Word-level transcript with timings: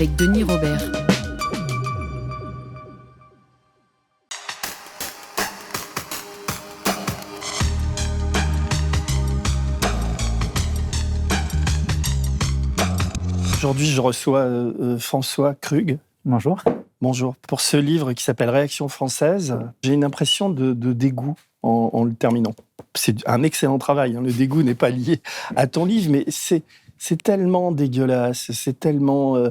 Avec 0.00 0.16
Denis 0.16 0.44
Robert. 0.44 0.80
Aujourd'hui, 13.58 13.84
je 13.84 14.00
reçois 14.00 14.38
euh, 14.38 14.72
euh, 14.80 14.98
François 14.98 15.54
Krug. 15.54 15.98
Bonjour. 16.24 16.62
Bonjour. 17.02 17.36
Pour 17.46 17.60
ce 17.60 17.76
livre 17.76 18.14
qui 18.14 18.24
s'appelle 18.24 18.48
Réaction 18.48 18.88
française, 18.88 19.58
j'ai 19.82 19.92
une 19.92 20.04
impression 20.04 20.48
de, 20.48 20.72
dégoût 20.94 21.36
en, 21.62 22.04
le 22.04 22.14
terminant. 22.14 22.54
C'est 22.94 23.16
un 23.28 23.42
excellent 23.42 23.76
travail. 23.76 24.16
Hein. 24.16 24.22
Le 24.22 24.32
dégoût 24.32 24.62
n'est 24.62 24.74
pas 24.74 24.88
lié 24.88 25.20
à 25.56 25.66
ton 25.66 25.84
livre, 25.84 26.10
mais 26.10 26.24
c'est 26.28 26.62
c'est 27.00 27.22
tellement 27.22 27.72
dégueulasse, 27.72 28.52
c'est 28.52 28.78
tellement 28.78 29.34
euh, 29.36 29.48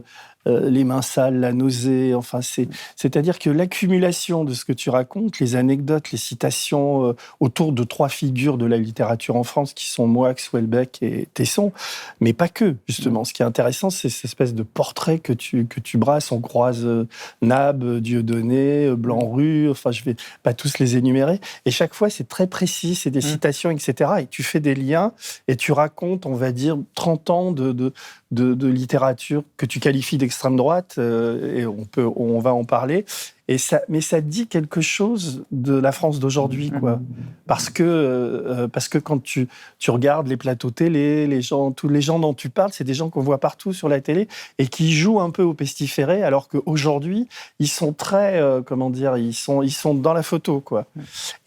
euh, 0.48 0.70
les 0.70 0.84
mains 0.84 1.02
sales, 1.02 1.40
la 1.40 1.52
nausée. 1.52 2.16
Enfin, 2.16 2.42
c'est, 2.42 2.68
c'est-à-dire 2.96 3.40
que 3.40 3.50
l'accumulation 3.50 4.46
de 4.46 4.54
ce 4.54 4.64
que 4.64 4.72
tu 4.72 4.90
racontes, 4.90 5.40
les 5.40 5.56
anecdotes, 5.56 6.12
les 6.12 6.18
citations 6.18 7.10
euh, 7.10 7.16
autour 7.40 7.74
de 7.74 7.84
trois 7.84 8.10
figures 8.10 8.58
de 8.58 8.66
la 8.66 8.78
littérature 8.78 9.36
en 9.36 9.44
France 9.44 9.74
qui 9.74 9.90
sont 9.90 10.08
Moix, 10.08 10.34
Welbeck 10.54 11.00
et 11.02 11.28
Tesson, 11.34 11.74
mais 12.22 12.34
pas 12.34 12.48
que, 12.48 12.76
justement. 12.88 13.26
Ce 13.26 13.34
qui 13.34 13.42
est 13.42 13.46
intéressant, 13.46 13.90
c'est 13.90 14.10
cette 14.10 14.26
espèce 14.26 14.54
de 14.54 14.64
portrait 14.64 15.20
que 15.20 15.34
tu, 15.34 15.66
que 15.66 15.80
tu 15.80 15.98
brasses. 15.98 16.32
On 16.32 16.40
croise 16.40 16.86
euh, 16.86 17.08
Nab, 17.42 18.00
Dieudonné, 18.00 18.96
Blanc-Rue, 18.96 19.70
enfin, 19.70 19.92
je 19.92 20.04
vais 20.04 20.16
pas 20.44 20.54
tous 20.54 20.80
les 20.80 20.96
énumérer. 20.96 21.42
Et 21.66 21.72
chaque 21.72 21.94
fois, 21.94 22.10
c'est 22.10 22.28
très 22.28 22.48
précis, 22.48 22.96
c'est 22.96 23.12
des 23.12 23.20
mmh. 23.20 23.22
citations, 23.22 23.72
etc. 23.72 24.12
Et 24.22 24.28
tu 24.28 24.44
fais 24.44 24.60
des 24.60 24.76
liens 24.76 25.12
et 25.48 25.56
tu 25.56 25.72
racontes, 25.72 26.26
on 26.26 26.36
va 26.36 26.52
dire, 26.52 26.78
30 26.96 27.30
ans 27.30 27.52
de, 27.52 27.72
de, 27.72 27.94
de, 28.32 28.68
littérature 28.68 29.44
que 29.58 29.66
tu 29.66 29.80
qualifies 29.80 30.18
d'extrême 30.18 30.56
droite, 30.56 30.96
euh, 30.98 31.58
et 31.58 31.66
on, 31.66 31.86
peut, 31.86 32.08
on 32.16 32.40
va 32.40 32.54
en 32.54 32.64
parler. 32.64 33.06
Et 33.48 33.58
ça, 33.58 33.82
mais 33.90 34.00
ça 34.00 34.22
dit 34.22 34.46
quelque 34.46 34.80
chose 34.80 35.44
de 35.52 35.74
la 35.74 35.92
France 35.92 36.20
d'aujourd'hui, 36.20 36.70
quoi. 36.70 37.00
Parce 37.48 37.72
que, 37.72 37.82
euh, 37.82 38.68
parce 38.68 38.88
que 38.88 39.00
quand 39.00 39.24
tu, 39.24 39.48
tu 39.80 39.90
regardes 39.90 40.28
les 40.28 40.38
plateaux 40.38 40.70
télé, 40.70 41.26
les 41.26 41.42
gens, 41.42 41.72
tous 41.72 41.88
les 41.88 42.02
gens 42.02 42.20
dont 42.20 42.36
tu 42.36 42.52
parles, 42.52 42.70
c'est 42.72 42.84
des 42.84 42.94
gens 42.94 43.10
qu'on 43.10 43.24
voit 43.24 43.40
partout 43.40 43.74
sur 43.74 43.90
la 43.90 44.02
télé 44.02 44.28
et 44.60 44.68
qui 44.68 44.94
jouent 44.94 45.20
un 45.20 45.32
peu 45.32 45.42
au 45.42 45.56
pestiféré, 45.56 46.22
alors 46.22 46.48
qu'aujourd'hui, 46.48 47.28
ils 47.58 47.68
sont 47.68 47.92
très, 47.92 48.40
euh, 48.40 48.62
comment 48.62 48.92
dire, 48.92 49.18
ils 49.18 49.34
sont, 49.34 49.64
ils 49.64 49.72
sont 49.72 49.96
dans 49.96 50.14
la 50.14 50.22
photo, 50.22 50.60
quoi. 50.60 50.86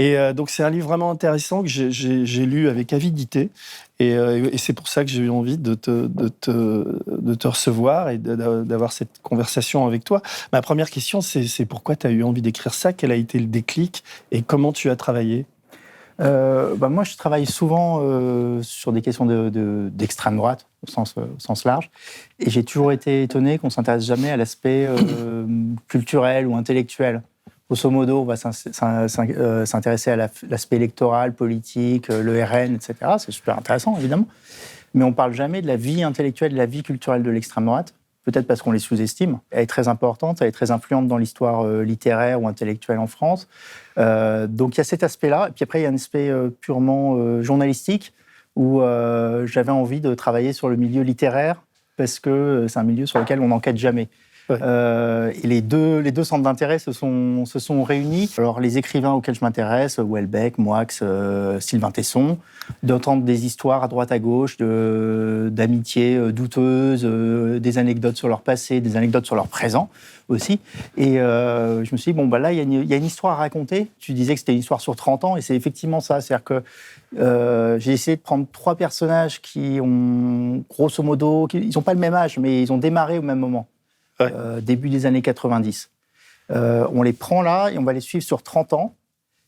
Et 0.01 0.17
donc, 0.35 0.51
c'est 0.51 0.65
un 0.65 0.71
livre 0.71 0.89
vraiment 0.89 1.13
intéressant 1.13 1.63
que 1.63 1.69
j'ai 1.69 2.47
lu 2.47 2.69
avec 2.69 2.93
avidité 2.93 3.51
euh, 4.01 4.49
et, 4.53 4.59
c'est 4.59 4.73
pour 4.73 4.89
ça 4.89 5.05
que 5.05 5.11
j'ai 5.11 5.23
eu 5.23 5.31
envie 5.31 5.59
de 5.59 5.75
te, 5.75 7.47
recevoir 7.47 8.11
et 8.11 8.19
d'avoir 8.19 8.93
cette 8.93 9.21
conversation 9.23 9.87
avec 9.87 10.05
toi. 10.05 10.23
Ma 10.53 10.63
première 10.63 10.91
question, 10.91 11.21
c'est 11.21 11.67
pourquoi 11.67 11.97
tu 11.97 12.07
as 12.07 12.11
eu 12.11 12.23
envie 12.23 12.43
d'écrire 12.43 12.75
ça? 12.75 12.93
Quel 12.93 13.13
a 13.13 13.17
été 13.17 13.39
le 13.39 13.47
déclic? 13.47 14.03
Et 14.31 14.43
comment 14.43 14.73
tu 14.73 14.91
as 14.91 14.97
travaillé? 14.97 15.47
Euh, 16.21 16.75
bah 16.77 16.89
moi, 16.89 17.05
je 17.05 17.17
travaille 17.17 17.47
souvent 17.47 18.01
euh, 18.03 18.63
sur 18.63 18.93
des 18.93 19.03
questions 19.03 19.27
d'extrême 19.27 20.35
de, 20.35 20.39
droite, 20.39 20.67
au 20.87 20.91
sens, 20.91 21.15
au 21.17 21.39
sens 21.39 21.65
large. 21.65 21.91
Et 22.39 22.51
j'ai 22.51 22.65
toujours 22.65 22.93
été 22.93 23.23
étonné 23.23 23.59
qu'on 23.59 23.71
s'intéresse 23.71 24.05
jamais 24.05 24.31
à 24.31 24.37
l'aspect 24.37 24.89
culturel 25.89 26.47
ou 26.47 26.55
intellectuel 26.55 27.23
grosso 27.73 27.91
modo, 27.91 28.21
on 28.21 28.25
va 28.25 28.35
euh, 28.35 29.65
s'intéresser 29.65 30.11
à 30.11 30.17
l'aspect 30.17 30.77
électoral, 30.77 31.33
politique, 31.33 32.11
euh, 32.11 32.23
le 32.23 32.45
RN, 32.45 32.75
etc. 32.75 32.95
C'est 33.17 33.33
super 33.33 33.57
intéressant, 33.57 33.97
évidemment. 33.97 34.27
Mais 34.93 35.05
on 35.05 35.15
parle 35.15 35.33
jamais 35.33 35.63
de 35.63 35.67
la 35.67 35.77
vie 35.77 36.03
intellectuelle, 36.03 36.53
de 36.53 36.59
la 36.59 36.67
vie 36.67 36.83
culturelle 36.83 37.23
de 37.23 37.31
l'extrême 37.31 37.65
droite. 37.65 37.95
Peut-être 38.25 38.47
parce 38.47 38.61
qu'on 38.61 38.73
les 38.73 38.79
sous-estime. 38.79 39.39
Elle 39.51 39.63
est 39.63 39.67
très 39.67 39.89
importante, 39.89 40.43
elle 40.43 40.49
est 40.49 40.53
très 40.53 40.71
influente 40.71 41.09
dans 41.09 41.17
l'histoire 41.17 41.67
euh, 41.67 41.83
littéraire 41.83 42.43
ou 42.43 42.47
intellectuelle 42.47 42.99
en 42.99 43.07
France. 43.07 43.49
donc 43.97 44.77
il 44.77 44.79
y 44.79 44.81
a 44.81 44.85
cet 44.85 45.03
aspect-là. 45.03 45.49
Et 45.49 45.53
puis 45.53 45.63
après, 45.63 45.81
il 45.81 45.85
y 45.85 45.87
a 45.87 45.89
un 45.89 45.95
aspect 45.95 46.31
purement 46.61 47.43
journalistique 47.43 48.13
où 48.55 48.81
j'avais 49.45 49.73
envie 49.73 50.01
de 50.01 50.15
travailler 50.15 50.53
sur 50.53 50.69
le 50.69 50.77
milieu 50.77 51.03
littéraire 51.03 51.63
parce 51.97 52.21
que 52.21 52.67
c'est 52.69 52.79
un 52.79 52.85
milieu 52.85 53.07
sur 53.07 53.19
lequel 53.19 53.41
on 53.41 53.49
n'enquête 53.49 53.77
jamais. 53.77 54.09
Euh, 54.51 55.33
et 55.43 55.47
les 55.47 55.61
deux, 55.63 55.99
les 55.99 56.11
deux 56.11 56.25
centres 56.25 56.43
d'intérêt 56.43 56.79
se 56.79 56.93
sont, 56.93 57.45
se 57.45 57.59
sont 57.59 57.83
réunis. 57.83 58.31
Alors, 58.39 58.61
les 58.61 58.79
écrivains 58.79 59.13
auxquels 59.13 59.35
je 59.35 59.41
m'intéresse, 59.43 59.99
Welbeck, 59.99 60.59
Moix, 60.59 60.85
euh, 61.03 61.61
Sylvain 61.61 61.91
Tesson, 61.91 62.39
d'entendre 62.83 63.23
des 63.23 63.47
histoires 63.47 63.83
à 63.85 63.89
droite 63.89 64.13
à 64.13 64.19
gauche 64.19 64.57
d'amitié 64.59 66.17
euh, 66.17 66.33
douteuses, 66.33 67.05
des 67.05 67.79
anecdotes 67.79 68.17
sur 68.17 68.29
leur 68.29 68.43
passé, 68.43 68.81
des 68.81 68.97
anecdotes 68.97 69.27
sur 69.27 69.37
leur 69.37 69.49
présent 69.49 69.89
aussi. 70.29 70.61
Et 70.97 71.15
je 71.15 71.93
me 71.93 71.97
suis 71.97 72.13
dit, 72.13 72.17
bon, 72.17 72.27
bah 72.27 72.39
là, 72.39 72.53
il 72.53 72.73
y, 72.73 72.87
y, 72.87 72.95
a 72.95 72.97
une 72.97 73.05
histoire 73.05 73.35
à 73.35 73.37
raconter. 73.37 73.89
Tu 73.99 74.13
disais 74.13 74.35
que 74.35 74.41
c'était 74.41 74.53
une 74.53 74.61
histoire 74.61 74.81
sur 74.81 74.97
30 74.97 75.25
ans, 75.25 75.37
et 75.37 75.41
c'est 75.41 75.57
effectivement 75.57 76.01
ça. 76.01 76.21
C'est-à-dire 76.21 76.45
que 76.45 77.79
j'ai 77.79 77.93
essayé 77.93 78.17
de 78.17 78.23
prendre 78.23 78.47
trois 78.53 78.77
personnages 78.77 79.41
qui 79.41 79.79
ont, 79.81 80.65
grosso 80.71 81.03
modo, 81.03 81.49
ils 81.53 81.71
n'ont 81.75 81.83
pas 81.83 81.95
le 81.95 82.01
même 82.01 82.15
âge, 82.15 82.39
mais 82.39 82.63
ils 82.63 82.73
ont 82.73 82.79
démarré 82.79 83.19
au 83.19 83.23
même 83.23 83.39
moment. 83.39 83.67
Euh, 84.35 84.61
début 84.61 84.89
des 84.89 85.07
années 85.07 85.23
90. 85.23 85.91
Euh, 86.51 86.87
on 86.93 87.03
les 87.03 87.13
prend 87.13 87.43
là 87.43 87.71
et 87.71 87.79
on 87.79 87.85
va 87.85 87.93
les 87.93 88.01
suivre 88.01 88.25
sur 88.25 88.43
30 88.43 88.73
ans. 88.73 88.95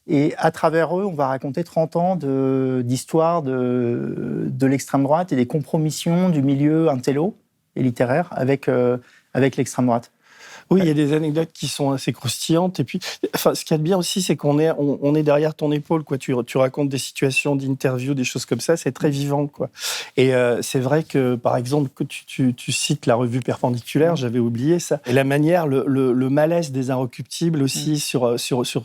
Et 0.07 0.35
à 0.37 0.51
travers 0.51 0.99
eux, 0.99 1.05
on 1.05 1.15
va 1.15 1.29
raconter 1.29 1.65
30 1.65 1.97
ans 1.97 2.17
d'histoire 2.17 3.43
de, 3.43 4.47
de, 4.49 4.67
l'extrême 4.67 5.03
droite 5.03 5.33
et 5.33 5.37
des 5.37 5.47
compromissions 5.47 6.29
du 6.29 6.43
milieu 6.43 6.91
intello 6.91 7.37
et 7.75 7.83
littéraire 7.83 8.29
avec, 8.33 8.69
euh, 8.69 8.99
avec 9.33 9.57
l'extrême 9.57 9.87
droite. 9.87 10.13
Oui, 10.71 10.81
il 10.83 10.87
y 10.87 10.91
a 10.91 10.95
des 10.95 11.13
anecdotes 11.13 11.51
qui 11.53 11.69
sont 11.69 11.91
assez 11.91 12.13
croustillantes. 12.13 12.81
Et 12.81 12.85
puis, 12.85 13.01
enfin, 13.35 13.55
ce 13.55 13.65
qu'il 13.65 13.75
y 13.75 13.77
a 13.77 13.79
de 13.79 13.83
bien 13.83 13.99
aussi, 13.99 14.23
c'est 14.23 14.37
qu'on 14.37 14.59
est, 14.59 14.71
on, 14.79 15.15
est 15.15 15.23
derrière 15.23 15.55
ton 15.55 15.71
épaule. 15.73 16.05
Quoi. 16.05 16.19
Tu, 16.19 16.35
tu 16.47 16.59
racontes 16.59 16.89
des 16.89 16.99
situations 16.99 17.57
d'interview, 17.57 18.15
des 18.15 18.25
choses 18.25 18.47
comme 18.47 18.61
ça. 18.61 18.77
C'est 18.77 18.93
très 18.93 19.11
vivant. 19.11 19.47
Quoi. 19.47 19.71
Et 20.17 20.35
euh, 20.35 20.63
c'est 20.63 20.81
vrai 20.81 21.03
que, 21.03 21.35
par 21.35 21.57
exemple, 21.57 21.91
que 21.95 22.05
tu, 22.05 22.55
tu, 22.55 22.73
cites 22.73 23.07
la 23.07 23.15
revue 23.15 23.41
perpendiculaire, 23.41 24.17
j'avais 24.17 24.39
oublié 24.39 24.79
ça. 24.79 25.01
Et 25.07 25.13
la 25.13 25.25
manière, 25.25 25.67
le, 25.67 25.85
le, 25.87 26.31
malaise 26.31 26.73
des 26.73 26.91
inrecuptibles 26.91 27.63
aussi, 27.63 27.93
mm. 27.93 27.97
sur, 27.97 28.27
euh, 28.27 28.37
sur, 28.39 28.67
sur, 28.67 28.85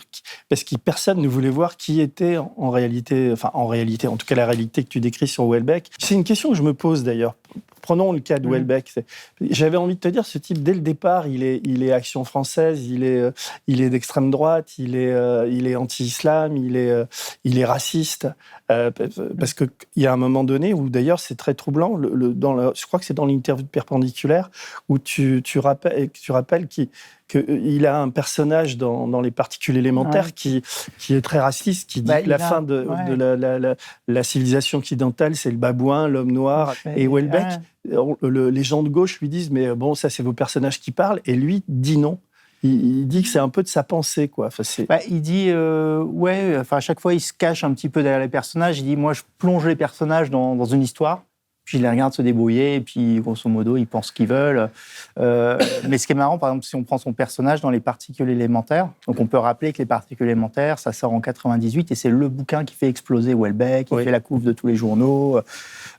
parce 0.50 0.64
que 0.64 0.76
personne 0.76 1.20
ne 1.22 1.28
voulait 1.28 1.50
voir 1.50 1.78
qui 1.78 2.02
était 2.02 2.38
en 2.38 2.70
réalité, 2.70 3.32
enfin, 3.32 3.52
en 3.54 3.68
réalité, 3.68 4.08
en 4.08 4.18
tout 4.18 4.26
cas, 4.26 4.36
la 4.36 4.46
réalité 4.46 4.84
que 4.84 4.90
tu 4.90 5.00
décris 5.00 5.28
sur 5.28 5.48
Welbeck. 5.50 5.90
C'est 5.98 6.16
une 6.16 6.24
question 6.24 6.50
que 6.50 6.56
je 6.56 6.64
me 6.64 6.74
pose 6.74 7.04
d'ailleurs 7.04 7.36
Prenons 7.82 8.12
le 8.12 8.20
cas 8.20 8.38
de 8.38 8.48
Welbeck. 8.48 8.94
J'avais 9.42 9.78
envie 9.78 9.96
de 9.96 10.00
te 10.00 10.08
dire, 10.08 10.26
ce 10.26 10.38
type, 10.38 10.62
dès 10.62 10.74
le 10.74 10.82
départ, 10.82 11.28
il 11.28 11.44
est, 11.44 11.60
il 11.64 11.82
est 11.82 11.92
action 11.92 12.24
française, 12.24 12.86
il 12.86 13.04
est, 13.04 13.18
euh, 13.18 13.32
il 13.68 13.82
est 13.82 13.90
d'extrême 13.90 14.30
droite, 14.30 14.78
il 14.78 14.96
est, 14.96 15.12
euh, 15.12 15.48
il 15.50 15.66
est 15.66 15.76
anti-islam, 15.76 16.56
il 16.56 16.76
est, 16.76 16.92
euh, 16.92 17.06
il 17.46 17.58
est 17.58 17.66
raciste. 17.66 18.28
parce 18.68 19.56
qu'il 19.56 19.70
y 19.96 20.06
a 20.06 20.14
un 20.14 20.18
moment 20.18 20.44
donné 20.44 20.74
où, 20.74 20.90
d'ailleurs, 20.90 21.20
c'est 21.20 21.36
très 21.36 21.56
troublant. 21.56 21.96
Le, 21.96 22.34
dans 22.34 22.74
je 22.76 22.86
crois 22.86 23.00
que 23.00 23.06
c'est 23.06 23.16
dans 23.16 23.26
l'interview 23.26 23.64
de 23.64 23.70
Perpendiculaire 23.70 24.52
où 24.88 25.00
tu, 25.00 25.42
tu 25.44 25.58
rappelles, 25.58 26.12
tu 26.12 26.32
rappelles 26.32 26.68
qu'il 26.68 26.90
qu'il 27.30 27.86
a 27.86 28.02
un 28.02 28.10
personnage 28.10 28.78
dans, 28.78 29.08
dans, 29.08 29.22
les 29.22 29.32
particules 29.32 29.78
élémentaires 29.78 30.34
qui, 30.34 30.64
qui 30.98 31.14
est 31.14 31.22
très 31.22 31.40
raciste, 31.40 31.90
qui 31.90 32.02
dit 32.02 32.08
bah, 32.08 32.22
que 32.22 32.30
la 32.30 32.40
fin 32.40 32.62
de, 32.62 32.88
de 33.08 33.14
la, 33.14 33.36
la, 33.36 33.76
la, 34.08 34.24
civilisation 34.24 34.80
occidentale, 34.80 35.36
c'est 35.36 35.52
le 35.52 35.58
babouin, 35.58 36.08
l'homme 36.08 36.32
noir. 36.32 36.74
Et 36.98 37.08
Welbeck, 37.08 37.60
les 37.86 38.64
gens 38.64 38.84
de 38.84 38.90
gauche 38.90 39.20
lui 39.22 39.30
disent, 39.30 39.52
mais 39.52 39.74
bon, 39.76 39.96
ça 39.96 40.10
c'est 40.10 40.24
vos 40.24 40.34
personnages 40.34 40.82
qui 40.82 40.92
parlent, 40.92 41.22
et 41.26 41.36
lui 41.36 41.64
dit 41.68 41.98
non. 41.98 42.20
Il, 42.62 43.08
dit 43.08 43.24
que 43.24 43.30
c'est 43.30 43.40
un 43.40 43.48
peu 43.48 43.64
de 43.64 43.70
sa 43.70 43.84
pensée, 43.84 44.28
quoi. 44.28 44.48
Enfin, 44.48 44.64
bah, 44.90 45.00
il 45.10 45.22
dit, 45.22 45.46
euh, 45.48 46.04
ouais, 46.04 46.58
enfin, 46.60 46.76
à 46.76 46.80
chaque 46.82 47.00
fois, 47.00 47.14
il 47.14 47.22
se 47.22 47.32
cache 47.32 47.64
un 47.64 47.74
petit 47.74 47.88
peu 47.88 48.04
derrière 48.04 48.20
les 48.20 48.28
personnages. 48.28 48.80
Il 48.80 48.84
dit, 48.84 48.98
moi, 48.98 49.14
je 49.14 49.22
plonge 49.38 49.66
les 49.66 49.78
personnages 49.78 50.30
dans, 50.30 50.58
dans 50.58 50.66
une 50.66 50.82
histoire 50.82 51.24
puis 51.70 51.78
ils 51.78 51.84
les 51.84 51.90
regardent 51.90 52.16
se 52.16 52.24
débrouiller, 52.24 52.74
et 52.74 52.82
puis 52.82 53.20
grosso 53.20 53.48
modo, 53.48 53.78
ils 53.78 53.86
pensent 53.86 54.08
ce 54.08 54.12
qu'ils 54.12 54.26
veulent. 54.26 54.72
Euh, 55.20 55.56
mais 55.88 56.00
ce 56.00 56.08
qui 56.08 56.14
est 56.14 56.16
marrant, 56.16 56.40
par 56.40 56.50
exemple, 56.50 56.66
si 56.66 56.76
on 56.76 56.84
prend 56.84 56.98
son 56.98 57.14
personnage 57.14 57.62
dans 57.62 57.70
les 57.70 57.80
particules 57.80 58.28
élémentaires, 58.28 58.90
donc 59.06 59.20
on 59.20 59.28
peut 59.28 59.38
rappeler 59.38 59.72
que 59.72 59.78
les 59.78 59.86
particules 59.86 60.26
élémentaires, 60.26 60.80
ça 60.80 60.94
sort 60.94 61.14
en 61.14 61.22
98, 61.22 61.92
et 61.92 61.96
c'est 61.96 62.10
le 62.10 62.28
bouquin 62.28 62.66
qui 62.66 62.74
fait 62.74 62.88
exploser 62.88 63.36
Welbeck, 63.36 63.90
qui 63.90 63.96
fait 63.98 64.10
la 64.10 64.20
couve 64.20 64.44
de 64.44 64.52
tous 64.52 64.66
les 64.66 64.76
journaux. 64.76 65.42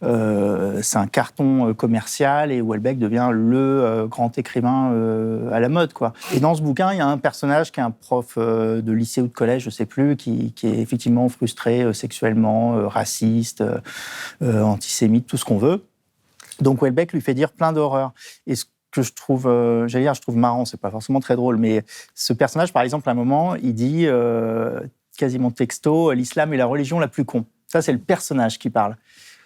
Euh, 0.02 0.80
c'est 0.82 0.98
un 0.98 1.06
carton 1.06 1.68
euh, 1.68 1.72
commercial, 1.72 2.50
et 2.50 2.60
Welbeck 2.60 2.98
devient 2.98 3.30
le 3.32 4.08
grand 4.10 4.36
écrivain 4.38 4.90
à 5.52 5.60
la 5.60 5.68
mode. 5.68 5.92
Quoi. 5.92 6.14
Et 6.34 6.40
dans 6.40 6.56
ce 6.56 6.62
bouquin, 6.62 6.92
il 6.92 6.98
y 6.98 7.00
a 7.00 7.06
un 7.06 7.18
personnage 7.18 7.70
qui 7.70 7.78
est 7.78 7.84
un 7.84 7.92
prof 7.92 8.36
de 8.36 8.92
lycée 8.92 9.20
ou 9.20 9.28
de 9.28 9.32
collège, 9.32 9.62
je 9.62 9.70
sais 9.70 9.86
plus, 9.86 10.16
qui, 10.16 10.52
qui 10.52 10.66
est 10.66 10.80
effectivement 10.80 11.28
frustré 11.28 11.94
sexuellement, 11.94 12.88
raciste, 12.88 13.62
antisémite, 14.42 15.28
tout 15.28 15.36
ce 15.36 15.44
qu'on 15.44 15.59
veut. 15.60 15.84
Donc 16.60 16.82
Welbeck 16.82 17.12
lui 17.12 17.20
fait 17.20 17.34
dire 17.34 17.52
plein 17.52 17.72
d'horreurs. 17.72 18.12
Et 18.46 18.54
ce 18.56 18.64
que 18.90 19.02
je 19.02 19.12
trouve, 19.12 19.46
euh, 19.46 19.88
j'allais 19.88 20.04
dire, 20.04 20.14
je 20.14 20.20
trouve 20.20 20.36
marrant, 20.36 20.64
c'est 20.64 20.80
pas 20.80 20.90
forcément 20.90 21.20
très 21.20 21.36
drôle, 21.36 21.56
mais 21.56 21.84
ce 22.14 22.32
personnage, 22.32 22.72
par 22.72 22.82
exemple, 22.82 23.08
à 23.08 23.12
un 23.12 23.14
moment, 23.14 23.54
il 23.56 23.74
dit 23.74 24.06
euh, 24.06 24.80
quasiment 25.16 25.50
texto, 25.50 26.12
l'islam 26.12 26.52
est 26.52 26.56
la 26.56 26.66
religion 26.66 26.98
la 26.98 27.08
plus 27.08 27.24
con. 27.24 27.44
Ça, 27.68 27.82
c'est 27.82 27.92
le 27.92 27.98
personnage 27.98 28.58
qui 28.58 28.70
parle. 28.70 28.96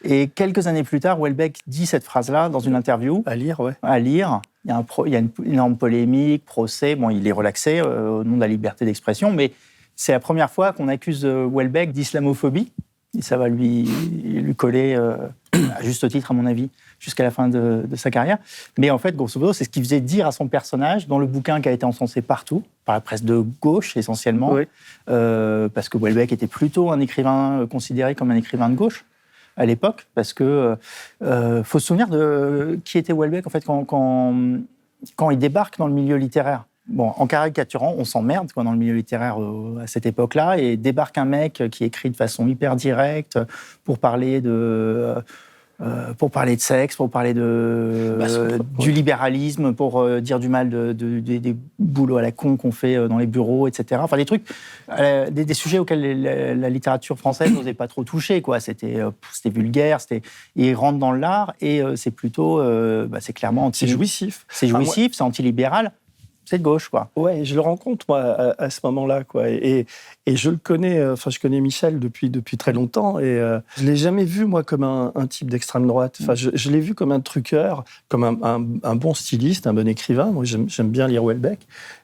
Et 0.02 0.28
quelques 0.28 0.66
années 0.66 0.82
plus 0.82 1.00
tard, 1.00 1.18
Welbeck 1.18 1.60
dit 1.66 1.86
cette 1.86 2.04
phrase-là 2.04 2.48
dans 2.48 2.60
une 2.60 2.74
interview. 2.74 3.22
À 3.26 3.36
lire, 3.36 3.60
ouais. 3.60 3.74
À 3.82 3.98
lire. 3.98 4.40
Il 4.64 4.68
y 4.68 4.72
a, 4.72 4.76
un 4.76 4.86
il 5.06 5.12
y 5.12 5.16
a 5.16 5.18
une 5.18 5.30
énorme 5.44 5.76
polémique, 5.76 6.44
procès. 6.44 6.94
Bon, 6.94 7.10
il 7.10 7.26
est 7.26 7.32
relaxé 7.32 7.80
euh, 7.80 8.20
au 8.20 8.24
nom 8.24 8.36
de 8.36 8.40
la 8.40 8.48
liberté 8.48 8.84
d'expression, 8.84 9.30
mais 9.32 9.52
c'est 9.96 10.12
la 10.12 10.20
première 10.20 10.50
fois 10.50 10.72
qu'on 10.72 10.88
accuse 10.88 11.24
Welbeck 11.24 11.92
d'islamophobie. 11.92 12.72
Et 13.16 13.22
ça 13.22 13.36
va 13.36 13.48
lui, 13.48 13.84
lui 13.84 14.54
coller, 14.56 14.98
à 15.76 15.82
juste 15.82 16.08
titre, 16.08 16.30
à 16.30 16.34
mon 16.34 16.46
avis, 16.46 16.70
jusqu'à 16.98 17.22
la 17.22 17.30
fin 17.30 17.48
de, 17.48 17.84
sa 17.96 18.10
carrière. 18.10 18.38
Mais 18.78 18.90
en 18.90 18.98
fait, 18.98 19.14
grosso 19.16 19.38
modo, 19.38 19.52
c'est 19.52 19.64
ce 19.64 19.68
qu'il 19.68 19.82
faisait 19.82 20.00
dire 20.00 20.26
à 20.26 20.32
son 20.32 20.48
personnage 20.48 21.06
dans 21.06 21.18
le 21.18 21.26
bouquin 21.26 21.60
qui 21.60 21.68
a 21.68 21.72
été 21.72 21.84
encensé 21.84 22.22
partout, 22.22 22.62
par 22.84 22.94
la 22.94 23.00
presse 23.00 23.24
de 23.24 23.44
gauche 23.60 23.96
essentiellement, 23.96 24.56
euh, 25.08 25.68
parce 25.68 25.88
que 25.88 25.98
Welbeck 25.98 26.32
était 26.32 26.46
plutôt 26.46 26.90
un 26.90 27.00
écrivain 27.00 27.60
euh, 27.60 27.66
considéré 27.66 28.14
comme 28.14 28.30
un 28.30 28.36
écrivain 28.36 28.68
de 28.68 28.74
gauche 28.74 29.04
à 29.56 29.66
l'époque, 29.66 30.06
parce 30.14 30.32
que 30.32 30.76
euh, 31.22 31.62
faut 31.62 31.78
se 31.78 31.86
souvenir 31.86 32.08
de 32.08 32.78
qui 32.84 32.98
était 32.98 33.12
Welbeck 33.12 33.46
en 33.46 33.50
fait 33.50 33.64
quand, 33.64 33.84
quand, 33.84 34.34
quand 35.14 35.30
il 35.30 35.38
débarque 35.38 35.78
dans 35.78 35.86
le 35.86 35.94
milieu 35.94 36.16
littéraire. 36.16 36.64
Bon, 36.86 37.12
en 37.16 37.26
caricaturant, 37.26 37.94
on 37.96 38.04
s'emmerde 38.04 38.50
dans 38.54 38.70
le 38.70 38.76
milieu 38.76 38.94
littéraire 38.94 39.38
à 39.80 39.86
cette 39.86 40.04
époque-là, 40.04 40.58
et 40.58 40.76
débarque 40.76 41.16
un 41.16 41.24
mec 41.24 41.62
qui 41.70 41.84
écrit 41.84 42.10
de 42.10 42.16
façon 42.16 42.46
hyper 42.46 42.76
directe 42.76 43.38
pour 43.84 43.98
parler 43.98 44.40
de 44.42 45.14
euh, 45.80 46.14
pour 46.14 46.30
parler 46.30 46.54
de 46.54 46.60
sexe, 46.60 46.94
pour 46.94 47.10
parler 47.10 47.34
de, 47.34 48.16
bah, 48.16 48.26
du 48.78 48.92
libéralisme, 48.92 49.74
pour 49.74 50.00
euh, 50.00 50.20
dire 50.20 50.38
du 50.38 50.48
mal 50.48 50.70
de, 50.70 50.92
des 50.92 51.56
boulots 51.80 52.16
à 52.16 52.22
la 52.22 52.30
con 52.30 52.56
qu'on 52.56 52.70
fait 52.70 52.94
euh, 52.94 53.08
dans 53.08 53.18
les 53.18 53.26
bureaux, 53.26 53.66
etc. 53.66 54.00
Enfin, 54.04 54.16
des 54.16 54.24
trucs, 54.24 54.46
des, 55.32 55.54
sujets 55.54 55.80
auxquels 55.80 56.22
la, 56.60 56.70
littérature 56.70 57.18
française 57.18 57.52
n'osait 57.54 57.74
pas 57.74 57.88
trop 57.88 58.04
toucher. 58.04 58.40
Quoi. 58.40 58.60
C'était, 58.60 58.98
c'était 59.32 59.50
vulgaire, 59.50 60.00
c'était, 60.00 60.22
il 60.54 60.72
rentre 60.76 60.98
dans 61.00 61.12
l'art 61.12 61.54
et 61.60 61.82
c'est 61.96 62.12
plutôt, 62.12 62.58
bah, 63.08 63.18
c'est 63.20 63.32
clairement 63.32 63.66
anti. 63.66 63.80
C'est 63.80 63.92
jouissif. 63.92 64.46
C'est 64.48 64.68
jouissif, 64.68 65.12
c'est 65.14 65.22
antilibéral 65.22 65.90
c'est 66.44 66.58
de 66.58 66.62
gauche, 66.62 66.88
quoi. 66.88 67.10
Ouais, 67.16 67.44
je 67.44 67.54
le 67.54 67.60
rencontre 67.60 68.06
moi 68.08 68.54
à, 68.58 68.70
ce 68.70 68.80
moment-là, 68.84 69.24
quoi. 69.24 69.48
Et, 70.26 70.36
je 70.36 70.50
le 70.50 70.56
connais. 70.56 70.98
Euh, 70.98 71.14
enfin, 71.14 71.30
je 71.30 71.38
connais 71.38 71.60
Michel 71.60 71.98
depuis 71.98 72.30
depuis 72.30 72.56
très 72.56 72.72
longtemps, 72.72 73.18
et 73.18 73.24
euh, 73.24 73.60
je 73.76 73.84
l'ai 73.84 73.96
jamais 73.96 74.24
vu 74.24 74.44
moi 74.44 74.62
comme 74.62 74.84
un, 74.84 75.12
type 75.28 75.50
d'extrême 75.50 75.86
droite. 75.86 76.18
Enfin, 76.22 76.34
je, 76.34 76.50
je 76.52 76.70
l'ai 76.70 76.80
vu 76.80 76.94
comme 76.94 77.12
un 77.12 77.20
truqueur, 77.20 77.84
comme 78.08 78.24
un, 78.24 78.36
un, 78.82 78.96
bon 78.96 79.14
styliste, 79.14 79.66
un 79.66 79.74
bon 79.74 79.88
écrivain. 79.88 80.26
Moi, 80.26 80.44
j'aime 80.44 80.90
bien 80.90 81.08
lire 81.08 81.24
Welbeck, 81.24 81.60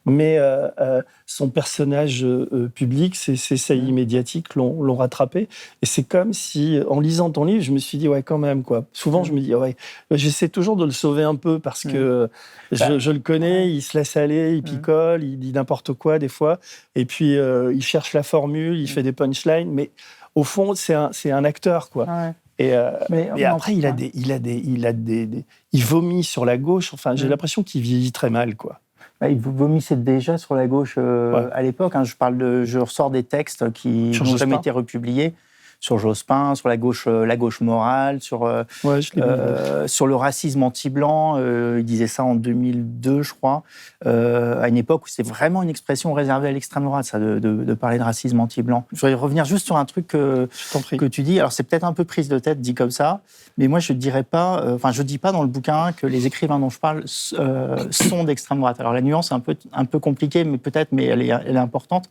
mais 0.06 0.37
euh, 0.38 1.02
son 1.26 1.49
personnage 1.49 2.26
public, 2.75 3.17
ses, 3.17 3.37
ses 3.37 3.56
saillies 3.56 3.93
médiatiques 3.93 4.55
l'ont 4.55 4.96
rattrapé. 4.96 5.49
Et 5.82 5.87
c'est 5.87 6.05
comme 6.05 6.32
si, 6.32 6.81
en 6.88 7.00
lisant 7.00 7.31
ton 7.31 7.44
livre, 7.44 7.62
je 7.62 7.73
me 7.73 7.78
suis 7.78 7.99
dit 7.99 8.08
ouais, 8.08 8.23
quand 8.23 8.38
même, 8.38 8.62
quoi. 8.62 8.84
Souvent, 8.93 9.25
je 9.25 9.32
me 9.32 9.40
dis 9.40 9.55
ouais, 9.55 9.76
j'essaie 10.11 10.49
toujours 10.49 10.76
de 10.76 10.84
le 10.84 10.90
sauver 10.90 11.23
un 11.23 11.37
peu 11.37 11.58
parce 11.58 11.82
que 11.82 12.28
je, 12.73 12.78
bah, 12.78 12.99
je, 12.99 13.11
le 13.11 13.19
connais, 13.19 13.70
il 13.70 13.82
se 13.82 13.99
laisse 13.99 14.16
aller 14.16 14.55
il 14.55 14.62
picole, 14.62 15.25
il 15.25 15.38
dit 15.38 15.52
n'importe 15.52 15.93
quoi 15.93 16.19
des 16.19 16.28
fois, 16.28 16.58
et 16.94 17.05
puis 17.05 17.37
euh, 17.37 17.73
il 17.75 17.82
cherche 17.82 18.10
la 18.15 18.23
formule, 18.23 18.79
il 18.79 18.89
fait 18.89 19.03
des 19.03 19.12
punchlines, 19.12 19.71
mais 19.71 19.91
au 20.35 20.45
fond, 20.45 20.75
c'est 20.75 20.95
un, 20.95 21.11
un, 21.25 21.45
acteur, 21.45 21.91
quoi. 21.91 22.07
Et, 22.59 22.75
euh, 22.75 22.93
mais, 23.09 23.31
après, 23.45 23.75
il 23.75 23.87
a 23.87 23.93
des, 23.93 24.11
il 24.15 24.33
a 24.33 24.39
des, 24.39 24.57
il 24.57 24.87
a 24.87 24.93
des, 24.93 25.45
il 25.73 25.85
vomit 25.85 26.25
sur 26.25 26.45
la 26.45 26.59
gauche. 26.59 26.93
Enfin, 26.93 27.17
j'ai 27.17 27.29
l'impression 27.29 27.62
qu'il 27.62 27.81
vieillit 27.81 28.12
très 28.12 28.31
mal, 28.31 28.55
quoi. 28.55 28.81
Bah, 29.21 29.29
il 29.29 29.39
vomissait 29.39 29.97
déjà 29.97 30.39
sur 30.39 30.55
la 30.55 30.67
gauche 30.67 30.95
euh, 30.99 31.51
à 31.53 31.62
l'époque. 31.62 31.95
Hein. 31.95 32.05
Je 32.05 32.17
parle 32.17 32.39
de, 32.39 32.65
je 32.65 32.79
ressors 32.79 33.11
des 33.11 33.23
textes 33.23 33.71
qui 33.73 34.12
n'ont 34.19 34.37
jamais 34.37 34.57
été 34.57 34.71
republiés 34.71 35.35
sur 35.81 35.99
Jospin, 35.99 36.55
sur 36.55 36.69
la 36.69 36.77
gauche, 36.77 37.06
euh, 37.06 37.25
la 37.25 37.38
gauche 37.38 37.62
morale, 37.62 38.21
sur, 38.21 38.44
euh, 38.44 38.65
euh, 38.85 39.88
sur 39.88 40.06
le 40.06 40.15
racisme 40.15 40.62
anti-blanc. 40.62 41.38
il 41.38 41.85
disait 41.85 42.06
ça 42.06 42.23
en 42.23 42.35
2002, 42.35 43.23
je 43.23 43.32
crois, 43.32 43.62
à 44.05 44.69
une 44.69 44.77
époque 44.77 45.06
où 45.06 45.09
c'était 45.09 45.29
vraiment 45.29 45.62
une 45.62 45.71
expression 45.71 46.12
réservée 46.12 46.49
à 46.49 46.53
l'extrême 46.53 46.85
droite, 46.85 47.06
ça, 47.06 47.19
de, 47.19 47.38
de, 47.38 47.75
parler 47.75 47.99
de 47.99 48.03
racisme 48.03 48.38
anti-blanc. 48.38 48.85
Je 48.93 49.00
voudrais 49.00 49.15
revenir 49.15 49.47
juste 49.47 49.65
sur 49.65 49.77
un 49.77 49.87
truc 49.87 50.06
que, 50.09 50.49
que 50.99 51.06
tu 51.06 51.23
dis. 51.23 51.38
Alors, 51.38 51.53
c'est 51.53 51.62
peut-être 51.62 51.85
un 51.85 51.94
peu 51.94 52.05
prise 52.05 52.29
de 52.29 52.38
tête 52.38 52.61
dit 52.61 52.75
comme 52.75 52.91
ça, 52.91 53.21
mais 53.56 53.67
moi, 53.67 53.79
je 53.79 53.94
ne 53.94 53.99
dirais 53.99 54.23
pas, 54.23 54.62
enfin, 54.75 54.93
je 54.93 55.03
dis 55.03 55.19
pas 55.19 55.33
dans 55.33 55.43
le 55.43 55.49
bouquin 55.49 55.93
que 55.93 56.06
les 56.06 56.26
écrivains 56.26 56.59
dont 56.59 56.69
je 56.69 56.79
parle 56.79 57.05
sont 57.06 58.25
d'extrême 58.25 58.59
droite. 58.59 58.79
Alors, 58.81 58.93
la 58.93 59.00
nuance 59.00 59.31
est 59.31 59.35
un 59.35 59.41
peu, 59.41 59.56
un 59.73 59.87
peu 59.87 59.99
compliquée, 59.99 60.44
mais 60.44 60.59
peut-être, 60.59 60.93
mais 60.93 61.06
elle 61.06 61.23
est, 61.23 61.29
elle 61.29 61.56
est 61.56 61.61
importante. 61.61 62.11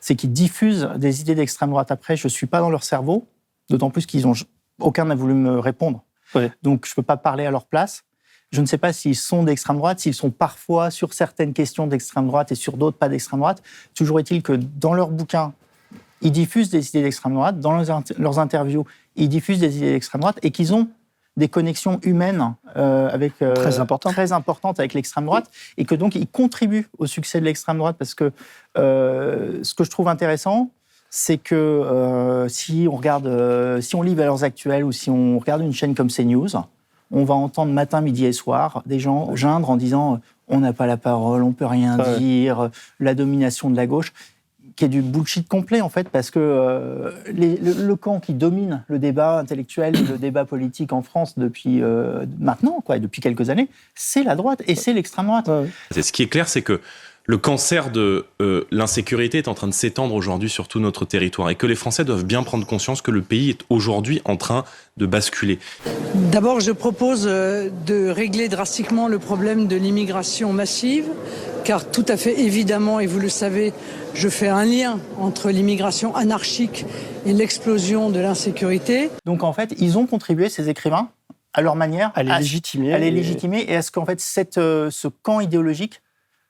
C'est 0.00 0.14
qu'ils 0.14 0.32
diffusent 0.32 0.88
des 0.96 1.20
idées 1.20 1.34
d'extrême 1.34 1.70
droite. 1.70 1.90
Après, 1.90 2.16
je 2.16 2.26
ne 2.26 2.30
suis 2.30 2.46
pas 2.46 2.60
dans 2.60 2.70
leur 2.70 2.82
cerveau 2.82 3.09
d'autant 3.70 3.90
plus 3.90 4.04
qu'ils 4.04 4.26
ont 4.26 4.34
aucun 4.80 5.06
n'a 5.06 5.14
voulu 5.14 5.34
me 5.34 5.58
répondre. 5.58 6.04
Donc 6.62 6.86
je 6.86 6.92
ne 6.92 6.94
peux 6.96 7.02
pas 7.02 7.16
parler 7.16 7.46
à 7.46 7.50
leur 7.50 7.66
place. 7.66 8.04
Je 8.52 8.60
ne 8.60 8.66
sais 8.66 8.78
pas 8.78 8.92
s'ils 8.92 9.16
sont 9.16 9.44
d'extrême 9.44 9.76
droite, 9.76 10.00
s'ils 10.00 10.14
sont 10.14 10.30
parfois 10.30 10.90
sur 10.90 11.14
certaines 11.14 11.52
questions 11.52 11.86
d'extrême 11.86 12.26
droite 12.26 12.50
et 12.50 12.56
sur 12.56 12.76
d'autres 12.76 12.98
pas 12.98 13.08
d'extrême 13.08 13.40
droite. 13.40 13.62
Toujours 13.94 14.18
est-il 14.18 14.42
que 14.42 14.52
dans 14.52 14.92
leurs 14.92 15.10
bouquins, 15.10 15.52
ils 16.20 16.32
diffusent 16.32 16.70
des 16.70 16.88
idées 16.88 17.02
d'extrême 17.02 17.34
droite, 17.34 17.60
dans 17.60 17.72
leurs, 18.18 18.38
interviews, 18.38 18.84
ils 19.16 19.28
diffusent 19.28 19.60
des 19.60 19.76
idées 19.76 19.92
d'extrême 19.92 20.20
droite 20.20 20.38
et 20.42 20.50
qu'ils 20.50 20.74
ont 20.74 20.88
des 21.36 21.48
connexions 21.48 22.00
humaines 22.02 22.56
euh, 22.76 23.08
avec, 23.08 23.40
euh, 23.40 23.54
très, 23.54 23.70
très, 24.12 24.32
importantes 24.32 24.80
avec 24.80 24.94
l'extrême 24.94 25.26
droite 25.26 25.48
et 25.76 25.84
que 25.84 25.94
donc 25.94 26.16
ils 26.16 26.26
contribuent 26.26 26.88
au 26.98 27.06
succès 27.06 27.40
de 27.40 27.44
l'extrême 27.44 27.78
droite 27.78 27.96
parce 27.98 28.14
que 28.14 28.32
euh, 28.76 29.60
ce 29.62 29.74
que 29.74 29.84
je 29.84 29.90
trouve 29.90 30.08
intéressant, 30.08 30.70
c'est 31.10 31.38
que 31.38 31.56
euh, 31.56 32.48
si 32.48 32.86
on 32.90 32.96
regarde, 32.96 33.26
euh, 33.26 33.80
si 33.80 33.96
on 33.96 34.02
lit 34.02 34.14
Valeurs 34.14 34.44
Actuelles 34.44 34.84
ou 34.84 34.92
si 34.92 35.10
on 35.10 35.38
regarde 35.40 35.60
une 35.60 35.72
chaîne 35.72 35.96
comme 35.96 36.08
CNews, 36.08 36.48
on 37.10 37.24
va 37.24 37.34
entendre 37.34 37.72
matin, 37.72 38.00
midi 38.00 38.24
et 38.24 38.32
soir 38.32 38.84
des 38.86 39.00
gens 39.00 39.34
geindre 39.34 39.68
en 39.70 39.76
disant 39.76 40.20
on 40.46 40.60
n'a 40.60 40.72
pas 40.72 40.86
la 40.86 40.96
parole, 40.96 41.42
on 41.42 41.52
peut 41.52 41.66
rien 41.66 41.98
dire, 42.18 42.70
la 43.00 43.14
domination 43.14 43.70
de 43.70 43.76
la 43.76 43.86
gauche, 43.86 44.12
qui 44.76 44.84
est 44.84 44.88
du 44.88 45.02
bullshit 45.02 45.48
complet 45.48 45.80
en 45.80 45.88
fait, 45.88 46.08
parce 46.08 46.30
que 46.30 46.38
euh, 46.38 47.10
le, 47.26 47.94
camp 47.94 48.20
qui 48.20 48.34
domine 48.34 48.84
le 48.86 49.00
débat 49.00 49.38
intellectuel, 49.38 49.94
le 50.08 50.18
débat 50.18 50.44
politique 50.44 50.92
en 50.92 51.02
France 51.02 51.38
depuis 51.38 51.82
maintenant, 52.38 52.80
quoi, 52.84 53.00
depuis 53.00 53.20
quelques 53.20 53.50
années, 53.50 53.68
c'est 53.96 54.22
la 54.22 54.36
droite 54.36 54.62
et 54.68 54.76
c'est 54.76 54.92
l'extrême 54.92 55.26
droite. 55.26 55.50
Ce 55.90 56.12
qui 56.12 56.22
est 56.22 56.28
clair, 56.28 56.48
c'est 56.48 56.62
que 56.62 56.80
le 57.30 57.38
cancer 57.38 57.92
de 57.92 58.26
euh, 58.42 58.64
l'insécurité 58.72 59.38
est 59.38 59.46
en 59.46 59.54
train 59.54 59.68
de 59.68 59.72
s'étendre 59.72 60.16
aujourd'hui 60.16 60.50
sur 60.50 60.66
tout 60.66 60.80
notre 60.80 61.04
territoire 61.04 61.48
et 61.48 61.54
que 61.54 61.64
les 61.64 61.76
Français 61.76 62.04
doivent 62.04 62.24
bien 62.24 62.42
prendre 62.42 62.66
conscience 62.66 63.02
que 63.02 63.12
le 63.12 63.22
pays 63.22 63.50
est 63.50 63.60
aujourd'hui 63.70 64.20
en 64.24 64.36
train 64.36 64.64
de 64.96 65.06
basculer. 65.06 65.60
D'abord, 66.32 66.58
je 66.58 66.72
propose 66.72 67.28
euh, 67.28 67.70
de 67.86 68.08
régler 68.08 68.48
drastiquement 68.48 69.06
le 69.06 69.20
problème 69.20 69.68
de 69.68 69.76
l'immigration 69.76 70.52
massive, 70.52 71.04
car 71.62 71.88
tout 71.88 72.04
à 72.08 72.16
fait 72.16 72.36
évidemment, 72.40 72.98
et 72.98 73.06
vous 73.06 73.20
le 73.20 73.28
savez, 73.28 73.72
je 74.12 74.28
fais 74.28 74.48
un 74.48 74.64
lien 74.64 74.98
entre 75.16 75.50
l'immigration 75.50 76.16
anarchique 76.16 76.84
et 77.26 77.32
l'explosion 77.32 78.10
de 78.10 78.18
l'insécurité. 78.18 79.08
Donc 79.24 79.44
en 79.44 79.52
fait, 79.52 79.72
ils 79.78 79.96
ont 79.98 80.06
contribué, 80.06 80.48
ces 80.48 80.68
écrivains, 80.68 81.10
à 81.52 81.62
leur 81.62 81.76
manière, 81.76 82.10
à 82.16 82.24
les 82.24 82.36
légitimer, 82.38 82.92
à 82.92 82.98
les 82.98 83.12
légitimer 83.12 83.66
et 83.68 83.76
à 83.76 83.82
ce 83.82 83.92
qu'en 83.92 84.04
fait 84.04 84.20
cette, 84.20 84.58
euh, 84.58 84.90
ce 84.90 85.06
camp 85.06 85.38
idéologique 85.38 86.02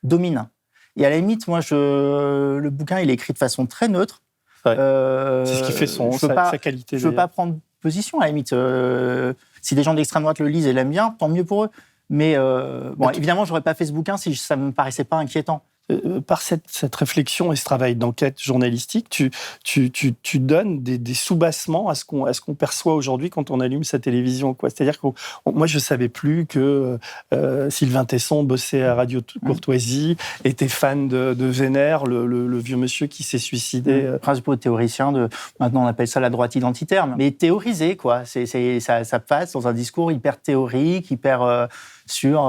domine. 0.02 0.48
Et 0.96 1.06
à 1.06 1.10
la 1.10 1.16
limite, 1.16 1.48
moi, 1.48 1.60
je, 1.60 2.58
le 2.58 2.70
bouquin, 2.70 3.00
il 3.00 3.10
est 3.10 3.14
écrit 3.14 3.32
de 3.32 3.38
façon 3.38 3.66
très 3.66 3.88
neutre. 3.88 4.22
Euh, 4.66 5.44
c'est 5.46 5.54
ce 5.54 5.62
qui 5.64 5.72
fait 5.72 5.86
son, 5.86 6.12
sa, 6.12 6.58
qualité. 6.58 6.98
Je 6.98 7.06
ne 7.06 7.10
veux 7.10 7.16
pas 7.16 7.28
prendre 7.28 7.56
position, 7.80 8.20
à 8.20 8.24
la 8.24 8.28
limite. 8.28 8.52
Euh, 8.52 9.32
si 9.62 9.74
des 9.74 9.82
gens 9.82 9.94
d'extrême 9.94 10.22
droite 10.22 10.38
le 10.38 10.48
lisent 10.48 10.66
et 10.66 10.72
l'aiment 10.72 10.90
bien, 10.90 11.16
tant 11.18 11.28
mieux 11.28 11.44
pour 11.44 11.64
eux. 11.64 11.70
Mais 12.10 12.34
euh, 12.36 12.90
bon, 12.96 13.10
évidemment, 13.10 13.44
je 13.44 13.50
n'aurais 13.50 13.62
pas 13.62 13.74
fait 13.74 13.86
ce 13.86 13.92
bouquin 13.92 14.16
si 14.16 14.34
ça 14.34 14.56
ne 14.56 14.66
me 14.66 14.72
paraissait 14.72 15.04
pas 15.04 15.16
inquiétant. 15.16 15.62
Euh, 15.90 16.20
par 16.20 16.42
cette, 16.42 16.64
cette, 16.66 16.94
réflexion 16.94 17.52
et 17.52 17.56
ce 17.56 17.64
travail 17.64 17.96
d'enquête 17.96 18.40
journalistique, 18.40 19.08
tu, 19.08 19.30
tu, 19.64 19.90
tu, 19.90 20.14
tu 20.22 20.38
donnes 20.38 20.82
des, 20.82 20.98
des 20.98 21.14
sous-bassements 21.14 21.88
à 21.88 21.94
ce 21.94 22.04
qu'on 22.04 22.54
perçoit 22.54 22.94
aujourd'hui 22.94 23.30
quand 23.30 23.50
on 23.50 23.60
allume 23.60 23.84
sa 23.84 23.98
télévision. 23.98 24.56
C'est-à-dire 24.62 25.00
que 25.00 25.08
moi, 25.46 25.66
je 25.66 25.76
ne 25.76 25.80
savais 25.80 26.08
plus 26.08 26.46
que 26.46 26.98
euh, 27.32 27.70
Sylvain 27.70 28.04
Tesson 28.04 28.42
bossait 28.42 28.82
à 28.82 28.94
Radio 28.94 29.20
Courtoisie, 29.44 30.16
était 30.44 30.68
fan 30.68 31.08
de, 31.08 31.34
de 31.34 31.46
Vénère, 31.46 32.04
le, 32.04 32.26
le, 32.26 32.58
vieux 32.58 32.76
monsieur 32.76 33.06
qui 33.06 33.22
s'est 33.22 33.38
suicidé. 33.38 34.02
Mmh. 34.02 34.18
Principaux 34.18 34.56
théoricien 34.56 35.12
de, 35.12 35.28
maintenant 35.58 35.84
on 35.84 35.86
appelle 35.86 36.08
ça 36.08 36.20
la 36.20 36.30
droite 36.30 36.54
identitaire, 36.54 37.06
mais 37.06 37.30
théorisé, 37.30 37.96
quoi. 37.96 38.24
C'est, 38.24 38.46
ça, 38.80 39.04
ça 39.04 39.18
passe 39.18 39.52
dans 39.52 39.66
un 39.66 39.72
discours 39.72 40.12
hyper 40.12 40.40
théorique, 40.40 41.10
hyper 41.10 41.68
sur 42.10 42.40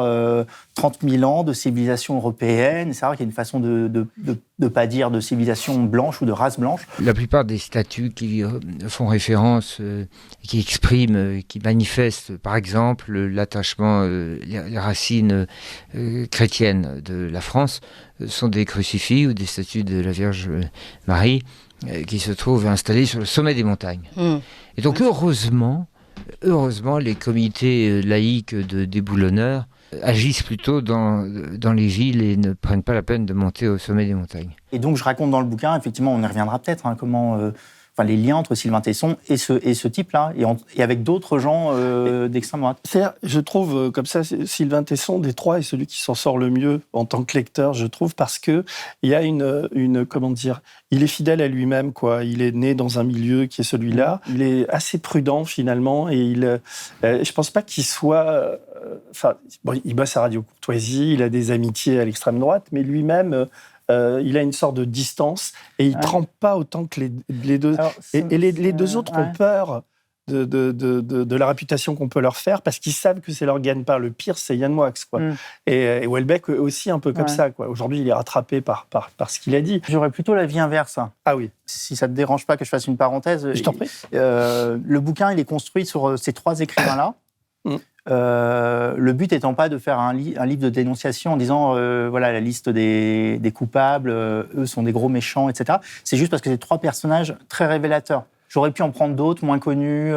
30 0.76 1.00
euh, 1.04 1.10
000 1.10 1.24
ans 1.24 1.44
de 1.44 1.54
civilisation 1.54 2.16
européenne. 2.16 2.94
C'est 2.94 3.06
vrai 3.06 3.16
qu'il 3.16 3.26
y 3.26 3.28
a 3.28 3.30
une 3.30 3.36
façon 3.36 3.60
de 3.60 4.08
ne 4.60 4.68
pas 4.68 4.88
dire 4.88 5.12
de 5.12 5.20
civilisation 5.20 5.84
blanche 5.84 6.22
ou 6.22 6.26
de 6.26 6.32
race 6.32 6.60
blanche. 6.60 6.88
La 7.00 7.14
plupart 7.14 7.46
des 7.46 7.58
statuts 7.58 8.12
qui 8.12 8.44
euh, 8.44 8.60
font 8.88 9.08
référence, 9.08 9.78
euh, 9.80 10.06
qui 10.44 10.60
expriment, 10.60 11.42
qui 11.44 11.60
manifestent, 11.60 12.38
par 12.38 12.56
exemple, 12.56 13.12
l'attachement, 13.12 14.04
les 14.04 14.80
racines 14.80 15.48
chrétiennes 16.32 17.02
de 17.04 17.30
la 17.32 17.42
France, 17.42 17.82
sont 18.28 18.48
des 18.48 18.66
crucifix 18.66 19.28
ou 19.28 19.34
des 19.34 19.46
statues 19.46 19.84
de 19.84 20.00
la 20.02 20.12
Vierge 20.12 20.50
Marie 21.08 21.44
qui 22.08 22.20
se 22.20 22.32
trouvent 22.32 22.68
installés 22.68 23.06
sur 23.06 23.20
le 23.20 23.26
sommet 23.26 23.56
des 23.56 23.64
montagnes. 23.64 24.10
Mmh. 24.16 24.38
Et 24.78 24.82
donc, 24.82 25.02
heureusement, 25.02 25.88
Heureusement, 26.44 26.98
les 26.98 27.16
comités 27.16 27.90
euh, 27.90 28.02
laïques 28.02 28.56
de 28.56 28.86
déboulonneurs 28.86 29.68
euh, 29.94 30.00
agissent 30.04 30.44
plutôt 30.44 30.82
dans, 30.82 31.28
dans 31.58 31.74
les 31.74 31.88
villes 31.88 32.22
et 32.22 32.38
ne 32.38 32.54
prennent 32.54 32.84
pas 32.84 32.94
la 32.94 33.04
peine 33.04 33.26
de 33.26 33.34
monter 33.34 33.68
au 33.68 33.78
sommet 33.78 34.06
des 34.06 34.14
montagnes. 34.14 34.56
Et 34.72 34.80
donc, 34.80 34.98
je 34.98 35.04
raconte 35.04 35.32
dans 35.32 35.42
le 35.42 35.46
bouquin, 35.48 35.78
effectivement, 35.78 36.14
on 36.14 36.22
y 36.22 36.26
reviendra 36.26 36.60
peut-être, 36.60 36.86
hein, 36.86 36.96
comment 36.98 37.38
euh, 37.38 37.52
enfin, 37.96 38.08
les 38.08 38.16
liens 38.16 38.38
entre 38.38 38.56
Sylvain 38.56 38.82
Tesson 38.82 39.18
et 39.28 39.38
ce, 39.38 39.54
et 39.64 39.74
ce 39.74 39.88
type-là, 39.88 40.34
et, 40.38 40.46
et, 40.76 40.84
avec 40.84 41.04
d'autres 41.04 41.40
gens 41.40 41.72
euh, 41.74 42.28
d'extrême 42.28 42.62
droite. 42.62 42.80
je 43.24 43.40
trouve 43.40 43.78
euh, 43.78 43.92
comme 43.92 44.06
ça, 44.06 44.22
Sylvain 44.24 44.84
Tesson, 44.84 45.20
des 45.20 45.34
trois, 45.34 45.60
est 45.60 45.64
celui 45.64 45.88
qui 45.88 46.00
s'en 46.00 46.16
sort 46.16 46.38
le 46.38 46.50
mieux 46.50 46.82
en 46.94 47.06
tant 47.06 47.24
que 47.24 47.38
lecteur, 47.38 47.74
je 47.74 47.86
trouve, 47.86 48.16
parce 48.16 48.40
que 48.40 48.64
il 49.02 49.10
y 49.10 49.16
a 49.16 49.22
une, 49.22 49.70
une 49.74 50.06
comment 50.06 50.32
dire, 50.32 50.62
il 50.90 51.04
est 51.04 51.08
fidèle 51.08 51.42
à 51.42 51.48
lui-même, 51.48 51.92
quoi. 51.92 52.24
Il 52.24 52.42
est 52.42 52.54
né 52.54 52.76
dans 52.76 53.00
un 53.00 53.04
milieu 53.04 53.46
qui 53.46 53.62
est 53.62 53.66
celui-là. 53.66 54.22
Il 54.30 54.42
est 54.42 54.70
assez 54.70 54.98
prudent 54.98 55.44
finalement, 55.44 56.10
et 56.10 56.18
il, 56.18 56.46
euh, 56.46 57.24
je 57.24 57.32
pense 57.34 57.50
pas 57.50 57.62
qu'il 57.62 57.84
soit, 57.84 58.58
enfin, 59.12 59.36
bon, 59.66 59.80
il 59.84 59.96
bosse 59.96 60.16
à 60.16 60.22
Radio 60.22 60.44
Courtoisie, 60.44 61.14
il 61.14 61.24
a 61.24 61.30
des 61.30 61.52
amitiés 61.52 62.00
à 62.00 62.06
l'extrême 62.06 62.40
droite, 62.40 62.68
mais 62.72 62.84
lui-même 62.84 63.48
euh, 63.92 64.22
il 64.24 64.38
a 64.38 64.42
une 64.42 64.54
sorte 64.54 64.76
de 64.76 64.86
distance 64.86 65.54
et 65.80 65.86
il 65.86 65.96
ne 65.96 66.02
trempe 66.02 66.30
pas 66.40 66.58
autant 66.58 66.86
que 66.86 67.00
les, 67.00 67.58
deux. 67.58 67.76
et, 68.14 68.38
les, 68.38 68.74
deux 68.74 68.96
autres 68.98 69.18
ont 69.18 69.32
peur 69.34 69.84
de, 70.28 70.46
de, 70.72 71.36
la 71.36 71.48
réputation 71.48 71.96
qu'on 71.96 72.08
peut 72.08 72.20
leur 72.20 72.38
faire 72.38 72.62
parce 72.62 72.80
qu'ils 72.80 72.94
savent 72.94 73.20
que 73.20 73.32
c'est 73.32 73.46
leur 73.46 73.60
gagne-pain. 73.60 73.98
Le 73.98 74.12
pire, 74.12 74.38
c'est 74.38 74.56
Yann 74.56 74.72
Moix. 74.72 74.94
Quoi. 75.10 75.20
Mm. 75.20 75.38
Et, 75.68 75.84
et, 75.84 76.08
Welbeck 76.08 76.50
aussi 76.50 76.92
un 76.92 77.00
peu 77.00 77.14
comme 77.14 77.28
ça. 77.28 77.50
Aujourd'hui, 77.58 78.00
il 78.00 78.08
est 78.08 78.14
rattrapé 78.14 78.62
par, 78.62 78.86
par, 78.86 79.12
par 79.12 79.30
ce 79.30 79.40
qu'il 79.40 79.56
a 79.56 79.62
dit. 79.62 79.82
J'aurais 79.90 80.12
plutôt 80.12 80.34
la 80.34 80.46
vie 80.46 80.60
inverse. 80.60 80.98
Hein. 80.98 81.12
Ah 81.26 81.36
oui. 81.36 81.50
Si 81.66 81.96
ça 81.96 82.08
ne 82.08 82.14
te 82.14 82.18
dérange 82.18 82.46
pas 82.46 82.58
que 82.58 82.66
je 82.66 82.70
fasse 82.70 82.88
une 82.88 82.98
parenthèse. 82.98 83.52
Je 83.54 83.64
t'en 83.64 83.74
prie. 83.74 83.90
Euh, 84.14 84.78
le 84.84 85.00
bouquin, 85.00 85.32
il 85.32 85.40
est 85.40 85.46
construit 85.46 85.86
sur 85.86 86.10
euh, 86.10 86.18
ces 86.18 86.34
trois 86.34 86.60
écrivains-là. 86.60 87.16
Mm. 87.66 87.76
Euh, 88.10 88.96
le 88.98 89.14
but 89.14 89.32
étant 89.32 89.54
pas 89.54 89.70
de 89.70 89.78
faire 89.78 90.00
un, 90.00 90.14
livre 90.14 90.62
de 90.62 90.70
dénonciation 90.70 91.34
en 91.34 91.38
disant 91.38 91.76
euh, 91.76 92.08
voilà 92.10 92.32
la 92.32 92.40
liste 92.40 92.68
des, 92.68 93.52
coupables, 93.54 94.10
euh, 94.10 94.44
eux 94.58 94.66
sont 94.66 94.84
des 94.84 94.92
gros 94.92 95.10
méchants, 95.10 95.50
etc. 95.50 95.80
C'est 96.04 96.18
juste 96.18 96.32
parce 96.32 96.42
que 96.42 96.50
c'est 96.50 96.58
trois 96.58 96.80
personnages 96.80 97.36
très 97.48 97.68
révélateurs. 97.68 98.24
J'aurais 98.50 98.72
pu 98.72 98.82
en 98.82 98.90
prendre 98.90 99.16
d'autres 99.16 99.46
moins 99.46 99.60
connus. 99.60 100.12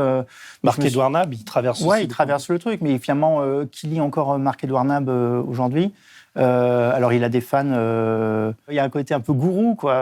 Marc-Edouard 0.65 1.11
Nab, 1.11 1.33
il 1.33 1.45
traverse. 1.45 1.83
Ouais, 1.83 2.03
il 2.03 2.09
traverse 2.09 2.49
le 2.49 2.59
truc, 2.59 2.81
mais 2.81 2.99
finalement, 2.99 3.45
qui 3.71 3.87
lit 3.87 4.01
encore 4.01 4.41
Marc-Edouard 4.41 4.85
Nab 4.85 5.09
aujourd'hui? 5.09 5.93
Euh, 6.37 6.93
alors, 6.95 7.13
il 7.13 7.23
a 7.25 7.29
des 7.29 7.41
fans. 7.41 7.65
Euh, 7.67 8.53
il 8.69 8.75
y 8.75 8.79
a 8.79 8.85
un 8.85 8.91
côté 8.91 9.15
un 9.15 9.21
peu 9.21 9.33
gourou, 9.33 9.75
quoi. 9.75 9.95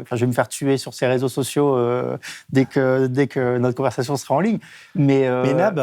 Enfin, 0.00 0.16
je 0.16 0.20
vais 0.20 0.26
me 0.26 0.32
faire 0.32 0.48
tuer 0.48 0.76
sur 0.76 0.94
ses 0.94 1.06
réseaux 1.06 1.28
sociaux 1.28 1.76
euh, 1.76 2.16
dès 2.50 2.64
que 2.64 3.06
dès 3.06 3.26
que 3.26 3.58
notre 3.58 3.76
conversation 3.76 4.16
sera 4.16 4.34
en 4.34 4.40
ligne. 4.40 4.58
Mais, 4.94 5.28
Mais 5.42 5.54
Nab, 5.54 5.80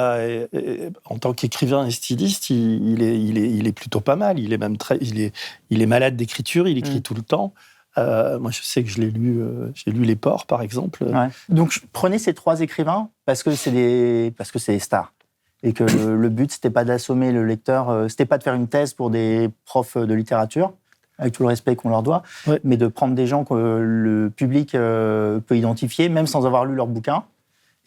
en 1.05 1.17
tant 1.17 1.33
qu'écrivain 1.33 1.85
et 1.85 1.91
styliste, 1.91 2.49
il, 2.49 3.01
est, 3.01 3.19
il, 3.19 3.37
est, 3.37 3.49
il 3.49 3.67
est 3.67 3.73
plutôt 3.73 3.99
pas 3.99 4.15
mal. 4.15 4.39
Il 4.39 4.53
est 4.53 4.57
même 4.57 4.77
très, 4.77 4.97
il 5.01 5.19
est, 5.19 5.35
il 5.69 5.81
est 5.81 5.87
malade 5.87 6.15
d'écriture. 6.15 6.67
Il 6.67 6.77
écrit 6.77 6.99
mm. 6.99 7.01
tout 7.01 7.13
le 7.13 7.21
temps. 7.21 7.53
moi, 7.97 8.51
je 8.51 8.61
sais 8.61 8.83
que 8.83 8.89
je 8.89 9.01
l'ai 9.01 9.11
lu, 9.11 9.41
j'ai 9.73 9.91
lu 9.91 10.03
Les 10.05 10.15
Ports, 10.15 10.45
par 10.45 10.61
exemple. 10.61 11.05
Donc, 11.49 11.79
prenez 11.91 12.19
ces 12.19 12.33
trois 12.33 12.61
écrivains 12.61 13.09
parce 13.25 13.43
que 13.43 13.51
c'est 13.51 13.71
des, 13.71 14.33
parce 14.37 14.51
que 14.51 14.59
c'est 14.59 14.73
des 14.73 14.79
stars 14.79 15.11
et 15.63 15.73
que 15.73 15.83
le, 15.83 16.29
but 16.29 16.51
c'était 16.51 16.69
pas 16.69 16.83
d'assommer 16.85 17.31
le 17.31 17.43
lecteur, 17.43 17.89
euh, 17.89 18.07
c'était 18.07 18.25
pas 18.25 18.37
de 18.37 18.43
faire 18.43 18.53
une 18.53 18.67
thèse 18.67 18.93
pour 18.93 19.09
des 19.09 19.49
profs 19.65 19.97
de 19.97 20.13
littérature, 20.13 20.73
avec 21.17 21.33
tout 21.33 21.43
le 21.43 21.49
respect 21.49 21.75
qu'on 21.75 21.89
leur 21.89 22.03
doit, 22.03 22.21
mais 22.63 22.77
de 22.77 22.87
prendre 22.87 23.15
des 23.15 23.25
gens 23.25 23.43
que 23.43 23.53
le 23.53 24.29
public 24.29 24.75
euh, 24.75 25.39
peut 25.39 25.57
identifier, 25.57 26.09
même 26.09 26.27
sans 26.27 26.45
avoir 26.45 26.65
lu 26.65 26.75
leur 26.75 26.87
bouquin, 26.87 27.23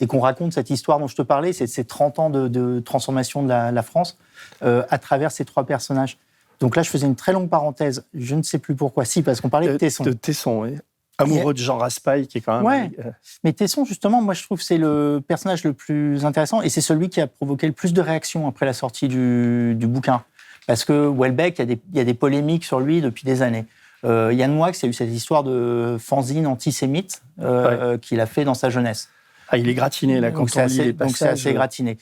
et 0.00 0.07
qu'on 0.07 0.21
raconte 0.21 0.53
cette 0.53 0.71
histoire 0.71 0.99
dont 0.99 1.07
je 1.07 1.15
te 1.15 1.23
parlais, 1.23 1.53
ces 1.53 1.85
30 1.85 2.19
ans 2.19 2.31
de, 2.31 2.81
transformation 2.81 3.43
de 3.43 3.49
la, 3.49 3.83
France, 3.83 4.19
euh, 4.62 4.83
à 4.89 4.99
travers 4.99 5.31
ces 5.31 5.45
trois 5.45 5.65
personnages. 5.65 6.19
Donc 6.59 6.75
là, 6.77 6.83
je 6.83 6.91
faisais 6.91 7.07
une 7.07 7.17
très 7.17 7.33
longue 7.33 7.49
parenthèse. 7.49 8.05
Je 8.15 8.35
ne 8.35 8.43
sais 8.43 8.59
plus 8.59 8.75
pourquoi. 8.75 9.05
Si, 9.05 9.23
parce 9.23 9.41
qu'on 9.41 9.49
parlait 9.49 9.69
de 9.69 9.77
Tesson. 9.77 10.05
De 10.05 10.12
Tesson, 10.12 10.62
oui 10.62 10.77
amoureux 11.21 11.55
de 11.55 11.59
Jean 11.59 11.79
Raspail, 11.79 12.27
qui 12.27 12.39
est 12.39 12.41
quand 12.41 12.57
même. 12.57 12.65
Ouais. 12.65 12.91
Euh, 13.05 13.11
Mais 13.45 13.53
Tesson, 13.53 13.85
justement, 13.85 14.23
moi, 14.23 14.35
je 14.35 14.43
trouve 14.43 14.59
que 14.59 14.65
c'est 14.65 14.79
le 14.79 15.23
personnage 15.27 15.65
le 15.65 15.73
plus 15.73 16.25
intéressant 16.25 16.62
et 16.62 16.69
c'est 16.69 16.81
celui 16.81 17.09
qui 17.09 17.21
a 17.21 17.27
provoqué 17.27 17.67
le 17.67 17.73
plus 17.73 17.93
de 17.93 18.00
réactions 18.00 18.49
après 18.49 18.67
la 18.67 18.73
sortie 18.73 19.09
du, 19.09 19.77
bouquin. 19.81 20.23
Parce 20.67 20.85
que 20.85 21.09
Welbeck, 21.09 21.59
il 21.59 21.79
y, 21.95 22.00
a 22.00 22.05
des, 22.05 22.15
polémiques 22.15 22.65
sur 22.65 22.81
lui 22.81 23.00
depuis 23.00 23.25
des 23.25 23.43
années. 23.43 23.65
Euh, 24.05 24.33
Yann 24.33 24.53
Moix, 24.53 24.69
a 24.69 24.87
eu 24.87 24.93
cette 24.93 25.11
histoire 25.11 25.43
de 25.43 25.97
fanzine 25.99 26.47
antisémite 26.47 27.23
euh, 27.41 27.99
qu'il 27.99 28.21
a 28.21 28.27
fait 28.27 28.45
dans 28.45 28.55
sa 28.55 28.71
jeunesse. 28.71 29.09
Ah, 29.49 29.59
il 29.59 29.69
est 29.69 29.75
gratiné, 29.75 30.21
là, 30.21 30.31
quand 30.31 30.47
on 30.57 30.67
lit 30.67 30.79
les 30.79 30.93
Donc 30.93 31.17
c'est 31.17 31.29
assez 31.29 31.53
gratiné. 31.53 31.99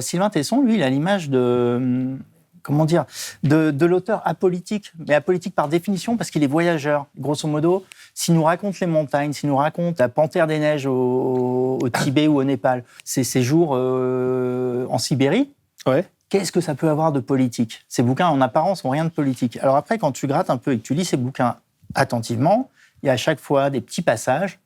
Sylvain 0.00 0.30
Tesson, 0.30 0.60
lui, 0.60 0.74
il 0.74 0.82
a 0.82 0.90
l'image 0.90 1.30
de 1.30 2.16
comment 2.66 2.84
dire, 2.84 3.04
de, 3.44 3.86
l'auteur 3.86 4.20
apolitique, 4.24 4.92
mais 5.06 5.14
apolitique 5.14 5.54
par 5.54 5.68
définition 5.68 6.16
parce 6.16 6.30
qu'il 6.30 6.42
est 6.42 6.48
voyageur. 6.48 7.06
Grosso 7.16 7.46
modo, 7.46 7.84
s'il 8.12 8.34
nous 8.34 8.42
raconte 8.42 8.80
les 8.80 8.88
montagnes, 8.88 9.32
s'il 9.32 9.48
nous 9.48 9.56
raconte 9.56 10.00
la 10.00 10.08
panthère 10.08 10.48
des 10.48 10.58
neiges 10.58 10.86
au, 10.86 11.78
Tibet 12.02 12.26
ou 12.26 12.40
au 12.40 12.44
Népal, 12.44 12.82
ses 13.04 13.22
séjours 13.22 13.70
euh, 13.74 14.86
en 14.90 14.98
Sibérie, 14.98 15.52
qu'est-ce 16.28 16.50
que 16.50 16.60
ça 16.60 16.74
peut 16.74 16.88
avoir 16.88 17.12
de 17.12 17.20
politique? 17.20 17.84
Ces 17.88 18.02
bouquins, 18.02 18.26
en 18.26 18.40
apparence, 18.40 18.84
ont 18.84 18.90
rien 18.90 19.04
de 19.04 19.10
politique. 19.10 19.56
Alors 19.58 19.76
après, 19.76 19.98
quand 19.98 20.10
tu 20.10 20.26
grattes 20.26 20.50
un 20.50 20.56
peu 20.56 20.72
et 20.72 20.78
que 20.78 20.82
tu 20.82 20.94
lis 20.94 21.04
ces 21.04 21.16
bouquins 21.16 21.56
attentivement, 21.94 22.68
il 23.02 23.06
y 23.06 23.10
a 23.10 23.12
à 23.12 23.16
chaque 23.16 23.38
fois 23.38 23.70
des 23.70 23.80
petits 23.80 24.02
passages 24.02 24.58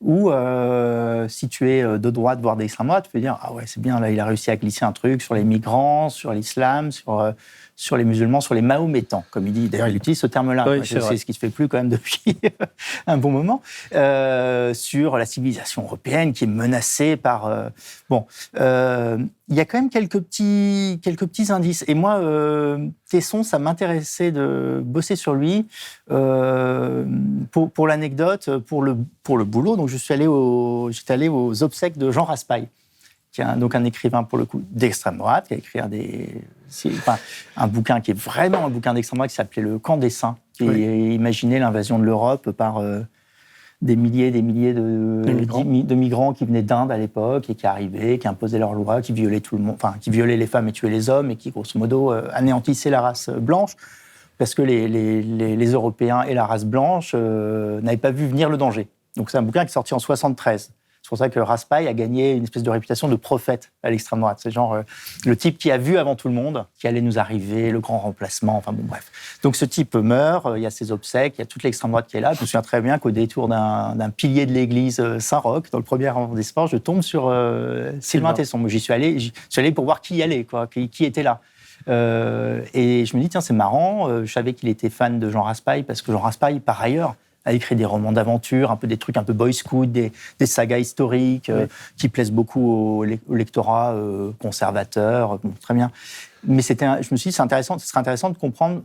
ou 0.00 0.30
euh, 0.30 1.26
si 1.28 1.48
tu 1.48 1.70
es 1.70 1.82
euh, 1.82 1.98
de 1.98 2.10
droite, 2.10 2.40
voire 2.40 2.56
d'extrême 2.56 2.88
droite, 2.88 3.06
tu 3.06 3.10
peux 3.10 3.20
dire 3.20 3.38
Ah 3.40 3.52
ouais, 3.52 3.64
c'est 3.66 3.80
bien, 3.80 3.98
là, 3.98 4.10
il 4.10 4.20
a 4.20 4.26
réussi 4.26 4.50
à 4.50 4.56
glisser 4.56 4.84
un 4.84 4.92
truc 4.92 5.22
sur 5.22 5.34
les 5.34 5.44
migrants, 5.44 6.10
sur 6.10 6.32
l'islam, 6.32 6.92
sur, 6.92 7.20
euh, 7.20 7.32
sur 7.78 7.98
les 7.98 8.04
musulmans, 8.04 8.40
sur 8.40 8.54
les 8.54 8.62
mahométans, 8.62 9.24
comme 9.30 9.46
il 9.46 9.52
dit. 9.52 9.68
D'ailleurs, 9.68 9.88
il 9.88 9.96
utilise 9.96 10.18
ce 10.18 10.26
terme-là. 10.26 10.64
c'est 10.82 11.16
ce 11.16 11.26
qui 11.26 11.34
se 11.34 11.38
fait 11.38 11.50
plus 11.50 11.68
quand 11.68 11.76
même 11.76 11.90
depuis 11.90 12.38
un 13.06 13.18
bon 13.18 13.30
moment. 13.30 13.62
Euh, 13.94 14.72
sur 14.72 15.18
la 15.18 15.26
civilisation 15.26 15.82
européenne 15.82 16.32
qui 16.32 16.44
est 16.44 16.48
menacée 16.48 17.16
par. 17.16 17.46
Euh, 17.46 17.68
bon, 18.08 18.26
euh, 18.58 19.18
il 19.48 19.54
y 19.54 19.60
a 19.60 19.66
quand 19.66 19.78
même 19.78 19.90
quelques 19.90 20.20
petits, 20.20 20.98
quelques 21.02 21.26
petits 21.26 21.52
indices. 21.52 21.84
Et 21.86 21.94
moi, 21.94 22.20
Tesson, 23.10 23.42
ça 23.42 23.58
m'intéressait 23.58 24.32
de 24.32 24.82
bosser 24.82 25.14
sur 25.14 25.34
lui 25.34 25.66
pour, 26.08 27.70
pour 27.70 27.86
l'anecdote, 27.86 28.58
pour 28.66 28.82
le, 28.82 28.96
pour 29.22 29.36
le 29.36 29.44
boulot. 29.44 29.76
Donc, 29.76 29.88
je 29.88 29.98
suis 29.98 30.14
allé, 30.14 30.26
au, 30.26 30.90
allé 31.08 31.28
aux 31.28 31.62
obsèques 31.62 31.98
de 31.98 32.10
Jean 32.10 32.24
Raspail 32.24 32.68
qui 33.32 33.42
est 33.42 33.56
donc 33.56 33.74
un 33.74 33.84
écrivain 33.84 34.24
pour 34.24 34.38
le 34.38 34.46
coup 34.46 34.62
d'extrême 34.70 35.18
droite, 35.18 35.48
qui 35.48 35.54
a 35.54 35.56
écrit 35.58 35.78
un, 35.78 35.88
des, 35.88 36.40
un 37.56 37.66
bouquin 37.66 38.00
qui 38.00 38.10
est 38.10 38.18
vraiment 38.18 38.66
un 38.66 38.70
bouquin 38.70 38.94
d'extrême 38.94 39.18
droite 39.18 39.30
qui 39.30 39.36
s'appelait 39.36 39.62
Le 39.62 39.78
Camp 39.78 39.96
des 39.96 40.10
Saints, 40.10 40.36
qui 40.52 40.64
imaginait 40.64 41.58
l'invasion 41.58 41.98
de 41.98 42.04
l'Europe 42.04 42.50
par 42.50 42.78
euh, 42.78 43.00
des 43.82 43.96
milliers 43.96 44.28
et 44.28 44.30
des 44.30 44.42
milliers 44.42 44.72
de, 44.72 45.22
de, 45.24 45.94
migrants. 45.94 46.32
qui 46.32 46.44
venaient 46.44 46.62
d'Inde 46.62 46.90
à 46.90 46.98
l'époque 46.98 47.50
et 47.50 47.54
qui 47.54 47.66
arrivaient, 47.66 48.18
qui 48.18 48.26
imposaient 48.26 48.58
leurs 48.58 48.74
lois, 48.74 49.02
qui 49.02 49.12
violaient 49.12 49.40
tout 49.40 49.56
le 49.56 49.62
monde, 49.62 49.76
enfin 49.76 49.96
qui 50.00 50.10
violaient 50.10 50.36
les 50.36 50.46
femmes 50.46 50.68
et 50.68 50.72
tuaient 50.72 50.90
les 50.90 51.10
hommes 51.10 51.30
et 51.30 51.36
qui 51.36 51.50
grosso 51.50 51.78
modo 51.78 52.12
euh, 52.12 52.28
anéantissaient 52.32 52.90
la 52.90 53.00
race 53.00 53.28
blanche 53.28 53.76
parce 54.38 54.54
que 54.54 54.62
les, 54.62 54.86
les, 54.88 55.22
les, 55.22 55.66
Européens 55.72 56.22
et 56.22 56.34
la 56.34 56.44
race 56.44 56.66
blanche 56.66 57.12
euh, 57.14 57.80
n'avaient 57.80 57.96
pas 57.96 58.10
vu 58.10 58.26
venir 58.26 58.50
le 58.50 58.58
danger. 58.58 58.88
Donc 59.16 59.30
c'est 59.30 59.38
un 59.38 59.42
bouquin 59.42 59.60
qui 59.60 59.70
est 59.70 59.72
sorti 59.72 59.94
en 59.94 59.98
73 59.98 60.72
C'est 61.06 61.10
pour 61.10 61.18
ça 61.18 61.28
que 61.28 61.38
Raspail 61.38 61.86
a 61.86 61.94
gagné 61.94 62.32
une 62.32 62.42
espèce 62.42 62.64
de 62.64 62.70
réputation 62.70 63.06
de 63.06 63.14
prophète 63.14 63.70
à 63.84 63.90
l'extrême 63.90 64.18
droite. 64.18 64.40
C'est 64.42 64.50
genre 64.50 64.74
euh, 64.74 64.82
le 65.24 65.36
type 65.36 65.56
qui 65.56 65.70
a 65.70 65.78
vu 65.78 65.98
avant 65.98 66.16
tout 66.16 66.26
le 66.26 66.34
monde 66.34 66.66
qui 66.80 66.88
allait 66.88 67.00
nous 67.00 67.16
arriver, 67.20 67.70
le 67.70 67.78
grand 67.78 67.98
remplacement, 67.98 68.56
enfin 68.56 68.72
bon, 68.72 68.82
bref. 68.82 69.38
Donc 69.44 69.54
ce 69.54 69.64
type 69.64 69.94
meurt, 69.94 70.46
euh, 70.46 70.58
il 70.58 70.64
y 70.64 70.66
a 70.66 70.70
ses 70.70 70.90
obsèques, 70.90 71.34
il 71.36 71.42
y 71.42 71.42
a 71.42 71.46
toute 71.46 71.62
l'extrême 71.62 71.92
droite 71.92 72.08
qui 72.08 72.16
est 72.16 72.20
là. 72.20 72.32
Je 72.32 72.40
me 72.40 72.46
souviens 72.46 72.62
très 72.62 72.80
bien 72.80 72.98
qu'au 72.98 73.12
détour 73.12 73.46
d'un 73.46 74.10
pilier 74.16 74.46
de 74.46 74.52
l'église 74.52 74.98
euh, 74.98 75.20
Saint-Roch, 75.20 75.70
dans 75.70 75.78
le 75.78 75.84
premier 75.84 76.08
arrondissement, 76.08 76.66
je 76.66 76.76
tombe 76.76 77.02
sur 77.02 77.32
Sylvain 78.00 78.32
Tesson. 78.32 78.66
J'y 78.66 78.80
suis 78.80 78.92
allé, 78.92 79.20
suis 79.20 79.32
allé 79.58 79.70
pour 79.70 79.84
voir 79.84 80.00
qui 80.00 80.16
y 80.16 80.24
allait, 80.24 80.42
quoi, 80.42 80.66
qui, 80.66 80.88
qui 80.88 81.04
était 81.04 81.22
là. 81.22 81.40
et 81.86 83.04
je 83.06 83.16
me 83.16 83.22
dis, 83.22 83.28
tiens, 83.28 83.40
c'est 83.40 83.54
marrant, 83.54 84.24
je 84.24 84.32
savais 84.32 84.54
qu'il 84.54 84.68
était 84.68 84.90
fan 84.90 85.20
de 85.20 85.30
Jean 85.30 85.42
Raspail, 85.42 85.84
parce 85.84 86.02
que 86.02 86.10
Jean 86.10 86.18
Raspail, 86.18 86.58
par 86.58 86.82
ailleurs, 86.82 87.14
a 87.46 87.52
écrit 87.52 87.76
des 87.76 87.86
romans 87.86 88.12
d'aventure, 88.12 88.70
un 88.70 88.76
peu 88.76 88.86
des 88.86 88.98
trucs 88.98 89.16
un 89.16 89.22
peu 89.22 89.32
boy 89.32 89.54
scout, 89.54 89.90
des, 89.90 90.12
sagas 90.44 90.78
historiques 90.78 91.48
euh, 91.48 91.66
qui 91.96 92.08
plaisent 92.08 92.32
beaucoup 92.32 93.00
au, 93.00 93.04
lectorat 93.34 93.94
euh, 93.94 94.32
conservateur. 94.40 95.38
très 95.62 95.72
bien. 95.72 95.90
Mais 96.44 96.60
c'était, 96.60 96.86
je 97.02 97.08
me 97.12 97.16
suis 97.16 97.30
dit, 97.30 97.32
c'est 97.36 97.42
intéressant, 97.42 97.78
ce 97.78 97.86
serait 97.86 98.00
intéressant 98.00 98.30
de 98.30 98.36
comprendre 98.36 98.82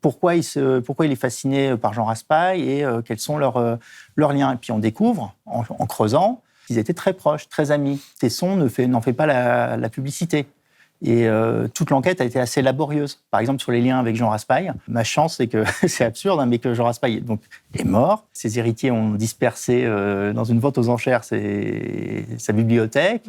pourquoi 0.00 0.34
il, 0.34 0.42
se, 0.42 0.80
pourquoi 0.80 1.06
il 1.06 1.12
est 1.12 1.16
fasciné 1.16 1.76
par 1.76 1.92
Jean 1.92 2.04
Raspail 2.04 2.68
et 2.68 2.84
euh, 2.84 3.02
quels 3.02 3.20
sont 3.20 3.38
leurs, 3.38 3.78
leurs 4.16 4.32
liens. 4.32 4.52
Et 4.52 4.56
puis 4.56 4.72
on 4.72 4.80
découvre, 4.80 5.34
en, 5.46 5.86
creusant, 5.86 6.42
qu'ils 6.66 6.78
étaient 6.78 6.94
très 6.94 7.12
proches, 7.12 7.48
très 7.48 7.70
amis. 7.70 8.00
Tesson 8.18 8.56
n'en 8.56 8.68
fait, 8.68 8.88
fait 9.02 9.12
pas 9.12 9.26
la 9.76 9.88
publicité. 9.88 10.46
Et 11.04 11.26
euh, 11.26 11.66
toute 11.66 11.90
l'enquête 11.90 12.20
a 12.20 12.24
été 12.24 12.38
assez 12.38 12.62
laborieuse. 12.62 13.18
Par 13.32 13.40
exemple, 13.40 13.60
sur 13.60 13.72
les 13.72 13.80
liens 13.80 13.98
avec 13.98 14.14
Jean 14.14 14.28
Raspail, 14.28 14.72
ma 14.86 15.02
chance, 15.02 15.36
c'est 15.38 15.48
que 15.48 15.64
c'est 15.88 16.04
absurde, 16.04 16.38
hein, 16.38 16.46
mais 16.46 16.58
que 16.58 16.74
Jean 16.74 16.84
Raspail 16.84 17.22
donc, 17.22 17.40
est 17.74 17.84
mort. 17.84 18.24
Ses 18.32 18.60
héritiers 18.60 18.92
ont 18.92 19.10
dispersé 19.10 19.82
euh, 19.84 20.32
dans 20.32 20.44
une 20.44 20.60
vente 20.60 20.78
aux 20.78 20.88
enchères 20.88 21.24
sa 21.24 22.52
bibliothèque. 22.52 23.24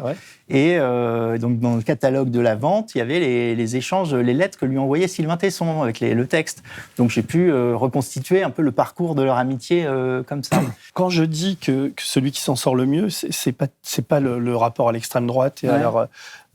Et 0.49 0.77
euh, 0.77 1.39
donc, 1.39 1.59
dans 1.59 1.75
le 1.75 1.81
catalogue 1.81 2.29
de 2.29 2.39
la 2.39 2.55
vente, 2.55 2.93
il 2.93 2.99
y 2.99 3.01
avait 3.01 3.19
les, 3.55 3.75
échanges, 3.75 4.13
les 4.13 4.33
lettres 4.33 4.59
que 4.59 4.65
lui 4.65 4.77
envoyait 4.77 5.07
Sylvain 5.07 5.37
Tesson 5.37 5.81
avec 5.81 5.99
le 5.99 6.27
texte. 6.27 6.61
Donc, 6.97 7.09
j'ai 7.09 7.23
pu 7.23 7.51
reconstituer 7.51 8.43
un 8.43 8.51
peu 8.51 8.61
le 8.61 8.71
parcours 8.71 9.15
de 9.15 9.23
leur 9.23 9.37
amitié 9.37 9.87
comme 10.27 10.43
ça. 10.43 10.61
Quand 10.93 11.09
je 11.09 11.23
dis 11.23 11.57
que, 11.57 11.91
celui 11.97 12.31
qui 12.31 12.41
s'en 12.41 12.55
sort 12.55 12.75
le 12.75 12.85
mieux, 12.85 13.09
c'est 13.09 13.51
pas, 13.51 13.67
pas 14.07 14.19
le, 14.19 14.37
le, 14.37 14.55
rapport 14.55 14.89
à 14.89 14.91
l'extrême 14.91 15.25
droite 15.25 15.63
et 15.63 15.69
à 15.69 15.77
leur 15.79 16.07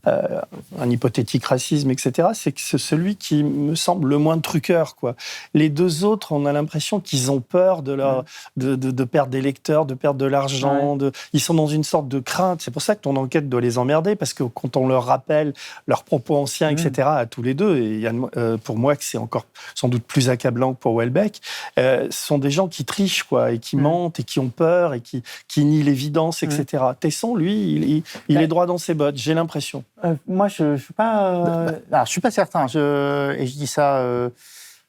euh, 0.07 0.41
un 0.79 0.89
hypothétique 0.89 1.45
racisme, 1.45 1.91
etc., 1.91 2.29
c'est 2.33 2.53
que 2.53 2.61
c'est 2.61 2.79
celui 2.79 3.17
qui 3.17 3.43
me 3.43 3.75
semble 3.75 4.09
le 4.09 4.19
moins 4.19 4.39
truqueur. 4.39 4.95
Quoi. 4.95 5.17
Les 5.55 5.69
deux 5.69 6.05
autres, 6.05 6.33
on 6.33 6.47
a 6.47 6.53
l'impression 6.53 7.01
qu'ils 7.01 7.33
ont 7.33 7.41
peur 7.41 7.83
de, 7.83 7.93
leur, 7.93 8.25
de, 8.57 8.77
de, 8.77 9.05
perdre 9.05 9.31
des 9.31 9.41
lecteurs, 9.41 9.87
de 9.87 9.95
perdre 9.95 10.19
de 10.19 10.27
l'argent. 10.27 10.97
De... 10.97 11.11
Ils 11.33 11.41
sont 11.41 11.55
dans 11.55 11.67
une 11.67 11.83
sorte 11.83 12.07
de 12.07 12.21
crainte. 12.21 12.63
C'est 12.63 12.71
pour 12.71 12.83
ça 12.83 12.95
que 12.95 13.01
ton 13.01 13.17
enquête 13.17 13.49
doit 13.49 13.61
les 13.61 13.77
emmerder, 13.77 14.15
parce 14.15 14.35
que 14.35 14.45
quand 14.45 14.77
on 14.77 14.87
leur 14.87 15.05
rappelle 15.05 15.53
leurs 15.89 16.05
propos 16.05 16.37
anciens, 16.37 16.71
etc., 16.71 17.09
à 17.11 17.27
tous 17.27 17.43
les 17.43 17.55
deux, 17.55 17.77
et 17.79 18.09
euh, 18.37 18.57
pour 18.57 18.79
moi 18.79 18.95
que 18.95 19.05
c'est 19.05 19.19
encore 19.19 19.47
sans 19.75 19.89
doute 19.89 20.05
plus 20.05 20.31
accablant 20.31 20.75
que 20.75 20.79
pour 20.79 20.97
Welbeck, 20.97 21.41
euh, 21.79 22.07
ce 22.11 22.27
sont 22.27 22.39
des 22.39 22.51
gens 22.51 22.69
qui 22.69 22.85
trichent 22.85 23.25
quoi, 23.25 23.51
et 23.51 23.59
qui 23.59 23.77
mentent 23.77 24.21
et 24.21 24.25
qui 24.25 24.39
ont 24.39 24.49
peur 24.49 24.95
et 24.95 25.01
qui, 25.01 25.23
qui 25.49 25.65
nient 25.65 25.83
l'évidence, 25.83 26.43
etc. 26.43 26.85
Tesson, 26.99 27.35
lui, 27.35 27.55
il, 27.55 28.03
il 28.29 28.41
est 28.41 28.47
droit 28.47 28.67
dans 28.67 28.79
ses 28.79 28.95
bottes, 28.95 29.17
j'ai 29.17 29.35
l'impression. 29.35 29.85
Euh, 30.05 30.15
moi, 30.27 30.49
je 30.49 30.65
ne 30.65 30.77
suis 30.77 30.95
pas. 30.95 31.35
Euh, 31.35 31.81
bah, 31.91 32.05
je 32.05 32.11
suis 32.11 32.21
pas 32.21 32.31
certain. 32.31 32.67
Je, 32.67 33.35
et 33.39 33.47
je 33.47 33.55
dis 33.55 33.67
ça. 33.67 33.99
Euh, 33.99 34.31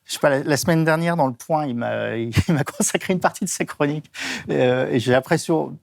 je 0.06 0.13
sais 0.13 0.20
pas, 0.20 0.39
la, 0.39 0.58
semaine 0.58 0.84
dernière, 0.84 1.16
dans 1.16 1.28
le 1.28 1.34
point, 1.34 1.68
il 1.68 1.75
m'a, 1.75 2.18
il 2.18 2.34
m'a 2.50 2.63
consacré 2.63 3.13
une 3.13 3.20
partie 3.20 3.46
de 3.46 3.50
ses 3.50 3.66
chroniques. 3.66 4.12
et 4.50 5.00
j'ai 5.00 5.12
l'impression, 5.12 5.78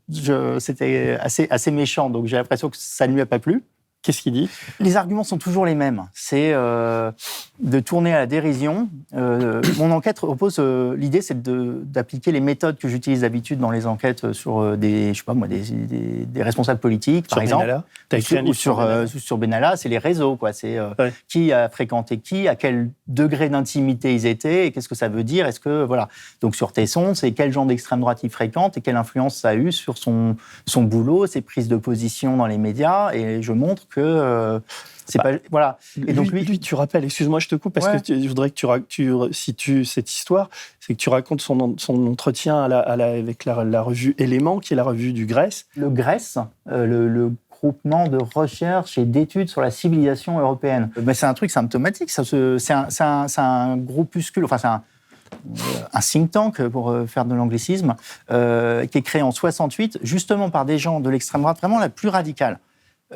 c'était 0.58 1.16
assez, 1.20 1.46
assez 1.48 1.70
méchant, 1.70 2.10
donc 2.10 2.26
j'ai 2.26 2.36
l'impression 2.36 2.68
que 2.68 2.76
ça 2.76 3.06
ne 3.06 3.14
lui 3.14 3.20
a 3.20 3.26
pas 3.26 3.38
plu. 3.38 3.62
Qu'est-ce 4.06 4.22
qu'il 4.22 4.34
dit? 4.34 4.48
Les 4.78 4.96
arguments 4.96 5.24
sont 5.24 5.36
toujours 5.36 5.66
les 5.66 5.74
mêmes. 5.74 6.04
C'est 6.14 6.52
euh, 6.52 7.10
de 7.58 7.80
tourner 7.80 8.14
à 8.14 8.20
la 8.20 8.26
dérision. 8.26 8.88
Euh, 9.16 9.60
mon 9.78 9.90
enquête 9.90 10.20
repose. 10.20 10.58
Euh, 10.60 10.96
l'idée, 10.96 11.22
c'est 11.22 11.42
d'appliquer 11.42 12.30
les 12.30 12.38
méthodes 12.38 12.78
que 12.78 12.86
j'utilise 12.86 13.22
d'habitude 13.22 13.58
dans 13.58 13.72
les 13.72 13.84
enquêtes 13.84 14.32
sur 14.32 14.76
des, 14.76 15.12
je 15.12 15.18
sais 15.18 15.24
pas 15.24 15.34
moi, 15.34 15.48
des, 15.48 15.62
des, 16.24 16.42
responsables 16.44 16.78
politiques, 16.78 17.26
par 17.26 17.40
exemple. 17.40 17.64
Benalla? 17.64 17.84
Écrit 18.12 18.42
ou, 18.42 18.54
sur, 18.54 18.76
Benalla, 18.76 19.06
sur 19.08 19.38
Benalla, 19.38 19.76
c'est 19.76 19.88
les 19.88 19.98
réseaux, 19.98 20.36
quoi. 20.36 20.52
C'est 20.52 20.78
qui 21.26 21.50
a 21.50 21.68
fréquenté 21.68 22.18
qui, 22.18 22.46
à 22.46 22.54
quel 22.54 22.90
degré 23.08 23.48
d'intimité 23.48 24.14
ils 24.14 24.26
étaient, 24.26 24.68
et 24.68 24.70
qu'est-ce 24.70 24.88
que 24.88 24.94
ça 24.94 25.08
veut 25.08 25.24
dire? 25.24 25.46
Est-ce 25.46 25.58
que 25.58 25.82
voilà. 25.82 26.08
Donc 26.40 26.54
sur 26.54 26.72
Tesson, 26.72 27.16
c'est 27.16 27.32
quel 27.32 27.52
genre 27.52 27.66
d'extrême 27.66 27.98
droite 27.98 28.20
il 28.22 28.30
fréquente 28.30 28.76
et 28.76 28.82
quelle 28.82 28.96
influence 28.96 29.34
ça 29.34 29.48
a 29.48 29.54
eu 29.56 29.72
sur 29.72 29.98
son 29.98 30.36
son 30.64 30.84
boulot, 30.84 31.26
ses 31.26 31.40
prises 31.40 31.66
de 31.66 31.76
position 31.76 32.36
dans 32.36 32.46
les 32.46 32.58
médias. 32.58 33.12
Et 33.12 33.42
je 33.42 33.52
montre 33.52 33.88
que 33.96 34.02
euh, 34.02 34.60
c'est 35.06 35.18
bah, 35.18 35.32
pas 35.32 35.38
voilà. 35.50 35.78
Et 36.06 36.12
donc 36.12 36.30
lui, 36.30 36.58
tu 36.58 36.74
rappelles, 36.74 37.04
excuse-moi, 37.04 37.40
je 37.40 37.48
te 37.48 37.54
coupe 37.54 37.72
parce 37.72 38.02
que 38.02 38.20
je 38.20 38.28
voudrais 38.28 38.50
que 38.50 38.54
tu, 38.54 38.66
tu 38.88 39.12
situes 39.32 39.84
cette 39.84 40.10
histoire, 40.10 40.50
c'est 40.80 40.94
que 40.94 40.98
tu 40.98 41.08
racontes 41.08 41.40
son, 41.40 41.76
son 41.78 42.06
entretien 42.06 42.62
à 42.62 42.68
la, 42.68 42.80
avec 42.80 43.44
la, 43.46 43.82
revue 43.82 44.14
Éléments, 44.18 44.58
qui 44.58 44.74
est 44.74 44.76
la 44.76 44.84
revue 44.84 45.12
du 45.12 45.24
Grèce. 45.24 45.66
Le 45.76 45.88
Grèce, 45.88 46.38
euh, 46.70 46.86
le, 46.86 47.32
groupement 47.48 48.06
de 48.06 48.18
recherche 48.18 48.98
et 48.98 49.06
d'études 49.06 49.48
sur 49.48 49.62
la 49.62 49.70
civilisation 49.70 50.38
européenne. 50.38 50.90
Mais 51.02 51.14
c'est 51.14 51.24
un 51.24 51.32
truc 51.32 51.50
symptomatique. 51.50 52.10
C'est 52.10 52.70
un, 52.70 52.86
un, 53.00 53.26
un, 53.38 53.76
groupuscule, 53.78 54.44
enfin 54.44 54.58
c'est 54.58 54.66
un, 54.66 54.82
un 55.94 56.00
think 56.00 56.32
tank, 56.32 56.68
pour 56.68 56.90
euh, 56.90 57.06
faire 57.06 57.24
de 57.24 57.34
l'anglicisme, 57.34 57.94
qui 58.28 58.34
est 58.34 59.02
créé 59.02 59.22
en 59.22 59.32
68, 59.32 60.00
justement 60.02 60.50
par 60.50 60.66
des 60.66 60.78
gens 60.78 61.00
de 61.00 61.08
l'extrême 61.08 61.40
droite, 61.40 61.58
vraiment 61.58 61.78
la 61.78 61.88
plus 61.88 62.08
radicale. 62.08 62.58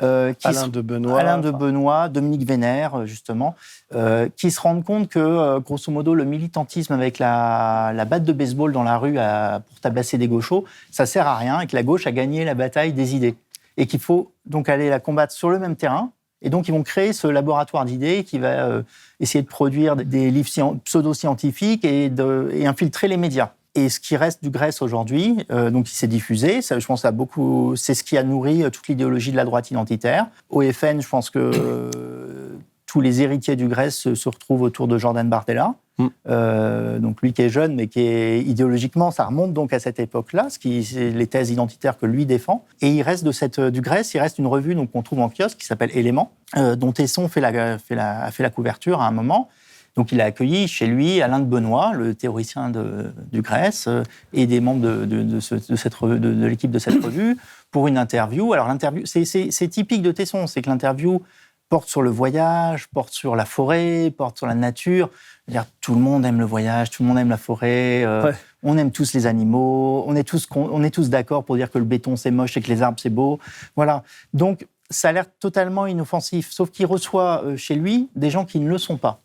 Euh, 0.01 0.33
Alain 0.43 0.67
de 0.67 0.81
Benoît. 0.81 1.19
Alain 1.19 1.37
de 1.37 1.51
Benoît, 1.51 2.07
Dominique 2.07 2.47
Vénère, 2.47 2.95
euh, 2.95 3.05
justement, 3.05 3.55
euh, 3.93 4.29
qui 4.37 4.49
se 4.49 4.59
rendent 4.61 4.85
compte 4.85 5.09
que, 5.09 5.59
grosso 5.59 5.91
modo, 5.91 6.15
le 6.15 6.23
militantisme 6.23 6.93
avec 6.93 7.19
la, 7.19 7.93
batte 8.07 8.23
de 8.23 8.33
baseball 8.33 8.71
dans 8.71 8.83
la 8.83 8.97
rue 8.97 9.15
pour 9.15 9.79
tabasser 9.81 10.17
des 10.17 10.27
gauchos, 10.27 10.65
ça 10.91 11.05
sert 11.05 11.27
à 11.27 11.37
rien 11.37 11.59
et 11.59 11.67
que 11.67 11.75
la 11.75 11.83
gauche 11.83 12.07
a 12.07 12.11
gagné 12.11 12.45
la 12.45 12.53
bataille 12.53 12.93
des 12.93 13.15
idées. 13.15 13.35
Et 13.77 13.85
qu'il 13.85 13.99
faut 13.99 14.31
donc 14.45 14.69
aller 14.69 14.89
la 14.89 14.99
combattre 14.99 15.33
sur 15.33 15.49
le 15.49 15.59
même 15.59 15.75
terrain. 15.75 16.11
Et 16.41 16.49
donc, 16.49 16.67
ils 16.67 16.71
vont 16.71 16.83
créer 16.83 17.13
ce 17.13 17.27
laboratoire 17.27 17.85
d'idées 17.85 18.23
qui 18.23 18.39
va 18.39 18.81
essayer 19.19 19.43
de 19.43 19.47
produire 19.47 19.95
des 19.95 20.31
livres 20.31 20.49
pseudo-scientifiques 20.83 21.85
et, 21.85 22.11
et 22.51 22.65
infiltrer 22.65 23.07
les 23.07 23.17
médias. 23.17 23.51
Et 23.73 23.87
ce 23.87 23.99
qui 23.99 24.17
reste 24.17 24.43
du 24.43 24.49
Grèce 24.49 24.81
aujourd'hui, 24.81 25.45
euh, 25.49 25.69
donc 25.69 25.85
qui 25.85 25.95
s'est 25.95 26.07
diffusé, 26.07 26.61
ça, 26.61 26.77
je 26.79 26.85
pense 26.85 27.05
à 27.05 27.11
beaucoup, 27.11 27.75
c'est 27.77 27.93
ce 27.93 28.03
qui 28.03 28.17
a 28.17 28.23
nourri 28.23 28.63
euh, 28.63 28.69
toute 28.69 28.87
l'idéologie 28.89 29.31
de 29.31 29.37
la 29.37 29.45
droite 29.45 29.71
identitaire. 29.71 30.27
Au 30.49 30.61
FN, 30.61 30.99
je 30.99 31.07
pense 31.07 31.29
que 31.29 31.39
euh, 31.39 32.49
tous 32.85 32.99
les 32.99 33.21
héritiers 33.21 33.55
du 33.55 33.69
Grèce 33.69 34.13
se, 34.13 34.29
retrouvent 34.29 34.63
autour 34.63 34.87
de 34.87 34.97
Jordan 34.97 35.27
Bardella. 35.29 35.75
Mm. 35.97 36.99
donc 36.99 37.21
lui 37.21 37.31
qui 37.31 37.43
est 37.43 37.49
jeune, 37.49 37.75
mais 37.75 37.87
qui 37.87 37.99
est 37.99 38.41
idéologiquement, 38.41 39.11
ça 39.11 39.25
remonte 39.25 39.53
donc 39.53 39.71
à 39.71 39.79
cette 39.79 39.99
époque-là, 39.99 40.49
ce 40.49 40.57
qui 40.57 40.79
les 40.95 41.27
thèses 41.27 41.51
identitaires 41.51 41.97
que 41.97 42.05
lui 42.05 42.25
défend. 42.25 42.65
Et 42.81 42.89
il 42.89 43.01
reste 43.03 43.23
de 43.23 43.31
cette 43.31 43.59
du 43.59 43.81
Grèce, 43.81 44.13
il 44.13 44.19
reste 44.19 44.39
une 44.39 44.47
revue 44.47 44.73
donc 44.73 44.91
qu'on 44.91 45.03
trouve 45.03 45.19
en 45.19 45.29
kiosque 45.29 45.57
qui 45.59 45.65
s'appelle 45.65 45.91
Éléments, 45.93 46.31
dont 46.55 46.91
Tesson 46.91 47.27
fait 47.27 47.41
la, 47.41 47.77
fait 47.77 47.95
la, 47.95 48.23
a 48.23 48.31
fait 48.31 48.41
la 48.41 48.49
couverture 48.49 49.01
à 49.01 49.07
un 49.07 49.11
moment. 49.11 49.49
Donc 49.95 50.11
il 50.11 50.21
a 50.21 50.25
accueilli 50.25 50.67
chez 50.67 50.87
lui 50.87 51.21
Alain 51.21 51.39
de 51.39 51.45
Benoît, 51.45 51.93
le 51.93 52.15
théoricien 52.15 52.69
de, 52.69 53.11
du 53.31 53.41
Grèce, 53.41 53.87
euh, 53.87 54.03
et 54.33 54.45
des 54.47 54.59
membres 54.59 54.81
de, 54.81 55.05
de, 55.05 55.23
de, 55.23 55.39
cette 55.39 56.01
de, 56.03 56.45
l'équipe 56.45 56.71
de 56.71 56.79
cette 56.79 57.03
revue 57.03 57.37
pour 57.71 57.87
une 57.87 57.97
interview. 57.97 58.53
Alors 58.53 58.67
l'interview, 58.67 59.05
c'est 59.05 59.67
typique 59.67 60.01
de 60.01 60.11
Tesson, 60.11 60.47
c'est 60.47 60.61
que 60.61 60.69
l'interview 60.69 61.21
porte 61.69 61.87
sur 61.87 62.01
le 62.01 62.09
voyage, 62.09 62.87
porte 62.87 63.13
sur 63.13 63.35
la 63.35 63.45
forêt, 63.45 64.13
porte 64.15 64.37
sur 64.37 64.47
la 64.47 64.55
nature. 64.55 65.09
-dire, 65.49 65.65
tout 65.79 65.95
le 65.95 66.01
monde 66.01 66.25
aime 66.25 66.39
le 66.39 66.45
voyage, 66.45 66.89
tout 66.89 67.03
le 67.03 67.07
monde 67.09 67.17
aime 67.17 67.29
la 67.29 67.37
forêt, 67.37 68.03
euh, 68.05 68.31
on 68.63 68.77
aime 68.77 68.91
tous 68.91 69.13
les 69.13 69.25
animaux, 69.25 70.03
on 70.07 70.15
est 70.15 70.23
tous, 70.23 70.47
on 70.55 70.83
est 70.83 70.91
tous 70.91 71.09
d'accord 71.09 71.43
pour 71.43 71.55
dire 71.55 71.71
que 71.71 71.79
le 71.79 71.85
béton 71.85 72.15
c'est 72.15 72.31
moche 72.31 72.55
et 72.57 72.61
que 72.61 72.67
les 72.67 72.81
arbres 72.81 72.99
c'est 73.01 73.09
beau. 73.09 73.39
Voilà. 73.75 74.03
Donc 74.33 74.67
ça 74.91 75.09
a 75.09 75.11
l'air 75.11 75.25
totalement 75.39 75.87
inoffensif, 75.87 76.51
sauf 76.51 76.69
qu'il 76.69 76.85
reçoit 76.85 77.43
euh, 77.43 77.57
chez 77.57 77.75
lui 77.75 78.09
des 78.15 78.29
gens 78.29 78.45
qui 78.45 78.59
ne 78.59 78.69
le 78.69 78.77
sont 78.77 78.97
pas. 78.97 79.21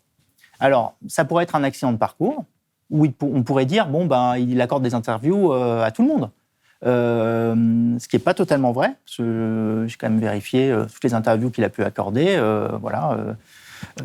Alors, 0.59 0.95
ça 1.07 1.25
pourrait 1.25 1.43
être 1.43 1.55
un 1.55 1.63
accident 1.63 1.91
de 1.91 1.97
parcours, 1.97 2.45
où 2.89 3.07
on 3.21 3.43
pourrait 3.43 3.65
dire, 3.65 3.87
bon, 3.87 4.05
ben, 4.05 4.37
il 4.37 4.59
accorde 4.61 4.83
des 4.83 4.93
interviews 4.93 5.53
euh, 5.53 5.83
à 5.83 5.91
tout 5.91 6.03
le 6.03 6.07
monde. 6.07 6.29
Euh, 6.85 7.55
ce 7.97 8.07
qui 8.07 8.15
n'est 8.15 8.21
pas 8.21 8.33
totalement 8.33 8.71
vrai. 8.71 8.95
J'ai 9.07 9.23
quand 9.23 10.09
même 10.09 10.19
vérifié 10.19 10.69
euh, 10.69 10.85
toutes 10.85 11.03
les 11.03 11.13
interviews 11.13 11.49
qu'il 11.49 11.63
a 11.63 11.69
pu 11.69 11.83
accorder. 11.83 12.39
voilà. 12.81 13.17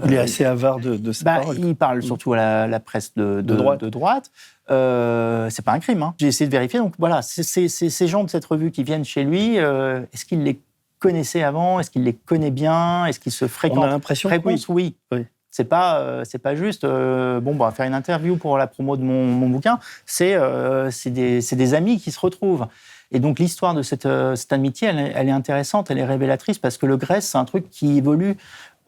il 0.04 0.14
est 0.14 0.18
assez 0.18 0.44
avare 0.44 0.78
de, 0.78 0.96
de 0.96 1.12
bah, 1.22 1.42
Il 1.56 1.76
parle 1.76 1.98
mm. 1.98 2.02
surtout 2.02 2.32
à 2.32 2.66
la, 2.66 2.80
presse 2.80 3.14
de, 3.14 3.40
droite. 3.40 3.80
De 3.80 3.88
droite. 3.88 4.30
c'est 4.68 5.64
pas 5.64 5.72
un 5.72 5.80
crime. 5.80 6.02
Hein. 6.02 6.14
J'ai 6.18 6.28
essayé 6.28 6.46
de 6.46 6.52
vérifier. 6.52 6.80
Donc 6.80 6.94
voilà, 6.98 7.22
c'est 7.22 7.68
ces 7.68 8.08
gens 8.08 8.24
de 8.24 8.30
cette 8.30 8.44
revue 8.44 8.70
qui 8.70 8.82
viennent 8.82 9.04
chez 9.04 9.22
lui. 9.22 9.56
Est-ce 9.56 10.24
qu'il 10.24 10.42
les 10.42 10.60
connaissait 10.98 11.42
avant? 11.42 11.78
Est-ce 11.78 11.90
qu'il 11.90 12.04
les 12.04 12.14
connaît 12.14 12.50
bien? 12.50 13.06
Est-ce 13.06 13.20
qu'il 13.20 13.32
se 13.32 13.46
fréquente? 13.46 13.78
On 13.78 13.82
a 13.82 13.88
l'impression 13.88 14.28
Réponse 14.28 14.68
oui. 14.68 14.96
oui. 15.12 15.26
C'est 15.52 15.64
pas, 15.64 15.98
euh, 15.98 16.24
c'est 16.24 16.38
pas 16.38 16.54
juste, 16.54 16.84
euh, 16.84 17.38
bon, 17.38 17.54
bah, 17.54 17.70
faire 17.72 17.86
une 17.86 17.92
interview 17.92 18.38
pour 18.38 18.56
la 18.56 18.66
promo 18.66 18.96
de 18.96 19.02
mon, 19.02 19.48
bouquin. 19.50 19.78
C'est, 20.06 20.34
euh, 20.34 20.90
c'est 20.90 21.10
des, 21.10 21.40
des, 21.42 21.74
amis 21.74 22.00
qui 22.00 22.10
se 22.10 22.18
retrouvent. 22.18 22.66
Et 23.10 23.20
donc 23.20 23.38
l'histoire 23.38 23.74
de 23.74 23.82
cette, 23.82 24.08
cette 24.34 24.52
amitié, 24.54 24.88
elle, 24.88 25.28
est 25.28 25.32
intéressante, 25.32 25.90
elle 25.90 25.98
est 25.98 26.06
révélatrice 26.06 26.58
parce 26.58 26.78
que 26.78 26.86
le 26.86 26.96
Grèce, 26.96 27.28
c'est 27.28 27.36
un 27.36 27.44
truc 27.44 27.68
qui 27.68 27.98
évolue 27.98 28.38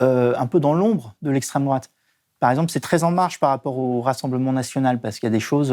un 0.00 0.46
peu 0.46 0.60
dans 0.60 0.72
l'ombre 0.72 1.14
de 1.20 1.30
l'extrême 1.30 1.64
droite. 1.64 1.90
Par 2.40 2.50
exemple, 2.50 2.70
c'est 2.70 2.80
très 2.80 3.04
en 3.04 3.10
marche 3.10 3.38
par 3.38 3.50
rapport 3.50 3.78
au 3.78 4.00
Rassemblement 4.00 4.52
national 4.52 4.98
parce 4.98 5.18
qu'il 5.18 5.26
y 5.26 5.32
a 5.32 5.32
des 5.32 5.40
choses 5.40 5.68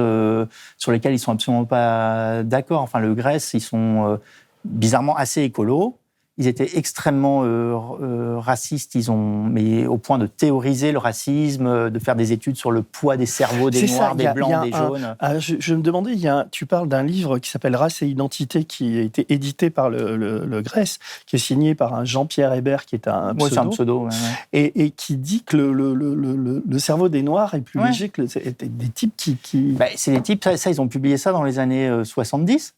sur 0.78 0.92
lesquelles 0.92 1.14
ils 1.14 1.20
sont 1.20 1.32
absolument 1.32 1.64
pas 1.64 2.44
d'accord. 2.44 2.82
Enfin, 2.82 3.00
le 3.00 3.16
Grèce, 3.16 3.54
ils 3.54 3.62
sont 3.62 4.20
bizarrement 4.66 5.16
assez 5.16 5.44
écolos. 5.44 5.98
Ils 6.38 6.48
étaient 6.48 6.78
extrêmement 6.78 7.44
euh, 7.44 7.76
euh, 8.02 8.40
racistes, 8.40 8.96
ils 8.96 9.12
ont, 9.12 9.44
mais 9.44 9.86
au 9.86 9.98
point 9.98 10.18
de 10.18 10.28
théoriser 10.28 10.94
le 10.94 10.98
racisme, 10.98 11.90
de 11.90 12.00
faire 12.00 12.16
des 12.16 12.32
études 12.32 12.56
sur 12.56 12.72
le 12.72 12.84
poids 12.84 13.18
des 13.18 13.26
cerveaux 13.26 13.70
des 13.70 13.86
noirs, 13.86 14.16
des 14.16 14.30
blancs, 14.30 14.64
des 14.64 14.72
jaunes. 14.72 15.16
je, 15.40 15.76
me 15.76 15.82
demandais, 15.82 16.14
il 16.14 16.20
y 16.20 16.30
a, 16.30 16.48
tu 16.50 16.66
parles 16.66 16.88
d'un 16.88 17.04
livre 17.04 17.38
qui 17.38 17.50
s'appelle 17.50 17.76
Race 17.76 18.02
et 18.02 18.08
identité, 18.08 18.64
qui 18.64 18.98
a 18.98 19.02
été 19.02 19.26
édité 19.34 19.70
par 19.70 19.90
le, 19.90 20.62
Grèce, 20.62 21.00
qui 21.26 21.36
est 21.36 21.40
signé 21.40 21.76
par 21.76 21.94
un 21.94 22.06
Jean-Pierre 22.06 22.54
Hébert, 22.54 22.86
qui 22.86 22.96
est 22.96 23.08
un 23.08 23.36
pseudo, 23.36 23.60
un 23.60 23.68
pseudo 23.68 24.10
Et, 24.54 24.92
qui 24.92 25.18
dit 25.18 25.44
que 25.44 25.58
le, 25.58 26.80
cerveau 26.80 27.10
des 27.10 27.24
noirs 27.24 27.56
est 27.56 27.62
plus 27.62 27.84
léger 27.84 28.10
que 28.10 28.22
des 28.22 28.90
types 28.90 29.14
qui. 29.18 29.36
qui... 29.36 29.74
Bah, 29.74 29.86
c'est 29.96 30.14
des 30.14 30.22
types, 30.22 30.44
ça, 30.44 30.56
ça, 30.56 30.70
ils 30.70 30.80
ont 30.80 30.88
publié 30.88 31.18
ça 31.18 31.34
dans 31.34 31.44
les 31.44 31.60
années 31.60 31.92
70. 32.04 32.74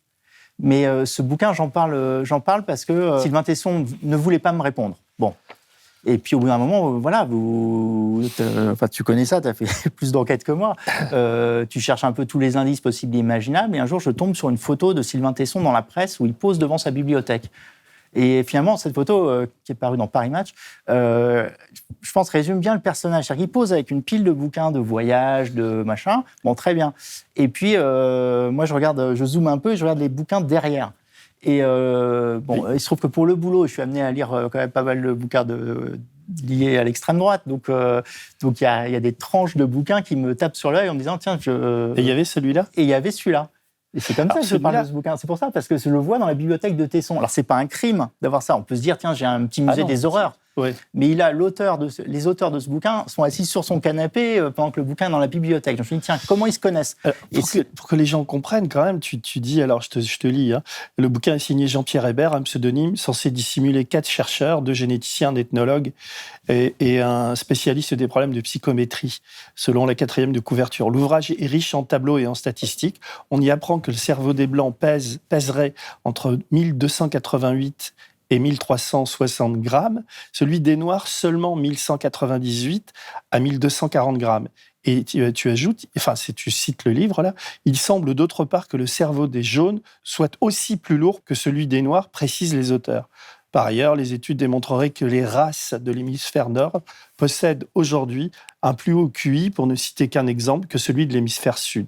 Mais 0.63 0.86
euh, 0.86 1.06
ce 1.06 1.21
bouquin, 1.21 1.52
j'en 1.52 1.69
parle, 1.69 1.93
euh, 1.93 2.23
j'en 2.23 2.39
parle 2.39 2.63
parce 2.63 2.86
que 2.86 2.93
euh, 2.93 3.19
Sylvain 3.19 3.43
Tesson 3.43 3.86
ne 4.02 4.15
voulait 4.15 4.39
pas 4.39 4.54
me 4.54 4.62
répondre. 4.62 4.95
Bon. 5.19 5.34
Et 6.06 6.17
puis 6.17 6.36
au 6.36 6.39
bout 6.39 6.47
d'un 6.47 6.58
moment, 6.58 6.91
voilà, 6.91 7.26
vous, 7.26 8.23
enfin, 8.71 8.88
tu 8.88 9.04
connais 9.04 9.26
ça, 9.26 9.41
tu 9.41 9.47
as 9.47 9.54
fait 9.54 9.89
plus 9.95 10.12
d'enquêtes 10.13 10.43
que 10.43 10.54
moi. 10.54 10.76
tu 11.69 11.80
cherches 11.80 12.06
un 12.06 12.13
peu 12.13 12.26
tous 12.26 12.39
les 12.39 12.58
indices 12.58 12.82
possibles 12.82 13.15
et 13.15 13.19
imaginables. 13.19 13.76
Et 13.76 13.80
un 13.80 13.86
jour, 13.86 13.99
je 13.99 14.10
tombe 14.10 14.36
sur 14.36 14.49
une 14.49 14.58
photo 14.58 14.93
de 14.93 15.02
Sylvain 15.02 15.34
Tesson 15.34 15.62
dans 15.62 15.71
la 15.73 15.82
presse 15.82 16.19
où 16.19 16.26
il 16.26 16.34
pose 16.34 16.60
devant 16.60 16.78
sa 16.78 16.91
bibliothèque. 16.91 17.52
Et 18.15 18.43
finalement, 18.43 18.78
cette 18.78 18.93
photo 18.93 19.30
euh, 19.30 19.47
qui 19.63 19.71
est 19.71 19.76
parue 19.76 19.97
dans 19.97 20.08
Paris 20.08 20.30
Match, 20.30 20.54
euh, 20.89 21.49
je 22.02 22.12
pense, 22.12 22.30
résume 22.30 22.60
bien 22.60 22.73
le 22.73 22.80
personnage. 22.80 23.26
C'est-à-dire 23.26 23.45
qu'il 23.45 23.52
pose 23.52 23.73
avec 23.73 23.91
une 23.91 24.04
pile 24.04 24.23
de 24.23 24.32
bouquins 24.32 24.71
de 24.71 24.80
voyage, 24.80 25.54
de 25.54 25.84
machin. 25.84 26.23
Bon, 26.43 26.56
très 26.56 26.73
bien. 26.73 26.93
Et 27.36 27.47
puis, 27.47 27.73
euh, 27.76 28.52
moi, 28.52 28.65
je 28.65 28.73
regarde, 28.73 29.15
je 29.15 29.26
zoome 29.26 29.47
un 29.47 29.58
peu 29.58 29.73
et 29.73 29.78
je 29.78 29.84
regarde 29.84 29.99
les 29.99 30.10
bouquins 30.10 30.41
derrière. 30.41 30.91
Et 31.45 31.62
bon, 31.62 32.71
il 32.71 32.80
se 32.80 32.86
trouve 32.86 32.99
que 32.99 33.08
pour 33.08 33.26
le 33.26 33.36
boulot, 33.36 33.67
je 33.67 33.73
suis 33.73 33.82
amené 33.82 34.02
à 34.02 34.13
lire 34.13 34.30
quand 34.30 34.60
même 34.60 34.71
pas 34.71 34.84
mal 34.84 35.02
de 35.02 35.12
bouquins 35.12 35.43
de, 35.43 35.99
liés 36.41 36.78
à 36.78 36.86
l'extrême 36.86 37.17
droite. 37.17 37.41
Donc, 37.47 37.69
donc 38.41 38.62
il 38.62 38.63
y, 38.63 38.67
a, 38.67 38.88
y, 38.88 38.95
a, 38.95 39.02
des 39.02 39.12
tranches 39.12 39.58
de 39.58 39.65
bouquins 39.65 40.02
qui 40.02 40.15
me 40.15 40.36
tapent 40.36 40.56
sur 40.56 40.71
l'œil 40.71 40.88
en 40.88 40.93
me 40.93 40.99
disant 40.99 41.17
tiens, 41.17 41.38
je. 41.41 41.91
Et 41.97 42.02
il 42.02 42.06
y 42.06 42.12
avait 42.12 42.23
celui-là? 42.23 42.67
Et 42.76 42.84
il 42.84 42.88
y 42.88 42.93
avait 42.93 43.12
celui-là. 43.12 43.49
Et 43.95 43.99
c'est 43.99 44.15
comme 44.15 44.29
ça 44.29 44.39
que 44.39 44.45
je 44.45 44.58
parle 44.58 44.82
de 44.82 44.88
ce 44.88 44.91
bouquin. 44.91 45.15
C'est 45.17 45.27
pour 45.27 45.38
ça, 45.38 45.51
parce 45.51 45.67
que 45.67 45.77
je 45.77 45.89
le 45.89 45.99
vois 45.99 46.17
dans 46.17 46.25
la 46.25 46.34
bibliothèque 46.34 46.75
de 46.75 46.86
Tesson. 46.86 47.17
Alors, 47.17 47.29
c'est 47.29 47.43
pas 47.43 47.58
un 47.58 47.67
crime 47.67 48.08
d'avoir 48.21 48.41
ça. 48.41 48.58
On 48.58 48.63
peut 48.63 48.75
se 48.75 48.82
dire, 48.82 48.97
tiens, 48.97 49.13
j'ai 49.13 49.25
un 49.25 49.45
petit 49.45 49.62
musée 49.62 49.84
ah 49.84 49.88
des 49.88 50.06
horreurs. 50.06 50.34
Mais 50.58 51.10
il 51.10 51.22
a 51.22 51.32
l'auteur 51.32 51.78
de 51.78 51.89
les 52.06 52.28
auteurs 52.28 52.52
de 52.52 52.60
ce 52.60 52.70
bouquin 52.70 53.06
sont 53.08 53.24
assis 53.24 53.46
sur 53.46 53.66
son 53.66 53.80
canapé 53.80 54.39
euh, 54.39 54.52
pendant 54.52 54.72
que 54.72 54.80
le 54.80 54.86
bouquin 54.86 55.08
est 55.08 55.12
dans 55.12 55.20
la 55.20 55.28
bibliothèque. 55.28 55.78
je 55.78 55.96
me 55.96 56.00
dit, 56.00 56.06
tiens, 56.06 56.20
comment 56.28 56.46
ils 56.46 56.54
se 56.54 56.60
connaissent 56.60 56.96
euh, 57.06 57.12
pour, 57.76 57.88
que, 57.88 57.96
les 57.96 58.06
gens 58.06 58.24
comprennent, 58.24 58.70
quand 58.70 58.84
même, 58.84 59.00
tu, 59.00 59.18
dis, 59.18 59.62
alors 59.62 59.82
je 59.82 59.89
te, 59.89 60.00
je 60.00 60.18
te 60.20 60.28
lis, 60.28 60.54
hein, 60.54 60.62
le 60.98 61.10
bouquin 61.10 61.36
est 61.36 61.39
signé 61.39 61.68
Jean-Pierre 61.68 62.06
Hébert, 62.06 62.34
un 62.34 62.44
pseudonyme 62.44 62.96
censé 62.98 63.32
dissimuler 63.32 63.86
quatre 63.86 64.08
chercheurs, 64.08 64.62
deux 64.62 64.74
généticiens, 64.74 65.34
d'ethnologues 65.34 65.92
et, 66.50 66.76
et, 66.80 67.02
un 67.02 67.36
spécialiste 67.36 67.94
des 67.94 68.08
problèmes 68.08 68.34
de 68.34 68.42
psychométrie, 68.42 69.20
selon 69.56 69.86
la 69.86 69.96
quatrième 69.96 70.34
de 70.34 70.39
couverture. 70.39 70.89
L'ouvrage 70.89 71.32
est 71.32 71.46
riche 71.46 71.74
en 71.74 71.84
tableaux 71.84 72.18
et 72.20 72.28
en 72.28 72.36
statistiques. 72.36 73.02
On 73.32 73.42
y 73.42 73.50
apprend 73.50 73.80
que 73.80 73.92
le 73.92 73.98
cerveau 73.98 74.34
des 74.34 74.48
Blancs 74.48 74.76
pèse, 74.78 75.20
pèserait 75.30 75.74
entre 76.04 76.38
1288 76.52 77.94
et 78.34 78.39
1360 78.39 79.62
grammes, 79.62 80.04
celui 80.32 80.60
des 80.60 80.76
Noirs 80.76 81.08
seulement 81.08 81.56
1198 81.56 82.91
à 83.30 83.39
1240 83.39 84.17
grammes. 84.17 84.48
Et 84.86 85.04
tu, 85.04 85.32
tu, 85.34 85.52
ajoutes, 85.52 85.86
enfin, 85.96 86.15
si 86.15 86.34
tu 86.34 86.50
cites 86.50 86.84
le 86.86 86.93
livre 86.93 87.22
là, 87.22 87.36
il 87.65 87.78
semble 87.78 88.15
d'autre 88.15 88.43
part 88.43 88.67
que 88.67 88.76
le 88.76 88.88
cerveau 88.88 89.28
des 89.28 89.43
jaunes 89.43 89.82
soit 90.04 90.36
aussi 90.41 90.78
plus 90.78 90.98
lourd 90.98 91.24
que 91.24 91.36
celui 91.36 91.67
des 91.67 91.84
noirs, 91.84 92.10
précisent 92.10 92.56
les 92.56 92.72
auteurs. 92.72 93.08
Par 93.52 93.67
ailleurs, 93.67 93.96
les 93.96 94.13
études 94.13 94.38
démontreraient 94.38 94.89
que 94.89 95.06
les 95.06 95.24
races 95.24 95.76
de 95.76 95.91
l'hémisphère 95.91 96.50
nord 96.50 96.82
possèdent 97.17 97.67
aujourd'hui 97.76 98.32
un 98.63 98.74
plus 98.74 98.93
haut 98.93 99.10
QI, 99.10 99.52
pour 99.52 99.67
ne 99.67 99.76
citer 99.76 100.08
qu'un 100.08 100.26
exemple, 100.26 100.67
que 100.67 100.80
celui 100.80 101.06
de 101.06 101.13
l'hémisphère 101.13 101.60
sud. 101.60 101.86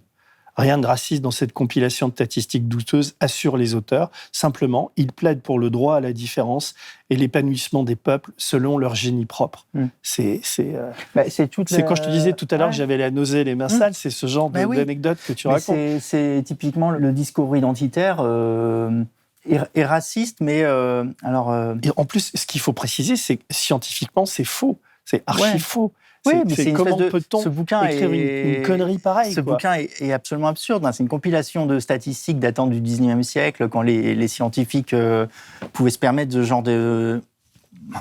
Rien 0.57 0.77
de 0.77 0.87
raciste 0.87 1.21
dans 1.21 1.31
cette 1.31 1.51
compilation 1.51 2.07
de 2.07 2.13
statistiques 2.13 2.67
douteuses, 2.67 3.15
assurent 3.19 3.57
les 3.57 3.75
auteurs. 3.75 4.09
Simplement, 4.31 4.91
ils 4.95 5.11
plaident 5.11 5.41
pour 5.41 5.59
le 5.59 5.69
droit 5.69 5.97
à 5.97 5.99
la 5.99 6.13
différence 6.13 6.75
et 7.09 7.17
l'épanouissement 7.17 7.83
des 7.83 7.97
peuples 7.97 8.31
selon 8.37 8.77
leur 8.77 8.95
génie 8.95 9.25
propre. 9.25 9.65
Hmm. 9.73 9.87
C'est 10.01 10.41
euh, 10.59 10.91
bah, 11.13 11.23
quand 11.25 11.95
je 11.95 12.03
te 12.03 12.09
disais 12.09 12.33
tout 12.33 12.47
à 12.51 12.57
l'heure 12.57 12.69
que 12.69 12.75
j'avais 12.75 12.97
la 12.97 13.11
nausée 13.11 13.43
les 13.43 13.55
mains 13.55 13.67
hmm. 13.67 13.79
sales, 13.79 13.93
c'est 13.93 14.09
ce 14.09 14.27
genre 14.27 14.49
bah 14.49 14.65
d'anecdote 14.65 15.17
que 15.25 15.33
tu 15.33 15.47
racontes. 15.47 15.99
C'est 15.99 16.41
typiquement 16.45 16.91
le 16.91 17.11
discours 17.11 17.55
identitaire. 17.55 18.17
Euh, 18.21 19.03
est, 19.47 19.85
raciste, 19.85 20.37
mais 20.41 20.63
euh, 20.63 21.03
alors. 21.21 21.53
Et 21.83 21.89
en 21.97 22.05
plus, 22.05 22.31
ce 22.33 22.45
qu'il 22.47 22.61
faut 22.61 22.73
préciser, 22.73 23.15
c'est 23.15 23.37
que 23.37 23.43
scientifiquement, 23.51 24.25
c'est 24.25 24.43
faux. 24.43 24.79
C'est 25.03 25.23
archi 25.27 25.59
faux. 25.59 25.93
Oui, 26.25 26.33
mais 26.45 26.55
c'est 26.55 26.73
comment 26.73 26.97
peut-on 26.97 27.39
ce 27.39 27.49
bouquin 27.49 27.83
écrire 27.83 28.11
une, 28.11 28.63
connerie 28.63 28.97
pareille 28.97 29.33
Ce 29.33 29.41
bouquin 29.41 29.73
est, 29.73 30.11
absolument 30.11 30.47
absurde. 30.47 30.85
Hein. 30.85 30.91
C'est 30.91 31.03
une 31.03 31.09
compilation 31.09 31.65
de 31.65 31.79
statistiques 31.79 32.39
datant 32.39 32.67
du 32.67 32.81
19e 32.81 33.23
siècle, 33.23 33.69
quand 33.69 33.81
les, 33.81 34.27
scientifiques 34.27 34.93
euh, 34.93 35.27
pouvaient 35.73 35.91
se 35.91 35.99
permettre 35.99 36.33
ce 36.33 36.43
genre 36.43 36.63
de 36.63 37.21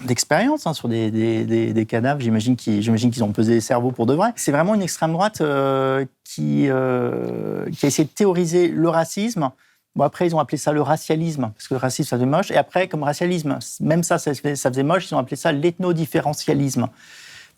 d'expérience 0.04 0.66
hein, 0.66 0.72
sur 0.72 0.88
des, 0.88 1.10
des, 1.10 1.86
cadavres. 1.86 2.20
J'imagine 2.20 2.56
qu'ils 2.56 3.22
ont 3.22 3.32
pesé 3.32 3.54
les 3.54 3.60
cerveaux 3.60 3.90
pour 3.90 4.06
de 4.06 4.14
vrai. 4.14 4.30
C'est 4.36 4.52
vraiment 4.52 4.74
une 4.74 4.80
extrême 4.80 5.12
droite 5.12 5.42
euh, 5.42 6.06
qui, 6.24 6.68
euh, 6.68 7.68
qui 7.70 7.84
a 7.84 7.88
essayé 7.88 8.04
de 8.04 8.12
théoriser 8.12 8.68
le 8.68 8.88
racisme. 8.88 9.50
Bon, 9.94 10.04
après, 10.04 10.26
ils 10.26 10.34
ont 10.34 10.38
appelé 10.38 10.56
ça 10.56 10.72
le 10.72 10.80
racialisme, 10.80 11.52
parce 11.54 11.68
que 11.68 11.74
le 11.74 11.78
racisme, 11.78 12.08
ça 12.08 12.16
faisait 12.16 12.26
moche. 12.26 12.50
Et 12.50 12.56
après, 12.56 12.88
comme 12.88 13.02
racialisme, 13.02 13.58
même 13.80 14.02
ça, 14.02 14.18
ça, 14.18 14.32
ça 14.34 14.70
faisait 14.70 14.82
moche, 14.82 15.10
ils 15.10 15.14
ont 15.14 15.18
appelé 15.18 15.36
ça 15.36 15.52
l'ethnodifférentialisme 15.52 16.88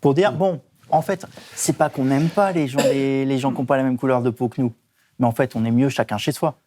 pour 0.06 0.14
dire 0.14 0.30
bon, 0.30 0.60
en 0.88 1.02
fait, 1.02 1.26
c'est 1.56 1.76
pas 1.76 1.88
qu'on 1.88 2.04
n'aime 2.04 2.28
pas 2.28 2.52
les 2.52 2.68
gens, 2.68 2.78
les, 2.78 3.38
gens 3.38 3.50
qui 3.50 3.58
n'ont 3.58 3.64
pas 3.64 3.76
la 3.76 3.82
même 3.82 3.98
couleur 3.98 4.22
de 4.22 4.30
peau 4.30 4.48
que 4.48 4.60
nous, 4.60 4.72
mais 5.18 5.26
en 5.26 5.32
fait, 5.32 5.56
on 5.56 5.64
est 5.64 5.72
mieux 5.72 5.88
chacun 5.88 6.16
chez 6.16 6.30
soi. 6.30 6.60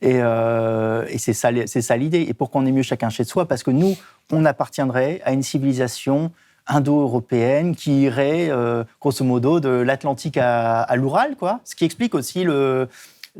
Et, 0.00 0.22
euh, 0.22 1.04
c'est 1.18 1.34
ça, 1.34 1.50
c'est 1.66 1.82
ça 1.82 1.94
l'idée. 1.98 2.22
Et 2.22 2.32
pourquoi 2.32 2.62
on 2.62 2.64
est 2.64 2.72
mieux 2.72 2.80
chacun 2.80 3.10
chez 3.10 3.24
soi? 3.24 3.46
Parce 3.46 3.62
que 3.62 3.70
nous, 3.70 3.98
on 4.32 4.46
appartiendrait 4.46 5.20
à 5.26 5.34
une 5.34 5.42
civilisation 5.42 6.32
indo-européenne 6.66 7.76
qui 7.76 8.00
irait, 8.00 8.48
euh, 8.48 8.82
grosso 8.98 9.22
modo, 9.26 9.60
de 9.60 9.68
l'Atlantique 9.68 10.38
à, 10.38 10.80
à 10.80 10.96
l'Oural, 10.96 11.36
quoi. 11.36 11.60
Ce 11.64 11.76
qui 11.76 11.84
explique 11.84 12.14
aussi 12.14 12.44
le, 12.44 12.88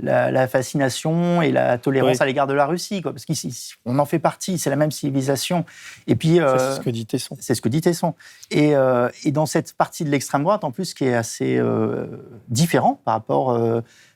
la, 0.01 0.49
fascination 0.49 1.43
et 1.43 1.51
la 1.51 1.79
tolérance 1.79 2.21
à 2.21 2.27
l'égard 2.27 2.47
de 2.47 2.53
la 2.53 2.67
Russie, 2.67 3.03
quoi, 3.03 3.13
parce 3.13 3.25
qu'on 3.25 3.99
en 3.99 4.05
fait 4.05 4.19
partie, 4.19 4.59
c'est 4.59 4.71
la 4.71 4.77
même 4.77 4.91
civilisation. 4.91 5.65
Et 6.07 6.17
puis, 6.17 6.41
euh, 6.41 6.59
c'est 6.59 6.77
ce 6.77 6.81
que 6.81 6.91
dit 6.91 7.07
Tesson. 7.07 7.37
C'est 7.41 7.55
ce 7.55 7.63
que 7.63 7.69
dit 7.69 7.81
Tesson. 7.81 8.15
Et, 8.51 8.77
euh, 8.77 9.09
et 9.25 9.33
dans 9.33 9.47
cette 9.47 9.73
partie 9.75 10.05
de 10.05 10.11
l'extrême 10.11 10.43
droite, 10.43 10.65
en 10.65 10.71
plus, 10.71 10.95
qui 10.95 11.05
est 11.05 11.15
assez 11.15 11.57
euh, 11.57 12.07
différent 12.49 13.01
par 13.05 13.15
rapport, 13.15 13.59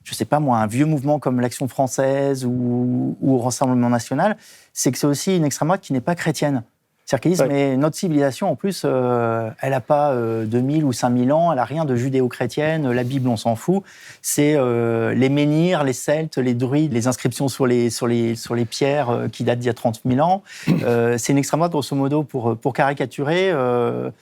je 0.04 0.14
sais 0.14 0.24
pas 0.24 0.40
moi, 0.40 0.58
un 0.58 0.66
vieux 0.66 0.86
mouvement 0.86 1.18
comme 1.18 1.40
l'Action 1.40 1.68
française 1.68 2.44
ou, 2.44 3.16
ou 3.20 3.34
au 3.34 3.38
Rassemblement 3.38 3.90
national, 3.90 4.36
c'est 4.72 4.92
que 4.92 4.98
c'est 4.98 5.06
aussi 5.06 5.36
une 5.36 5.44
extrême 5.44 5.68
droite 5.68 5.80
qui 5.80 5.92
n'est 5.92 6.00
pas 6.00 6.14
chrétienne. 6.14 6.62
C'est-à-dire 7.11 7.46
mais 7.49 7.77
notre 7.77 7.96
civilisation, 7.96 8.51
en 8.51 8.55
plus, 8.55 8.83
euh, 8.85 9.51
elle 9.61 9.70
n'a 9.70 9.81
pas 9.81 10.14
2000 10.14 10.83
euh, 10.83 10.87
ou 10.87 10.92
5000 10.92 11.33
ans, 11.33 11.51
elle 11.51 11.57
n'a 11.57 11.64
rien 11.64 11.85
de 11.85 11.96
judéo-chrétienne, 11.96 12.88
la 12.88 13.03
Bible, 13.03 13.29
on 13.29 13.37
s'en 13.37 13.57
fout. 13.57 13.83
C'est 14.23 14.55
euh, 14.55 15.12
les 15.12 15.29
menhirs, 15.29 15.83
les 15.83 15.92
Celtes, 15.92 16.38
les 16.38 16.55
druides, 16.55 16.92
les 16.92 17.09
inscriptions 17.09 17.49
sur 17.49 17.66
les, 17.66 17.90
sur 17.90 18.07
les, 18.07 18.37
sur 18.37 18.55
les 18.55 18.64
pierres 18.64 19.27
qui 19.33 19.42
datent 19.42 19.59
d'il 19.59 19.66
y 19.66 19.70
a 19.70 19.75
30 19.75 20.03
000 20.07 20.20
ans. 20.20 20.44
c'est 21.18 21.33
une 21.33 21.38
extrême 21.38 21.59
droite, 21.59 21.73
grosso 21.73 21.96
modo, 21.96 22.23
pour, 22.23 22.57
pour 22.57 22.73
caricaturer. 22.73 23.51
eux, 23.51 24.12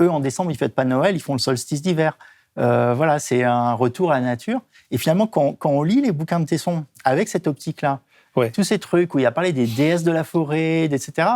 en 0.00 0.18
décembre, 0.18 0.50
ils 0.50 0.54
ne 0.54 0.58
fêtent 0.58 0.74
pas 0.74 0.84
Noël, 0.84 1.14
ils 1.14 1.22
font 1.22 1.34
le 1.34 1.38
solstice 1.38 1.82
d'hiver. 1.82 2.18
voilà, 2.56 3.20
c'est 3.20 3.44
un 3.44 3.74
retour 3.74 4.10
à 4.10 4.18
la 4.18 4.26
nature. 4.26 4.60
Et 4.90 4.98
finalement, 4.98 5.28
quand, 5.28 5.52
quand 5.52 5.70
on 5.70 5.84
lit 5.84 6.00
les 6.00 6.10
bouquins 6.12 6.40
de 6.40 6.46
Tesson 6.46 6.84
avec 7.04 7.28
cette 7.28 7.46
optique-là, 7.46 8.00
tous 8.52 8.64
ces 8.64 8.78
trucs 8.78 9.14
où 9.14 9.18
il 9.18 9.26
a 9.26 9.32
parlé 9.32 9.52
des 9.52 9.66
déesses 9.66 10.04
de 10.04 10.12
la 10.12 10.24
forêt, 10.24 10.84
etc. 10.84 11.28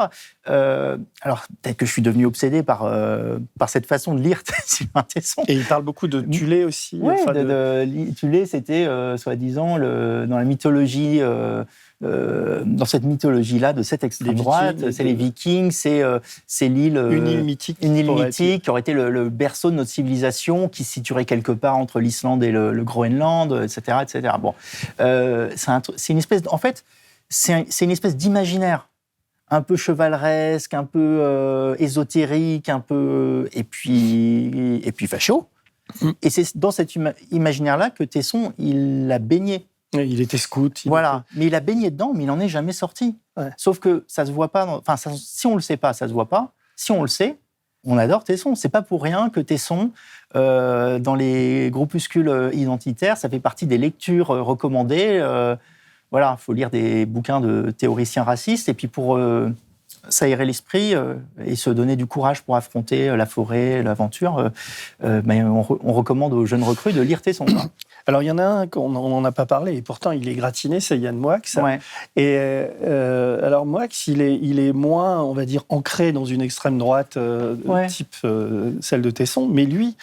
Euh, 0.49 0.97
alors, 1.23 1.47
peut-être 1.63 1.77
que 1.77 1.87
je 1.87 1.93
suis 1.93 2.03
devenu 2.03 2.27
obsédé 2.27 2.63
par, 2.63 2.85
euh, 2.85 3.39
par 3.59 3.69
cette 3.69 3.87
façon 3.87 4.15
de 4.15 4.21
lire 4.21 4.43
Sylvain 4.65 5.03
Tesson. 5.03 5.43
Et 5.49 5.55
il 5.55 5.65
parle 5.65 5.83
beaucoup 5.83 6.09
de 6.09 6.21
Tulé 6.21 6.65
aussi. 6.65 6.99
Oui, 7.01 7.15
de, 7.27 8.13
Tulé, 8.15 8.47
c'était, 8.47 8.87
euh, 8.87 9.17
soi-disant, 9.17 9.79
dans 9.79 10.39
la 10.39 10.45
mythologie... 10.45 11.21
dans 12.03 12.85
cette 12.85 13.05
mythologie-là 13.05 13.73
de 13.73 13.83
cette 13.83 14.05
extrême 14.05 14.35
droite, 14.35 14.91
c'est 14.91 15.05
les 15.05 15.15
Vikings, 15.15 15.71
c'est 15.71 16.03
c'est 16.47 16.69
l'île 16.69 16.97
une 16.97 17.29
île 17.29 17.45
mythique, 17.45 17.79
une 17.83 17.97
île 17.97 18.11
mythique 18.11 18.65
qui 18.65 18.71
aurait 18.71 18.81
été 18.81 18.93
le, 18.93 19.29
berceau 19.29 19.71
de 19.71 19.77
notre 19.77 19.91
civilisation, 19.91 20.69
qui 20.69 20.85
se 20.85 20.93
situerait 20.93 21.25
quelque 21.25 21.53
part 21.53 21.77
entre 21.77 22.01
l'Islande 22.01 22.43
et 22.43 22.51
le, 22.51 22.83
Groenland, 22.83 23.53
etc., 23.63 23.99
etc. 24.03 24.35
Bon, 24.41 24.55
c'est 24.99 26.13
une 26.13 26.19
espèce, 26.19 26.43
en 26.49 26.59
fait, 26.59 26.85
c'est 27.29 27.85
une 27.85 27.91
espèce 27.91 28.17
d'imaginaire 28.17 28.89
un 29.53 29.61
peu 29.61 29.77
chevaleresque, 29.77 30.73
un 30.73 30.85
peu 30.85 31.19
euh, 31.21 31.77
ésotérique, 31.79 32.71
un 32.71 32.81
peu 32.81 33.49
et 33.53 33.65
puis 33.65 34.81
et 34.83 34.93
puis 34.93 35.07
facho. 35.07 35.49
Mm. 36.01 36.11
Et 36.23 36.31
c'est 36.31 36.57
dans 36.57 36.71
cet 36.71 36.95
imaginaire-là 37.31 37.91
que 37.91 38.03
Tesson 38.03 38.55
il 38.59 39.11
a 39.13 39.19
baigné. 39.19 39.67
Il 39.93 40.21
était 40.21 40.39
scout. 40.39 40.83
voilà, 40.87 41.25
mais 41.37 41.47
il 41.47 41.55
a 41.55 41.61
baigné 41.61 41.91
dedans, 41.91 42.13
mais 42.15 42.25
il 42.25 42.27
n'en 42.27 42.41
est 42.41 42.49
jamais 42.49 42.73
sorti. 42.73 43.17
Sauf 43.57 43.79
que 43.79 44.05
ça 44.09 44.25
se 44.27 44.33
voit 44.33 44.51
pas. 44.51 44.67
Enfin, 44.67 44.97
si 44.97 45.47
on 45.47 45.55
le 45.55 45.61
sait 45.61 45.77
pas, 45.77 45.93
ça 45.93 46.09
se 46.09 46.13
voit 46.13 46.29
pas. 46.29 46.53
Si 46.77 46.93
on 46.93 47.03
le 47.03 47.09
sait, 47.09 47.39
on 47.85 47.99
adore 47.99 48.25
Tesson. 48.25 48.55
C'est 48.55 48.69
pas 48.69 48.83
pour 48.83 49.03
rien 49.03 49.29
que 49.29 49.41
Tesson, 49.41 49.91
euh, 50.35 50.99
dans 50.99 51.15
les 51.15 51.71
groupuscules 51.71 52.29
euh, 52.29 52.51
identitaires, 52.55 53.17
ça 53.17 53.29
fait 53.29 53.41
partie 53.41 53.67
des 53.67 53.79
lectures 53.79 54.29
recommandées 54.29 55.21
voilà, 56.13 56.37
il 56.39 56.43
faut 56.43 56.53
lire 56.53 56.71
des 56.71 57.07
bouquins 57.07 57.41
de 57.41 57.71
théoriciens 57.71 58.23
racistes. 58.23 58.69
Et 58.69 58.75
puis 58.75 58.87
pour 58.87 59.17
euh, 59.17 59.51
s'aérer 60.11 60.45
l'esprit 60.45 60.95
euh, 60.95 61.15
et 61.45 61.57
se 61.57 61.71
donner 61.71 61.97
du 61.97 62.07
courage 62.07 62.43
pour 62.43 62.55
affronter 62.55 63.09
euh, 63.09 63.17
la 63.17 63.25
forêt, 63.25 63.83
l'aventure, 63.83 64.51
ben, 65.01 65.47
on, 65.47 65.93
recommande 65.93 66.35
aux 66.35 66.45
jeunes 66.45 66.63
recrues 66.63 66.93
de 66.93 67.01
lire 67.01 67.23
Tesson. 67.23 67.47
Alors, 68.07 68.23
il 68.23 68.27
y 68.27 68.31
en 68.31 68.39
a 68.39 68.45
un 68.45 68.67
qu'on 68.67 68.89
n'en 68.89 69.25
a 69.25 69.33
pas 69.33 69.47
parlé, 69.47 69.77
et 69.77 69.83
pourtant 69.83 70.11
il 70.11 70.29
est 70.29 70.35
gratiné, 70.35 70.81
c'est 70.81 70.99
Yann 70.99 71.17
Moix. 71.17 71.39
Et 72.17 72.37
euh, 72.37 73.47
alors, 73.47 73.67
Moix, 73.67 73.87
il 74.07 74.21
est, 74.21 74.39
il 74.43 74.59
est 74.59 74.73
moins, 74.73 75.23
on 75.23 75.33
va 75.33 75.45
dire, 75.45 75.65
ancré 75.69 76.13
dans 76.13 76.25
une 76.25 76.43
extrême 76.43 76.79
droite 76.79 77.17
euh, 77.17 77.57
type 77.89 78.15
euh, 78.25 78.73
celle 78.81 79.03
de 79.03 79.11
Tesson, 79.11 79.47
mais 79.47 79.65
lui, 79.65 79.97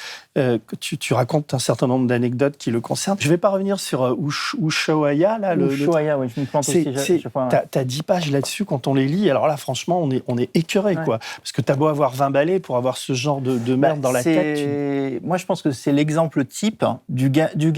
tu, 0.79 0.97
tu, 0.97 1.13
racontes 1.13 1.53
un 1.53 1.59
certain 1.59 1.88
nombre 1.88 2.07
d'anecdotes 2.07 2.55
qui 2.57 2.71
le 2.71 2.79
concernent. 2.79 3.17
Je 3.19 3.25
ne 3.25 3.31
vais 3.31 3.38
pas 3.38 3.49
revenir 3.49 3.77
sur 3.77 4.17
Ushuaïa, 4.57 5.38
là. 5.38 5.53
Le, 5.53 5.73
Ushuaïa, 5.73 6.17
oui, 6.17 6.27
je 6.33 6.39
me 6.39 6.45
plante 6.45 6.69
aussi. 6.69 6.88
Tu 6.93 7.77
as 7.77 7.83
10 7.83 8.03
pages 8.03 8.31
là-dessus, 8.31 8.63
quand 8.63 8.88
on 8.88 8.93
les 8.93 9.05
lit, 9.05 9.29
alors 9.29 9.47
là, 9.47 9.57
franchement, 9.57 9.99
on 10.01 10.09
est, 10.12 10.23
on 10.27 10.38
est 10.38 10.49
écœuré, 10.55 10.95
quoi. 10.95 11.19
Parce 11.19 11.51
que 11.51 11.62
tu 11.62 11.69
as 11.71 11.75
beau 11.75 11.88
avoir 11.88 12.12
20 12.12 12.29
balais 12.29 12.59
pour 12.59 12.77
avoir 12.77 12.95
ce 12.95 13.12
genre 13.12 13.41
de, 13.41 13.57
de 13.57 13.75
merde 13.75 13.99
bah, 13.99 14.09
dans 14.09 14.12
la 14.13 14.23
tête. 14.23 15.21
Moi, 15.23 15.38
je 15.38 15.45
pense 15.45 15.62
que 15.62 15.71
c'est 15.71 15.91
l'exemple 15.91 16.45
type 16.45 16.85
du, 17.09 17.29
ga 17.29 17.49
du 17.55 17.71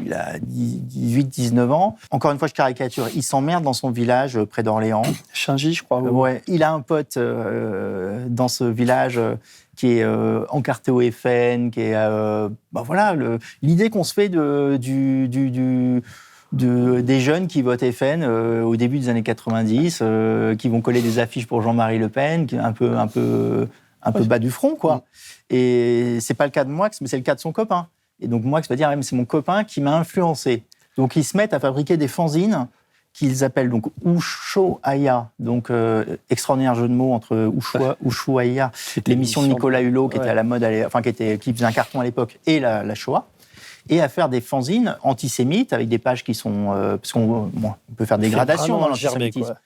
il 0.00 0.12
a 0.12 0.38
18-19 0.38 1.70
ans. 1.70 1.96
Encore 2.10 2.30
une 2.30 2.38
fois, 2.38 2.48
je 2.48 2.54
caricature. 2.54 3.08
Il 3.14 3.22
s'emmerde 3.22 3.64
dans 3.64 3.72
son 3.72 3.90
village 3.90 4.36
euh, 4.36 4.46
près 4.46 4.62
d'Orléans. 4.62 5.02
Changy, 5.32 5.74
je 5.74 5.82
crois. 5.82 6.00
ouais. 6.00 6.42
Il 6.46 6.62
a 6.62 6.72
un 6.72 6.80
pote 6.80 7.16
euh, 7.16 8.26
dans 8.28 8.48
ce 8.48 8.64
village 8.64 9.18
euh, 9.18 9.34
qui 9.76 9.98
est 9.98 10.06
encarté 10.50 10.90
au 10.90 11.00
FN, 11.00 11.70
qui 11.70 11.80
est. 11.80 11.94
bah 11.94 12.82
voilà, 12.84 13.16
l'idée 13.62 13.88
qu'on 13.88 14.04
se 14.04 14.12
fait 14.12 14.28
de, 14.28 14.76
du, 14.78 15.26
du, 15.26 16.02
des 16.52 17.20
jeunes 17.20 17.46
qui 17.46 17.62
votent 17.62 17.90
FN 17.90 18.22
au 18.22 18.76
début 18.76 18.98
des 18.98 19.08
années 19.08 19.22
90, 19.22 20.02
qui 20.58 20.68
vont 20.68 20.82
coller 20.82 21.00
des 21.00 21.18
affiches 21.18 21.46
pour 21.46 21.62
Jean-Marie 21.62 21.98
Le 21.98 22.10
Pen, 22.10 22.44
qui 22.44 22.56
est 22.56 22.58
un 22.58 22.72
peu, 22.72 22.98
un 22.98 23.06
peu, 23.06 23.68
un 24.02 24.12
peu 24.12 24.24
bas 24.24 24.38
du 24.38 24.50
front, 24.50 24.74
quoi. 24.74 24.96
Mm. 24.96 25.54
Et 25.54 26.18
c'est 26.20 26.34
pas 26.34 26.44
le 26.44 26.50
cas 26.50 26.64
de 26.64 26.70
Moix, 26.70 26.90
mais 27.00 27.08
c'est 27.08 27.16
le 27.16 27.22
cas 27.22 27.34
de 27.34 27.40
son 27.40 27.52
copain. 27.52 27.88
Et 28.20 28.28
donc 28.28 28.44
moi, 28.44 28.60
va 28.68 28.76
dire, 28.76 28.88
ah, 28.88 29.02
c'est 29.02 29.16
mon 29.16 29.24
copain 29.24 29.64
qui 29.64 29.80
m'a 29.80 29.96
influencé. 29.96 30.64
Donc 30.96 31.16
ils 31.16 31.24
se 31.24 31.36
mettent 31.36 31.54
à 31.54 31.60
fabriquer 31.60 31.96
des 31.96 32.08
fanzines 32.08 32.68
qu'ils 33.12 33.42
appellent 33.42 33.70
donc 33.70 33.86
Ushuaïa, 34.04 35.30
donc 35.38 35.70
euh, 35.70 36.16
extraordinaire 36.28 36.74
jeu 36.74 36.88
de 36.88 36.94
mots 36.94 37.12
entre 37.12 37.52
Ushuaïa, 38.04 38.70
l'émission 39.06 39.42
de 39.42 39.48
Nicolas 39.48 39.80
Hulot 39.80 40.08
qui 40.08 40.18
était 40.18 40.28
à 40.28 40.34
la 40.34 40.44
mode, 40.44 40.64
enfin 40.86 41.02
qui, 41.02 41.08
était, 41.08 41.38
qui 41.38 41.52
faisait 41.52 41.64
un 41.64 41.72
carton 41.72 42.00
à 42.00 42.04
l'époque, 42.04 42.38
et 42.46 42.60
la, 42.60 42.94
Shoah, 42.94 43.26
et 43.88 44.00
à 44.00 44.08
faire 44.08 44.28
des 44.28 44.40
fanzines 44.40 44.96
antisémites 45.02 45.72
avec 45.72 45.88
des 45.88 45.98
pages 45.98 46.22
qui 46.22 46.34
sont, 46.34 46.72
euh, 46.72 46.96
parce 46.98 47.12
qu'on 47.12 47.50
peut 47.96 48.04
faire 48.04 48.18
des 48.18 48.30
gradations 48.30 48.78
dans 48.78 48.88
l'antisémitisme. 48.88 49.56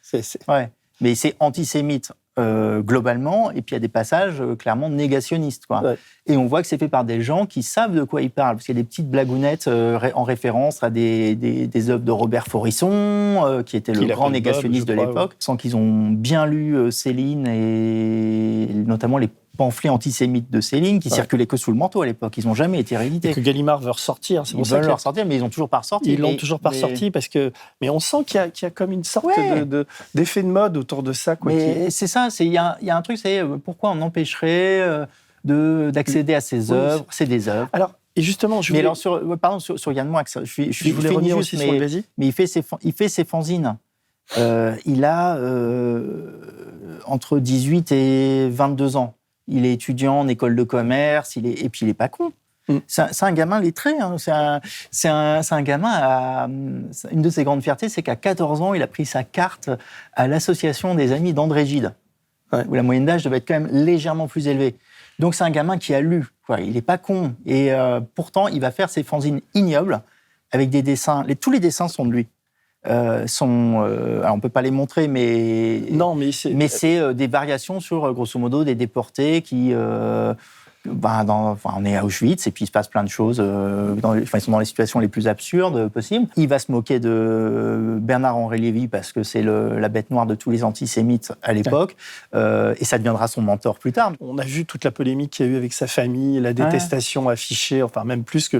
Ouais. 0.48 0.70
Mais 1.00 1.14
c'est 1.14 1.34
antisémite 1.40 2.12
euh, 2.36 2.82
globalement, 2.82 3.52
et 3.52 3.62
puis 3.62 3.70
il 3.70 3.72
y 3.74 3.76
a 3.76 3.80
des 3.80 3.86
passages 3.86 4.40
euh, 4.40 4.56
clairement 4.56 4.88
négationnistes. 4.88 5.66
Quoi. 5.66 5.94
Et 6.26 6.36
on 6.36 6.46
voit 6.46 6.62
que 6.62 6.66
c'est 6.66 6.78
fait 6.78 6.88
par 6.88 7.04
des 7.04 7.20
gens 7.20 7.46
qui 7.46 7.62
savent 7.62 7.94
de 7.94 8.02
quoi 8.02 8.22
ils 8.22 8.30
parlent, 8.30 8.56
parce 8.56 8.66
qu'il 8.66 8.76
y 8.76 8.78
a 8.78 8.82
des 8.82 8.88
petites 8.88 9.08
blagounettes 9.08 9.68
euh, 9.68 10.00
en 10.16 10.24
référence 10.24 10.82
à 10.82 10.90
des, 10.90 11.36
des, 11.36 11.90
œuvres 11.90 12.02
de 12.02 12.10
Robert 12.10 12.48
Forisson, 12.48 13.62
qui 13.64 13.76
était 13.76 13.92
le 13.92 14.04
grand 14.06 14.30
négationniste 14.30 14.88
de 14.88 14.94
l'époque, 14.94 15.36
sans 15.38 15.56
qu'ils 15.56 15.76
ont 15.76 16.10
bien 16.10 16.44
lu 16.44 16.90
Céline 16.90 17.46
et 17.46 18.66
notamment 18.74 19.18
les 19.18 19.28
pamphlets 19.56 19.90
antisémites 19.90 20.50
de 20.50 20.60
Céline 20.60 21.00
qui 21.00 21.10
circulaient 21.10 21.46
que 21.46 21.56
sous 21.56 21.70
le 21.70 21.76
manteau 21.76 22.02
à 22.02 22.06
l'époque. 22.06 22.36
Ils 22.36 22.46
n'ont 22.46 22.54
jamais 22.54 22.80
été 22.80 22.96
réédités. 22.96 23.30
Et 23.30 23.34
que 23.34 23.40
Gallimard 23.40 23.80
veut 23.80 23.90
ressortir. 23.90 24.46
C'est 24.46 24.56
ils 24.56 24.64
veulent 24.64 24.86
le 24.86 24.92
ressortir, 24.92 25.24
mais 25.26 25.36
ils 25.36 25.40
n'ont 25.40 25.50
toujours 25.50 25.68
pas 25.68 25.78
ressorti. 25.78 26.12
Ils 26.12 26.20
l'ont 26.20 26.36
toujours 26.36 26.60
pas 26.60 26.70
ressorti 26.70 27.10
parce 27.10 27.28
que. 27.28 27.52
Mais 27.80 27.90
on 27.90 28.00
sent 28.00 28.24
qu'il 28.26 28.40
y, 28.40 28.60
y, 28.62 28.64
a 28.66 28.70
comme 28.70 28.92
une 28.92 29.04
sorte 29.04 29.26
d'effet 30.14 30.42
de, 30.42 30.48
mode 30.48 30.76
autour 30.76 31.02
de 31.02 31.12
ça. 31.12 31.36
Quoi, 31.36 31.52
mais 31.52 31.90
c'est 31.90 32.06
ça. 32.06 32.28
Il 32.40 32.48
y 32.48 32.58
a, 32.58 32.76
y 32.82 32.90
a, 32.90 32.96
un 32.96 33.02
truc, 33.02 33.18
c'est 33.18 33.40
euh, 33.40 33.56
pourquoi 33.56 33.90
on 33.90 34.00
empêcherait 34.02 35.06
euh, 35.44 35.90
d'accéder 35.90 36.34
à 36.34 36.40
ces 36.40 36.72
œuvres 36.72 37.06
C'est 37.10 37.26
des 37.26 37.48
œuvres. 37.48 37.68
Alors. 37.72 37.92
Et 38.16 38.22
justement, 38.22 38.62
je 38.62 38.68
voulais... 38.68 38.78
Mais 38.78 38.84
alors, 38.84 38.96
sur, 38.96 39.14
euh, 39.14 39.36
pardon, 39.36 39.58
sur, 39.58 39.76
sur 39.76 39.90
Yann 39.90 40.06
Moix, 40.06 40.22
je, 40.24 40.44
suis, 40.44 40.72
je, 40.72 40.88
voulais 40.92 41.08
revenir 41.08 41.36
aussi 41.36 41.56
mais, 41.56 41.64
sur 41.64 41.72
le 41.72 42.04
mais 42.16 42.26
il 42.26 42.32
fait 42.32 42.46
ses, 42.46 42.62
il 42.84 42.92
fait 42.92 43.08
ses 43.08 43.24
fanzines. 43.24 43.76
Euh, 44.38 44.76
il 44.86 45.04
a 45.04 45.36
entre 47.06 47.40
18 47.40 47.90
et 47.90 48.48
22 48.50 48.96
ans 48.96 49.16
il 49.48 49.66
est 49.66 49.72
étudiant 49.72 50.20
en 50.20 50.28
école 50.28 50.56
de 50.56 50.62
commerce, 50.62 51.36
il 51.36 51.46
est, 51.46 51.62
et 51.62 51.68
puis 51.68 51.80
il 51.82 51.88
n'est 51.88 51.94
pas 51.94 52.08
con. 52.08 52.32
Mm. 52.68 52.78
C'est 52.86 53.22
un, 53.22 53.32
gamin 53.32 53.60
lettré. 53.60 53.92
Hein. 54.00 54.16
C'est 54.18 55.08
un, 55.08 55.40
un, 55.50 55.62
gamin. 55.62 55.90
À, 55.92 56.46
une 56.46 57.22
de 57.22 57.30
ses 57.30 57.44
grandes 57.44 57.62
fiertés, 57.62 57.88
c'est 57.88 58.02
qu'à 58.02 58.16
14 58.16 58.62
ans, 58.62 58.74
il 58.74 58.82
a 58.82 58.86
pris 58.86 59.06
sa 59.06 59.22
carte 59.22 59.70
à 60.14 60.26
l'association 60.28 60.94
des 60.94 61.12
amis 61.12 61.34
d'André 61.34 61.66
Gide, 61.66 61.94
où 62.52 62.74
la 62.74 62.82
moyenne 62.82 63.04
d'âge 63.04 63.24
devait 63.24 63.38
être 63.38 63.48
quand 63.48 63.60
même 63.60 63.70
légèrement 63.70 64.28
plus 64.28 64.48
élevée. 64.48 64.76
Donc 65.18 65.34
c'est 65.34 65.44
un 65.44 65.50
gamin 65.50 65.78
qui 65.78 65.94
a 65.94 66.00
lu. 66.00 66.26
il 66.58 66.72
n'est 66.72 66.82
pas 66.82 66.98
con. 66.98 67.34
Et 67.46 67.72
euh, 67.72 68.00
pourtant, 68.14 68.48
il 68.48 68.60
va 68.60 68.70
faire 68.70 68.90
ses 68.90 69.02
fanzines 69.02 69.40
ignobles 69.54 70.00
avec 70.50 70.70
des 70.70 70.82
dessins. 70.82 71.22
Les, 71.24 71.36
tous 71.36 71.50
les 71.50 71.60
dessins 71.60 71.88
sont 71.88 72.04
de 72.04 72.12
lui. 72.12 72.26
Euh, 72.86 73.26
sont, 73.26 73.82
euh, 73.82 74.20
alors 74.20 74.34
on 74.34 74.40
peut 74.40 74.50
pas 74.50 74.60
les 74.60 74.70
montrer, 74.70 75.08
mais 75.08 75.84
non, 75.90 76.14
mais 76.14 76.32
c'est, 76.32 76.52
mais 76.52 76.68
c'est 76.68 76.98
euh, 76.98 77.14
des 77.14 77.28
variations 77.28 77.80
sur 77.80 78.12
grosso 78.12 78.38
modo 78.38 78.62
des 78.62 78.74
déportés 78.74 79.40
qui 79.40 79.72
ben 80.86 81.24
dans, 81.24 81.50
enfin, 81.50 81.70
on 81.76 81.84
est 81.84 81.96
à 81.96 82.04
Auschwitz 82.04 82.46
et 82.46 82.50
puis 82.50 82.64
il 82.64 82.66
se 82.66 82.72
passe 82.72 82.88
plein 82.88 83.04
de 83.04 83.08
choses. 83.08 83.38
Euh, 83.40 83.94
dans, 83.94 84.18
enfin, 84.18 84.38
ils 84.38 84.40
sont 84.40 84.52
dans 84.52 84.58
les 84.58 84.64
situations 84.64 85.00
les 85.00 85.08
plus 85.08 85.28
absurdes 85.28 85.88
possibles. 85.88 86.26
Il 86.36 86.48
va 86.48 86.58
se 86.58 86.70
moquer 86.70 87.00
de 87.00 87.98
Bernard-Henri 88.00 88.60
Lévy 88.60 88.88
parce 88.88 89.12
que 89.12 89.22
c'est 89.22 89.42
la 89.42 89.88
bête 89.88 90.10
noire 90.10 90.26
de 90.26 90.34
tous 90.34 90.50
les 90.50 90.64
antisémites 90.64 91.32
à 91.42 91.52
l'époque. 91.52 91.96
Euh, 92.34 92.74
et 92.78 92.84
ça 92.84 92.98
deviendra 92.98 93.28
son 93.28 93.42
mentor 93.42 93.78
plus 93.78 93.92
tard. 93.92 94.12
On 94.20 94.38
a 94.38 94.44
vu 94.44 94.66
toute 94.66 94.84
la 94.84 94.90
polémique 94.90 95.30
qu'il 95.32 95.46
y 95.46 95.48
a 95.48 95.52
eu 95.52 95.56
avec 95.56 95.72
sa 95.72 95.86
famille, 95.86 96.40
la 96.40 96.52
détestation 96.52 97.28
affichée, 97.28 97.82
enfin 97.82 98.04
même 98.04 98.24
plus 98.24 98.48
que 98.48 98.58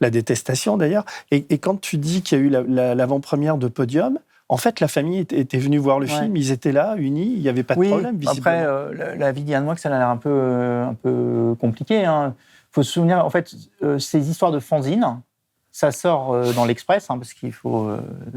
la 0.00 0.10
détestation 0.10 0.76
d'ailleurs. 0.76 1.04
Et, 1.30 1.44
et, 1.50 1.58
quand 1.58 1.80
tu 1.80 1.98
dis 1.98 2.22
qu'il 2.22 2.38
y 2.38 2.40
a 2.40 2.44
eu 2.44 2.66
l'avant-première 2.94 3.56
de 3.58 3.68
Podium, 3.68 4.18
en 4.48 4.56
fait, 4.56 4.78
la 4.80 4.86
famille 4.86 5.18
était, 5.18 5.58
venue 5.58 5.78
voir 5.78 5.98
le 5.98 6.06
film, 6.06 6.36
ils 6.36 6.52
étaient 6.52 6.72
là, 6.72 6.94
unis, 6.96 7.32
il 7.34 7.42
n'y 7.42 7.48
avait 7.48 7.64
pas 7.64 7.74
de 7.74 7.82
problème. 7.82 8.20
Après, 8.26 8.64
euh, 8.64 9.16
la, 9.16 9.32
vie 9.32 9.42
d'Yann 9.42 9.64
Moix, 9.64 9.76
ça 9.76 9.92
a 9.92 9.98
l'air 9.98 10.08
un 10.08 10.16
peu, 10.16 10.30
euh, 10.30 10.86
un 10.86 10.94
peu 10.94 11.56
compliqué. 11.60 12.02
Il 12.02 12.04
hein. 12.04 12.34
faut 12.70 12.84
se 12.84 12.92
souvenir, 12.92 13.24
en 13.24 13.30
fait, 13.30 13.52
euh, 13.82 13.98
ces 13.98 14.30
histoires 14.30 14.52
de 14.52 14.60
fanzine, 14.60 15.20
ça 15.72 15.90
sort 15.90 16.54
dans 16.54 16.64
l'Express, 16.64 17.10
hein, 17.10 17.18
parce 17.18 17.34
qu'il 17.34 17.52
faut. 17.52 17.90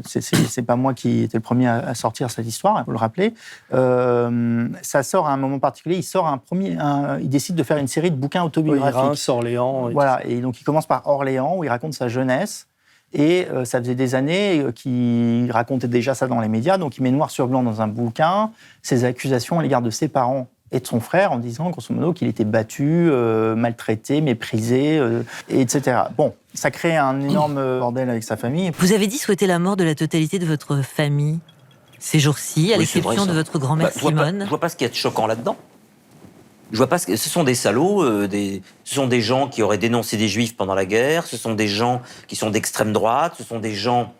c'est 0.04 0.62
pas 0.62 0.76
moi 0.76 0.92
qui 0.92 1.22
étais 1.22 1.38
le 1.38 1.42
premier 1.42 1.68
à, 1.68 1.94
sortir 1.94 2.30
cette 2.30 2.46
histoire, 2.46 2.80
il 2.80 2.84
faut 2.84 2.90
le 2.90 2.98
rappeler. 2.98 3.32
ça 3.70 5.02
sort 5.02 5.26
à 5.26 5.32
un 5.32 5.38
moment 5.38 5.58
particulier. 5.58 5.96
Il 5.96 6.02
sort 6.02 6.26
un 6.26 6.36
premier. 6.36 6.76
il 7.22 7.30
décide 7.30 7.54
de 7.54 7.62
faire 7.62 7.78
une 7.78 7.88
série 7.88 8.10
de 8.10 8.16
bouquins 8.16 8.42
autobiographiques. 8.42 9.00
Oui, 9.00 9.06
Reims, 9.06 9.28
Orléans. 9.30 9.88
voilà. 9.90 10.20
Et 10.26 10.40
donc 10.42 10.60
il 10.60 10.64
commence 10.64 10.86
par 10.86 11.06
Orléans, 11.06 11.56
où 11.56 11.64
il 11.64 11.68
raconte 11.68 11.94
sa 11.94 12.08
jeunesse. 12.08 12.66
Et 13.12 13.46
euh, 13.50 13.64
ça 13.64 13.80
faisait 13.80 13.94
des 13.94 14.14
années 14.14 14.60
euh, 14.60 14.72
qu'il 14.72 15.50
racontait 15.50 15.88
déjà 15.88 16.14
ça 16.14 16.28
dans 16.28 16.40
les 16.40 16.48
médias. 16.48 16.78
Donc 16.78 16.96
il 16.96 17.02
met 17.02 17.10
noir 17.10 17.30
sur 17.30 17.48
blanc 17.48 17.62
dans 17.62 17.80
un 17.80 17.88
bouquin 17.88 18.50
ses 18.82 19.04
accusations 19.04 19.58
à 19.58 19.62
l'égard 19.62 19.82
de 19.82 19.90
ses 19.90 20.08
parents 20.08 20.48
et 20.72 20.78
de 20.78 20.86
son 20.86 21.00
frère 21.00 21.32
en 21.32 21.38
disant, 21.38 21.70
grosso 21.70 21.92
modo, 21.92 22.12
qu'il 22.12 22.28
était 22.28 22.44
battu, 22.44 23.08
euh, 23.10 23.56
maltraité, 23.56 24.20
méprisé, 24.20 25.00
etc. 25.48 26.02
Bon, 26.16 26.34
ça 26.54 26.70
crée 26.70 26.96
un 26.96 27.20
énorme 27.20 27.56
bordel 27.80 28.08
avec 28.08 28.22
sa 28.22 28.36
famille. 28.36 28.70
Vous 28.78 28.92
avez 28.92 29.08
dit 29.08 29.18
souhaiter 29.18 29.48
la 29.48 29.58
mort 29.58 29.76
de 29.76 29.82
la 29.82 29.96
totalité 29.96 30.38
de 30.38 30.46
votre 30.46 30.82
famille 30.82 31.40
ces 32.00 32.18
jours-ci, 32.18 32.72
à 32.72 32.78
l'exception 32.78 33.26
de 33.26 33.32
votre 33.32 33.58
grand-mère 33.58 33.88
bah, 33.88 34.00
Simone. 34.00 34.42
Je 34.44 34.48
vois 34.48 34.58
pas 34.58 34.68
ce 34.68 34.76
qu'il 34.76 34.86
y 34.86 34.88
a 34.88 34.90
de 34.90 34.96
choquant 34.96 35.26
là-dedans. 35.26 35.56
Je 36.72 36.76
vois 36.76 36.86
pas 36.86 36.98
ce, 36.98 37.16
ce 37.16 37.28
sont 37.28 37.44
des 37.44 37.54
salauds, 37.54 38.02
euh, 38.02 38.28
ce 38.84 38.94
sont 38.94 39.06
des 39.06 39.20
gens 39.20 39.48
qui 39.48 39.62
auraient 39.62 39.78
dénoncé 39.78 40.16
des 40.16 40.28
juifs 40.28 40.56
pendant 40.56 40.74
la 40.74 40.86
guerre, 40.86 41.26
ce 41.26 41.36
sont 41.36 41.54
des 41.54 41.68
gens 41.68 42.02
qui 42.28 42.36
sont 42.36 42.50
d'extrême 42.50 42.92
droite, 42.92 43.34
ce 43.38 43.44
sont 43.44 43.58
des 43.58 43.74
gens 43.74 44.14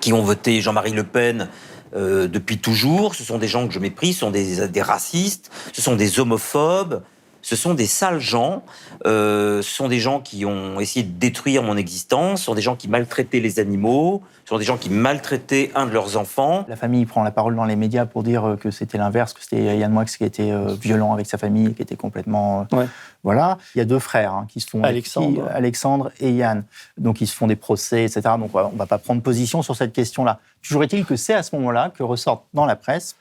qui 0.00 0.12
ont 0.12 0.22
voté 0.22 0.60
Jean-Marie 0.60 0.92
Le 0.92 1.04
Pen 1.04 1.48
euh, 1.96 2.28
depuis 2.28 2.58
toujours, 2.58 3.14
ce 3.14 3.24
sont 3.24 3.38
des 3.38 3.48
gens 3.48 3.66
que 3.66 3.74
je 3.74 3.78
méprise, 3.78 4.14
ce 4.14 4.20
sont 4.20 4.30
des 4.30 4.82
racistes, 4.82 5.50
ce 5.72 5.82
sont 5.82 5.96
des 5.96 6.20
homophobes. 6.20 7.02
Ce 7.42 7.56
sont 7.56 7.74
des 7.74 7.86
sales 7.86 8.20
gens, 8.20 8.62
euh, 9.06 9.62
ce 9.62 9.70
sont 9.70 9.88
des 9.88 9.98
gens 9.98 10.20
qui 10.20 10.44
ont 10.44 10.78
essayé 10.80 11.04
de 11.04 11.18
détruire 11.18 11.62
mon 11.62 11.76
existence, 11.76 12.40
ce 12.40 12.44
sont 12.46 12.54
des 12.54 12.62
gens 12.62 12.76
qui 12.76 12.88
maltraitaient 12.88 13.40
les 13.40 13.58
animaux, 13.58 14.22
ce 14.44 14.50
sont 14.50 14.58
des 14.58 14.64
gens 14.64 14.76
qui 14.76 14.90
maltraitaient 14.90 15.70
un 15.74 15.86
de 15.86 15.92
leurs 15.92 16.16
enfants. 16.16 16.64
La 16.68 16.76
famille 16.76 17.06
prend 17.06 17.22
la 17.22 17.30
parole 17.30 17.56
dans 17.56 17.64
les 17.64 17.76
médias 17.76 18.04
pour 18.04 18.22
dire 18.22 18.44
euh, 18.44 18.56
que 18.56 18.70
c'était 18.70 18.98
l'inverse, 18.98 19.32
que 19.32 19.42
c'était 19.42 19.78
Yann 19.78 19.90
Moix 19.92 20.04
qui 20.04 20.24
était 20.24 20.50
euh, 20.50 20.74
violent 20.74 21.12
avec 21.12 21.26
sa 21.26 21.38
famille, 21.38 21.74
qui 21.74 21.82
était 21.82 21.96
complètement... 21.96 22.66
Ouais. 22.72 22.86
Voilà. 23.22 23.58
Il 23.74 23.78
y 23.78 23.80
a 23.82 23.84
deux 23.84 23.98
frères 23.98 24.32
hein, 24.32 24.46
qui 24.48 24.60
se 24.60 24.68
font... 24.68 24.82
Alexandre. 24.82 25.44
qui- 25.46 25.52
Alexandre 25.52 26.10
et 26.20 26.30
Yann. 26.32 26.64
Donc 26.98 27.20
ils 27.20 27.26
se 27.26 27.34
font 27.36 27.46
des 27.46 27.56
procès, 27.56 28.04
etc. 28.04 28.22
Donc 28.38 28.54
on 28.54 28.70
ne 28.72 28.78
va 28.78 28.86
pas 28.86 28.98
prendre 28.98 29.22
position 29.22 29.62
sur 29.62 29.76
cette 29.76 29.92
question-là. 29.92 30.40
Toujours 30.62 30.82
est-il 30.84 31.04
que 31.04 31.16
c'est 31.16 31.34
à 31.34 31.42
ce 31.42 31.54
moment-là 31.56 31.90
que 31.96 32.02
ressortent 32.02 32.44
dans 32.54 32.66
la 32.66 32.76
presse 32.76 33.16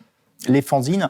les 0.47 0.62
fanzines 0.62 1.10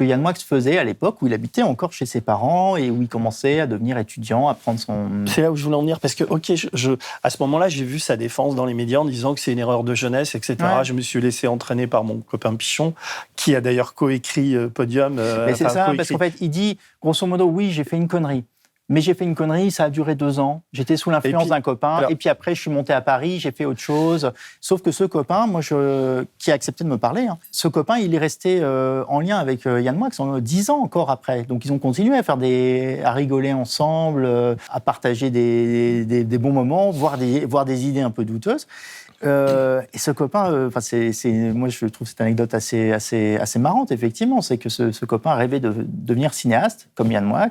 que 0.00 0.04
Yann 0.04 0.22
Moix 0.22 0.32
faisait 0.34 0.78
à 0.78 0.84
l'époque 0.84 1.20
où 1.20 1.26
il 1.26 1.34
habitait 1.34 1.62
encore 1.62 1.92
chez 1.92 2.06
ses 2.06 2.22
parents 2.22 2.76
et 2.78 2.90
où 2.90 3.02
il 3.02 3.08
commençait 3.08 3.60
à 3.60 3.66
devenir 3.66 3.98
étudiant, 3.98 4.48
à 4.48 4.54
prendre 4.54 4.80
son... 4.80 5.26
C'est 5.26 5.42
là 5.42 5.52
où 5.52 5.56
je 5.56 5.62
voulais 5.64 5.76
en 5.76 5.82
venir, 5.82 6.00
parce 6.00 6.14
que, 6.14 6.24
ok, 6.24 6.54
je, 6.54 6.68
je- 6.72 6.92
à 7.22 7.28
ce 7.28 7.36
moment-là, 7.40 7.68
j'ai 7.68 7.84
vu 7.84 7.98
sa 7.98 8.16
défense 8.16 8.54
dans 8.54 8.64
les 8.64 8.72
médias 8.72 9.00
en 9.00 9.04
disant 9.04 9.34
que 9.34 9.40
c'est 9.40 9.52
une 9.52 9.58
erreur 9.58 9.84
de 9.84 9.94
jeunesse, 9.94 10.34
etc. 10.34 10.56
Ouais. 10.60 10.84
Je 10.84 10.94
me 10.94 11.02
suis 11.02 11.20
laissé 11.20 11.46
entraîner 11.48 11.86
par 11.86 12.02
mon 12.04 12.20
copain 12.20 12.54
Pichon, 12.56 12.94
qui 13.36 13.54
a 13.54 13.60
d'ailleurs 13.60 13.92
coécrit 13.94 14.56
euh, 14.56 14.68
Podium. 14.68 15.18
euh, 15.18 15.44
Mais 15.46 15.54
c'est 15.54 15.68
ça, 15.68 15.92
parce 15.96 16.08
qu'en 16.08 16.18
fait, 16.18 16.34
il 16.40 16.48
dit, 16.50 16.78
grosso 17.02 17.26
modo, 17.26 17.44
oui, 17.44 17.70
j'ai 17.70 17.84
fait 17.84 17.96
une 17.98 18.08
connerie. 18.08 18.44
Mais 18.92 19.00
j'ai 19.00 19.14
fait 19.14 19.24
une 19.24 19.36
connerie, 19.36 19.70
ça 19.70 19.84
a 19.84 19.88
duré 19.90 20.16
deux 20.16 20.40
ans. 20.40 20.62
J'étais 20.72 20.96
sous 20.96 21.10
l'influence 21.10 21.44
d'un 21.50 21.60
copain. 21.62 21.94
alors- 21.98 22.10
et 22.10 22.16
puis 22.16 22.28
après, 22.28 22.54
je 22.56 22.60
suis 22.60 22.70
monté 22.72 22.92
à 22.92 23.00
Paris, 23.00 23.38
j'ai 23.38 23.52
fait 23.52 23.64
autre 23.64 23.78
chose. 23.80 24.32
Sauf 24.60 24.82
que 24.82 24.90
ce 24.90 25.04
copain, 25.04 25.46
moi, 25.46 25.60
je, 25.60 26.24
qui 26.38 26.50
a 26.50 26.54
accepté 26.54 26.82
de 26.82 26.88
me 26.88 26.98
parler, 26.98 27.28
hein, 27.28 27.38
ce 27.52 27.68
copain, 27.68 27.98
il 27.98 28.12
est 28.14 28.18
resté 28.18 28.58
euh, 28.60 29.04
en 29.08 29.20
lien 29.20 29.38
avec 29.38 29.64
euh, 29.66 29.80
Yann 29.80 29.96
Moix 29.96 30.08
en 30.18 30.40
dix 30.40 30.70
ans 30.70 30.78
encore 30.82 31.10
après. 31.10 31.44
Donc, 31.44 31.64
ils 31.64 31.72
ont 31.72 31.78
continué 31.78 32.16
à 32.18 32.22
faire 32.24 32.36
des, 32.36 33.00
à 33.04 33.12
rigoler 33.12 33.52
ensemble, 33.52 34.24
euh, 34.26 34.56
à 34.70 34.80
partager 34.80 35.30
des, 35.30 36.04
des- 36.04 36.24
des 36.24 36.38
bons 36.38 36.52
moments, 36.52 36.90
voir 36.90 37.16
des, 37.16 37.46
voir 37.46 37.64
des 37.64 37.86
idées 37.86 38.00
un 38.02 38.10
peu 38.10 38.24
douteuses. 38.24 38.66
Euh, 39.22 39.82
et 39.92 39.98
ce 39.98 40.10
copain, 40.10 40.50
euh, 40.50 40.68
enfin, 40.68 40.80
c'est, 40.80 41.12
c'est- 41.12 41.30
moi 41.52 41.68
je 41.68 41.84
trouve 41.86 42.08
cette 42.08 42.20
anecdote 42.22 42.54
assez, 42.54 42.90
assez, 42.90 43.36
assez 43.36 43.58
marrante, 43.58 43.92
effectivement. 43.92 44.40
C'est 44.40 44.56
que 44.58 44.68
ce, 44.70 44.92
ce 44.92 45.04
copain 45.04 45.34
rêvait 45.34 45.60
de 45.60 45.72
devenir 45.86 46.32
cinéaste, 46.34 46.88
comme 46.94 47.12
Yann 47.12 47.24
Moix. 47.24 47.48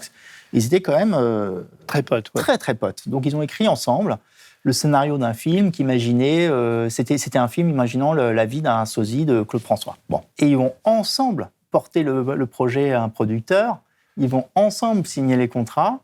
Ils 0.54 0.66
étaient 0.66 0.82
quand 0.82 0.98
même 0.98 1.14
euh, 1.14 1.62
Très 1.88 2.04
pote, 2.04 2.32
ouais. 2.36 2.42
très, 2.42 2.58
très 2.58 2.76
potes. 2.76 3.08
Donc 3.08 3.26
ils 3.26 3.36
ont 3.36 3.42
écrit 3.42 3.68
ensemble 3.68 4.18
le 4.64 4.74
scénario 4.74 5.18
d'un 5.18 5.34
film 5.34 5.72
qu'imaginait. 5.72 6.48
euh, 6.48 6.90
c'était, 6.90 7.18
c'était 7.18 7.38
un 7.40 7.48
film 7.48 7.70
imaginant 7.70 8.14
le- 8.14 8.34
la 8.34 8.46
vie 8.46 8.62
d'un 8.62 8.86
sosie 8.86 9.26
de 9.26 9.42
Claude 9.44 9.62
François. 9.62 9.98
Bon. 10.10 10.22
Et 10.40 10.48
ils 10.48 10.58
vont 10.58 10.74
ensemble 10.84 11.50
porter 11.72 12.04
le, 12.04 12.24
le 12.36 12.46
projet 12.48 12.92
à 12.94 13.02
un 13.04 13.10
producteur. 13.10 13.80
Ils 14.18 14.28
vont 14.28 14.46
ensemble 14.56 15.06
signer 15.08 15.38
les 15.38 15.48
contrats. 15.48 16.00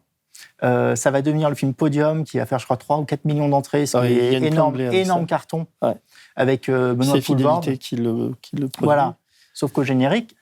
Euh, 0.64 0.96
ça 0.96 1.12
va 1.12 1.22
devenir 1.22 1.50
le 1.50 1.56
film 1.56 1.74
Podium 1.74 2.24
qui 2.24 2.38
va 2.38 2.46
faire, 2.46 2.60
je 2.60 2.66
crois, 2.66 2.78
3 2.78 2.98
ou 3.00 3.04
4 3.06 3.26
millions 3.26 3.50
d'entrées, 3.50 3.86
ce 3.86 3.94
qui 3.98 4.04
Ouais, 4.04 4.12
il 4.12 4.18
y 4.18 4.20
a 4.22 4.32
est 4.32 4.38
une 4.38 4.44
énorme, 4.46 4.76
avec 4.76 4.94
énorme 4.94 5.26
carton. 5.26 5.66
Ouais. 5.82 5.96
Avec 6.36 6.70
euh, 6.70 6.94
Benoît 6.94 7.16
C'est 7.16 7.22
Poulvord. 7.26 7.62
Fidélité 7.64 7.78
qui 7.84 7.96
le, 7.98 8.34
qui 8.42 8.56
le 8.58 8.68
produit. 8.68 8.86
Voilà. 8.86 9.16
Sauf 9.54 9.72
qu'au 9.72 9.84
générique, 9.84 10.36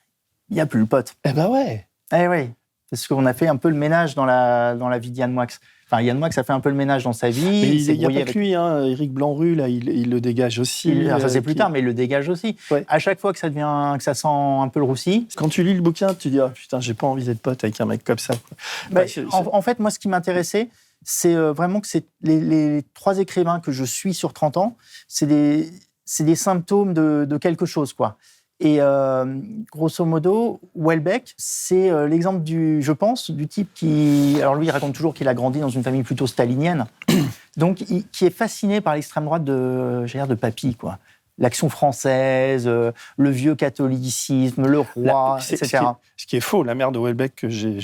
il 0.50 0.56
n'y 0.56 0.62
a 0.62 0.66
plus 0.66 0.80
le 0.80 0.86
pote. 0.88 1.14
Eh 1.26 1.32
ben 1.34 1.48
ouais. 1.48 1.88
Eh 2.16 2.28
oui, 2.28 2.50
parce 2.94 3.08
qu'on 3.08 3.26
a 3.26 3.34
fait 3.34 3.48
un 3.48 3.56
peu 3.58 3.70
le 3.70 3.76
ménage 3.76 4.14
dans 4.14 4.24
la, 4.26 4.76
dans 4.76 4.88
la 4.88 5.00
vie 5.00 5.10
d'Yann 5.10 5.32
Moix. 5.34 5.48
Enfin, 5.88 6.00
Yann 6.04 6.20
Moix 6.20 6.30
a 6.36 6.44
fait 6.44 6.54
un 6.54 6.60
peu 6.60 6.70
le 6.70 6.76
ménage 6.76 7.04
dans 7.06 7.12
sa 7.14 7.32
vie. 7.32 7.42
Mais 7.44 7.76
il 7.76 7.98
n'y 7.98 8.06
a 8.06 8.08
pas 8.08 8.14
que 8.14 8.22
avec- 8.22 8.36
lui, 8.36 8.54
hein. 8.54 8.84
Éric 8.86 9.12
Blanc-Rue, 9.12 9.56
là, 9.56 9.68
il, 9.68 9.90
il 9.90 10.12
le 10.12 10.22
dégage 10.22 10.60
aussi. 10.60 10.90
Il- 10.90 11.08
alors, 11.08 11.20
ça, 11.22 11.30
c'est 11.30 11.40
euh, 11.40 11.42
plus 11.42 11.54
qui- 11.54 11.58
tard, 11.58 11.72
mais 11.72 11.80
il 11.80 11.86
le 11.86 11.96
dégage 11.96 12.30
aussi. 12.30 12.56
Ouais. 12.70 12.86
À 12.88 13.00
chaque 13.00 13.20
fois 13.20 13.34
que 13.34 13.40
ça, 13.40 13.50
devient, 13.50 13.96
que 13.98 14.04
ça 14.04 14.14
sent 14.14 14.28
un 14.28 14.68
peu 14.68 14.80
le 14.80 14.86
roussi, 14.86 15.28
Quand 15.36 15.50
tu 15.50 15.64
lis 15.64 15.74
le 15.74 15.82
bouquin, 15.82 16.14
tu 16.14 16.30
dis 16.30 16.40
ah, 16.40 16.50
putain, 16.54 16.80
j'ai 16.80 16.94
pas 16.94 17.08
envie 17.08 17.24
d'être 17.24 17.42
pote 17.42 17.64
avec 17.64 17.82
un 17.82 17.86
mec 17.86 18.04
comme 18.04 18.20
ça. 18.20 18.36
bah, 18.92 19.02
Bah, 19.02 19.08
c'est- 19.08 19.26
en, 19.34 19.44
en 19.52 19.62
fait, 19.64 19.80
moi, 19.80 19.90
ce 19.90 19.98
qui 19.98 20.08
m'intéressait, 20.08 20.70
c'est 21.04 21.34
euh, 21.34 21.52
vraiment 21.52 21.82
que 21.82 21.88
c'est 21.88 22.06
les, 22.22 22.40
les 22.40 22.84
trois 22.94 23.18
écrivains 23.18 23.60
que 23.60 23.72
je 23.72 23.84
suis 23.84 24.14
sur 24.14 24.34
30 24.34 24.58
ans, 24.58 24.78
c'est 25.08 25.26
des, 25.26 25.68
c'est 26.06 26.24
des 26.26 26.36
symptômes 26.36 26.94
de, 26.94 27.26
de 27.28 27.38
quelque 27.38 27.66
chose, 27.66 27.92
quoi. 27.94 28.18
Et 28.64 28.78
euh, 28.80 29.26
grosso 29.74 30.06
modo, 30.06 30.62
Welbeck, 30.74 31.34
c'est 31.36 31.92
euh, 31.92 32.08
l'exemple 32.08 32.44
du, 32.44 32.82
je 32.82 32.94
pense, 32.94 33.30
du 33.30 33.46
type 33.46 33.70
qui, 33.74 34.38
alors 34.40 34.56
lui, 34.56 34.68
il 34.68 34.72
raconte 34.72 34.96
toujours 34.96 35.14
qu'il 35.14 35.28
a 35.28 35.34
grandi 35.34 35.60
dans 35.60 35.68
une 35.68 35.84
famille 35.84 36.04
plutôt 36.04 36.28
stalinienne, 36.28 36.86
donc 37.58 37.84
qui 37.84 38.26
est 38.26 38.30
fasciné 38.30 38.80
par 38.80 38.96
l'extrême 38.96 39.26
droite 39.26 39.44
de, 39.44 40.06
j'ai 40.06 40.26
de 40.26 40.34
papy, 40.34 40.76
quoi. 40.76 40.98
L'action 41.40 41.68
française, 41.68 42.66
euh, 42.68 42.92
le 43.18 43.32
vieux 43.32 43.56
catholicisme, 43.56 44.68
le 44.68 44.84
La- 44.96 45.12
roi, 45.14 45.40
ce, 45.42 45.56
etc. 45.56 45.68
qui 45.70 45.76
est, 45.78 45.88
ce 46.18 46.26
qui 46.28 46.36
est 46.38 46.42
faux, 46.42 46.64
la 46.64 46.76
mère 46.76 46.92
de 46.92 47.00
Welbeck, 47.00 47.36
que 47.36 47.50
j'ai. 47.50 47.78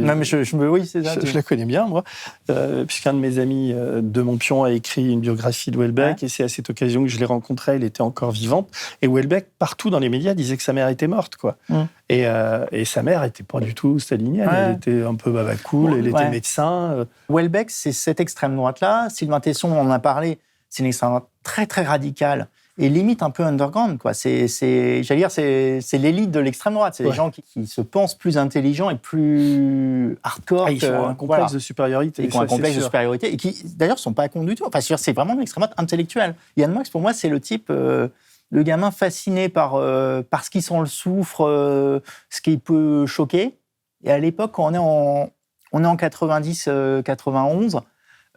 Non, 0.00 0.16
mais 0.16 0.24
je, 0.24 0.42
je 0.42 0.56
me, 0.56 0.68
oui, 0.70 0.86
c'est 0.86 1.04
ça. 1.04 1.14
Je, 1.22 1.34
la 1.34 1.42
connais 1.42 1.66
bien, 1.66 1.86
moi, 1.86 2.02
euh, 2.50 2.84
puisqu'un 2.86 3.12
de 3.12 3.18
mes 3.18 3.38
amis 3.38 3.72
euh, 3.74 4.00
de 4.02 4.22
Montpion 4.22 4.64
a 4.64 4.70
écrit 4.72 5.10
une 5.12 5.20
biographie 5.20 5.70
de 5.70 5.78
Welbeck, 5.78 6.22
et 6.22 6.28
c'est 6.28 6.44
à 6.44 6.48
cette 6.48 6.70
occasion 6.70 7.02
que 7.02 7.08
je 7.08 7.18
l'ai 7.18 7.24
rencontrée, 7.26 7.76
elle 7.76 7.84
était 7.84 8.00
encore 8.00 8.30
vivante. 8.30 8.70
Et 9.02 9.06
Welbeck, 9.06 9.48
partout 9.58 9.90
dans 9.90 9.98
les 9.98 10.08
médias, 10.08 10.32
disait 10.32 10.56
que 10.56 10.62
sa 10.62 10.72
mère 10.72 10.88
était 10.88 11.06
morte, 11.06 11.36
quoi. 11.36 11.56
Mm. 11.68 11.82
Et, 12.08 12.26
euh, 12.26 12.64
et 12.72 12.84
sa 12.86 13.02
mère 13.02 13.22
était 13.24 13.42
pas 13.44 13.60
du 13.60 13.74
tout 13.74 13.98
stalinienne, 13.98 14.48
Ouais. 14.48 14.54
elle 14.54 14.76
était 14.76 15.02
un 15.02 15.14
peu 15.14 15.30
babacool, 15.30 15.98
elle 15.98 16.06
était 16.08 16.30
médecin. 16.30 17.06
Welbeck, 17.28 17.70
c'est 17.70 17.92
cette 17.92 18.20
extrême 18.20 18.56
droite-là. 18.56 19.08
Sylvain 19.10 19.40
Tesson 19.40 19.72
en 19.72 19.90
a 19.90 19.98
parlé. 19.98 20.38
C'est 20.70 20.82
une 20.82 20.88
extrême 20.88 21.10
droite 21.10 21.28
très, 21.44 21.66
très 21.66 21.82
radicale 21.82 22.48
et 22.76 22.88
limite 22.88 23.22
un 23.22 23.30
peu 23.30 23.44
underground. 23.44 23.98
Quoi. 23.98 24.14
C'est, 24.14 24.48
c'est, 24.48 25.02
j'allais 25.04 25.20
dire, 25.20 25.30
c'est, 25.30 25.80
c'est 25.80 25.98
l'élite 25.98 26.30
de 26.32 26.40
l'extrême 26.40 26.74
droite. 26.74 26.94
C'est 26.96 27.04
les 27.04 27.12
gens 27.12 27.30
qui, 27.30 27.42
qui 27.42 27.66
se 27.66 27.80
pensent 27.80 28.16
plus 28.16 28.36
intelligents 28.36 28.90
et 28.90 28.96
plus 28.96 30.18
hardcore. 30.24 30.66
ah, 30.66 30.72
ils 30.72 30.80
que- 30.80 30.86
ont 30.86 31.06
un 31.06 31.14
complexe 31.14 31.40
voilà. 31.42 31.52
de 31.52 31.58
supériorité. 31.58 32.24
Et 32.24 32.28
qui 32.28 32.36
ont 32.36 32.40
un 32.40 32.46
complexe 32.46 32.76
de 32.76 32.82
supériorité 32.82 33.32
et 33.32 33.36
qui, 33.36 33.62
d'ailleurs, 33.76 33.98
sont 33.98 34.12
pas 34.12 34.28
cons 34.28 34.42
du 34.44 34.54
tout. 34.56 34.64
Enfin, 34.66 34.80
c'est 34.80 35.12
vraiment 35.12 35.34
une 35.34 35.42
extrême 35.42 35.62
droite 35.62 35.78
intellectuelle. 35.78 36.34
Yann 36.56 36.72
Moix, 36.72 36.82
pour 36.90 37.00
moi, 37.00 37.12
c'est 37.12 37.28
le 37.28 37.38
type, 37.40 37.68
euh, 37.70 38.08
le 38.50 38.62
gamin 38.62 38.90
fasciné 38.90 39.48
par, 39.48 39.74
euh, 39.76 40.22
par 40.22 40.44
ce 40.44 40.50
qui 40.50 40.60
sent 40.62 40.78
le 40.80 40.86
soufre, 40.86 41.44
euh, 41.46 42.00
ce 42.30 42.40
qui 42.40 42.56
peut 42.58 43.06
choquer. 43.06 43.56
Et 44.02 44.10
à 44.10 44.18
l'époque, 44.18 44.52
quand 44.52 44.66
on 44.66 44.74
est 44.74 44.78
en, 44.78 45.30
on 45.72 45.84
est 45.84 45.86
en 45.86 45.96
90, 45.96 46.66
euh, 46.68 47.02
91, 47.02 47.80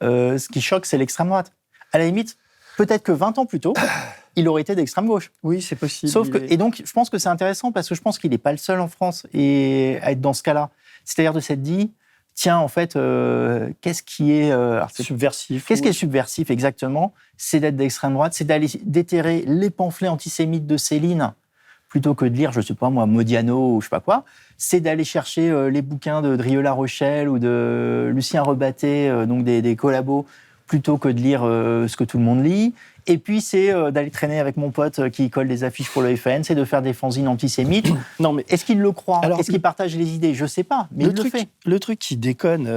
euh, 0.04 0.38
ce 0.38 0.47
qui 0.47 0.62
choque, 0.62 0.86
c'est 0.86 0.97
l'extrême 0.97 1.28
droite. 1.28 1.52
À 1.91 1.97
la 1.97 2.06
limite, 2.06 2.38
peut-être 2.78 3.04
que 3.04 3.12
20 3.12 3.38
ans 3.39 3.45
plus 3.45 3.60
tôt, 3.60 3.73
il 4.38 4.47
aurait 4.47 4.62
été 4.62 4.73
d'extrême 4.76 5.08
gauche. 5.08 5.32
Oui, 5.43 5.62
c'est 5.62 5.76
possible. 5.76 6.10
Sauf 6.12 6.30
que, 6.30 6.38
est- 6.38 6.54
et 6.54 6.58
donc, 6.58 6.82
je 6.86 6.91
pense 6.93 7.10
que 7.10 7.17
c'est 7.17 7.28
intéressant 7.30 7.71
parce 7.73 7.89
que 7.89 7.95
je 7.95 8.02
pense 8.02 8.17
qu'il 8.19 8.32
n'est 8.32 8.38
pas 8.38 8.52
le 8.52 8.58
seul 8.58 8.80
en 8.80 8.88
France 8.88 9.28
et 9.34 9.97
à 10.02 10.12
être 10.13 10.21
dans 10.21 10.34
ce 10.34 10.43
cas-là. 10.43 10.69
C'est-à-dire 11.04 11.34
de 11.34 11.39
s'être 11.39 11.62
dit, 11.62 11.91
tiens, 12.36 12.58
en 12.60 12.67
fait, 12.67 12.95
euh, 12.95 13.69
qu'est-ce 13.82 14.04
qui 14.04 14.32
est, 14.32 14.52
euh, 14.52 14.82
subversif. 15.00 15.65
qu'est-ce 15.65 15.82
qui 15.82 15.88
est 15.89 15.93
subversif 15.93 16.52
exactement? 16.52 17.13
C'est 17.36 17.60
d'être 17.60 17.76
d'extrême 17.76 18.13
droite, 18.13 18.34
c'est 18.34 18.45
d'aller 18.45 18.67
déterrer 18.84 19.43
les 19.47 19.69
pamphlets 19.69 20.08
antisémites 20.08 20.67
de 20.67 20.78
Céline 20.78 21.34
plutôt 21.89 22.13
que 22.15 22.26
de 22.26 22.36
lire, 22.36 22.52
je 22.52 22.60
sais 22.62 22.73
pas 22.73 22.89
moi, 22.89 23.06
Modiano 23.06 23.76
ou 23.76 23.82
je 23.82 23.86
sais 23.86 23.89
pas 23.89 24.02
quoi. 24.02 24.26
C'est 24.58 24.82
d'aller 24.82 25.06
chercher 25.06 25.50
euh, 25.50 25.69
les 25.69 25.82
bouquins 25.82 26.21
de 26.21 26.36
Drieux-La 26.36 26.73
Rochelle 26.73 27.30
ou 27.30 27.39
de 27.39 28.12
Lucien 28.13 28.43
Rebatté, 28.43 29.10
donc 29.26 29.45
des, 29.45 29.62
des 29.62 29.76
collabos, 29.78 30.26
plutôt 30.67 30.97
que 30.97 31.08
de 31.08 31.19
lire 31.21 31.41
ce 31.43 31.95
que 31.95 32.04
tout 32.04 32.17
le 32.17 32.26
monde 32.26 32.43
lit. 32.43 32.73
Et 33.07 33.17
puis, 33.17 33.41
c'est 33.41 33.71
euh, 33.71 33.89
d'aller 33.89 34.11
traîner 34.11 34.39
avec 34.39 34.57
mon 34.57 34.69
pote 34.69 34.99
euh, 34.99 35.09
qui 35.09 35.29
colle 35.29 35.47
des 35.47 35.63
affiches 35.63 35.89
pour 35.89 36.01
le 36.01 36.15
FN, 36.15 36.43
c'est 36.43 36.55
de 36.55 36.65
faire 36.65 36.81
des 36.81 36.93
fanzines 36.93 37.27
antisémites. 37.27 37.87
Non, 38.19 38.33
mais 38.33 38.45
Est-ce 38.49 38.65
qu'il 38.65 38.79
le 38.79 38.91
croit? 38.91 39.21
Est-ce 39.39 39.49
qu'il 39.49 39.61
partage 39.61 39.95
les 39.95 40.13
idées? 40.13 40.33
Je 40.33 40.45
sais 40.45 40.63
pas, 40.63 40.87
mais 40.91 41.05
le, 41.05 41.11
il 41.11 41.15
truc, 41.15 41.33
le 41.33 41.39
fait. 41.39 41.47
le 41.65 41.79
truc 41.79 41.99
qui 41.99 42.17
déconne 42.17 42.67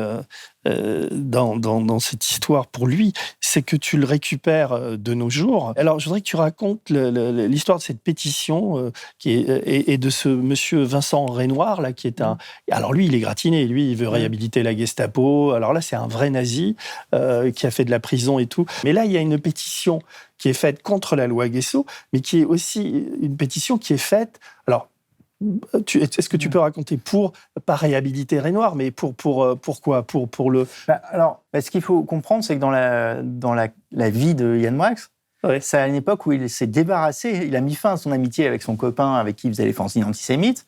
euh, 0.67 1.09
dans, 1.11 1.57
dans, 1.57 1.81
dans 1.81 1.99
cette 1.99 2.29
histoire 2.31 2.67
pour 2.67 2.87
lui, 2.87 3.13
c'est 3.41 3.63
que 3.63 3.77
tu 3.77 3.97
le 3.97 4.05
récupères 4.05 4.73
euh, 4.73 4.97
de 4.97 5.15
nos 5.15 5.31
jours. 5.31 5.73
Alors, 5.77 5.99
je 5.99 6.05
voudrais 6.05 6.21
que 6.21 6.27
tu 6.27 6.37
racontes 6.37 6.91
l'histoire 6.91 7.79
de 7.79 7.83
cette 7.83 8.01
pétition 8.01 8.79
euh, 8.79 8.93
qui 9.19 9.31
est, 9.33 9.49
et, 9.67 9.93
et 9.93 9.99
de 9.99 10.11
ce 10.11 10.29
monsieur 10.29 10.83
Vincent 10.83 11.25
Renoir, 11.27 11.81
là, 11.81 11.93
qui 11.93 12.07
est 12.07 12.21
un. 12.21 12.37
Alors, 12.71 12.93
lui, 12.93 13.07
il 13.07 13.15
est 13.15 13.21
gratiné. 13.21 13.67
Lui, 13.67 13.91
il 13.91 13.97
veut 13.97 14.09
réhabiliter 14.09 14.63
la 14.63 14.77
Gestapo. 14.77 15.53
Alors 15.53 15.73
là, 15.73 15.81
c'est 15.81 15.97
un 15.97 16.09
vrai 16.09 16.31
nazi 16.31 16.77
euh, 17.15 17.51
qui 17.51 17.67
a 17.67 17.71
fait 17.71 17.87
de 17.87 17.91
la 17.91 18.01
prison 18.01 18.39
et 18.39 18.47
tout. 18.47 18.67
Mais 18.85 18.93
là, 18.93 19.07
il 19.07 19.13
y 19.13 19.17
a 19.17 19.21
une 19.21 19.39
pétition 19.39 20.01
qui 20.37 20.49
est 20.49 20.55
faite 20.55 20.83
contre 20.83 21.17
la 21.17 21.27
loi 21.27 21.49
Guesso, 21.49 21.87
mais 22.13 22.21
qui 22.21 22.41
est 22.41 22.45
aussi 22.45 23.07
une 23.21 23.37
pétition 23.37 23.79
qui 23.79 23.95
est 23.95 23.99
faite. 23.99 24.41
Alors, 24.67 24.90
Est-ce 25.43 26.29
que 26.29 26.37
tu 26.37 26.51
peux 26.51 26.59
raconter 26.59 26.97
pour, 26.97 27.33
pas 27.65 27.77
réhabiliter 27.77 28.41
Renoir, 28.41 28.77
mais 28.77 28.91
pour, 28.91 29.15
pour, 29.15 29.45
euh, 29.45 29.55
pourquoi 29.55 30.03
pour, 30.03 30.29
pour 30.29 30.51
le. 30.51 30.67
Bah, 30.87 31.01
alors, 31.05 31.43
bah, 31.53 31.61
ce 31.61 31.71
qu'il 31.71 31.83
faut 31.83 32.03
comprendre, 32.03 32.45
c'est 32.45 32.57
que 32.57 32.61
dans 32.61 32.71
la, 32.71 33.23
dans 33.23 33.55
la, 33.55 33.69
la 33.93 34.11
vie 34.11 34.35
de 34.35 34.57
Yann 34.57 34.77
Moix, 34.77 34.91
Ouais. 35.43 35.59
c'est 35.63 35.79
à 35.79 35.89
une 35.89 35.95
époque 35.95 36.27
où 36.27 36.33
il 36.33 36.51
s'est 36.51 36.67
débarrassé, 36.67 37.47
il 37.47 37.57
a 37.57 37.63
mis 37.63 37.75
fin 37.75 37.93
à 37.93 37.97
son 37.97 38.13
amitié 38.13 38.47
avec 38.47 38.61
son 38.61 38.77
copain 38.77 39.15
avec 39.15 39.37
qui 39.37 39.47
il 39.47 39.51
faisait 39.55 39.65
les 39.65 39.73
fanzines 39.73 40.05
antisémites, 40.05 40.67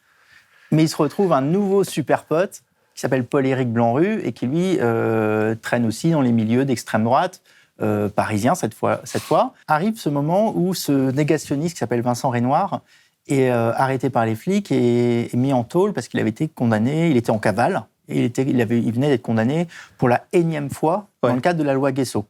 mais 0.70 0.84
il 0.84 0.88
se 0.88 0.96
retrouve 0.96 1.34
un 1.34 1.42
nouveau 1.42 1.84
super 1.84 2.24
pote 2.24 2.62
qui 2.94 3.00
s'appelle 3.02 3.26
Paul-Éric 3.26 3.70
Blanc-Rue 3.70 4.20
et 4.24 4.32
qui, 4.32 4.46
lui, 4.46 4.78
euh, 4.80 5.54
traîne 5.56 5.84
aussi 5.84 6.10
dans 6.10 6.22
les 6.22 6.32
milieux 6.32 6.64
d'extrême 6.64 7.04
droite, 7.04 7.42
euh, 7.82 8.08
parisien 8.08 8.54
cette 8.54 8.72
fois, 8.72 9.00
cette 9.04 9.22
fois. 9.22 9.52
Arrive 9.68 9.98
ce 9.98 10.08
moment 10.08 10.54
où 10.56 10.72
ce 10.72 11.10
négationniste 11.10 11.74
qui 11.74 11.78
s'appelle 11.80 12.02
Vincent 12.02 12.30
Renoir 12.30 12.80
est 13.28 13.50
euh, 13.50 13.72
arrêté 13.74 14.10
par 14.10 14.26
les 14.26 14.34
flics 14.34 14.72
et, 14.72 15.32
et 15.32 15.36
mis 15.36 15.52
en 15.52 15.64
tôle 15.64 15.92
parce 15.92 16.08
qu'il 16.08 16.20
avait 16.20 16.30
été 16.30 16.48
condamné, 16.48 17.10
il 17.10 17.16
était 17.16 17.30
en 17.30 17.38
cavale 17.38 17.84
Et 18.08 18.18
il, 18.18 18.24
était, 18.24 18.42
il, 18.42 18.60
avait, 18.60 18.78
il 18.78 18.92
venait 18.92 19.08
d'être 19.08 19.22
condamné 19.22 19.68
pour 19.98 20.08
la 20.08 20.24
énième 20.32 20.70
fois 20.70 21.08
dans 21.22 21.34
le 21.34 21.40
cadre 21.40 21.58
de 21.58 21.64
la 21.64 21.74
loi 21.74 21.92
Guesso. 21.92 22.26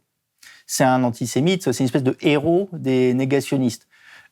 C'est 0.67 0.85
un 0.85 1.03
antisémite, 1.05 1.65
c'est 1.65 1.79
une 1.79 1.87
espèce 1.87 2.03
de 2.03 2.17
héros 2.21 2.69
des 2.73 3.15
négationnistes. 3.15 3.87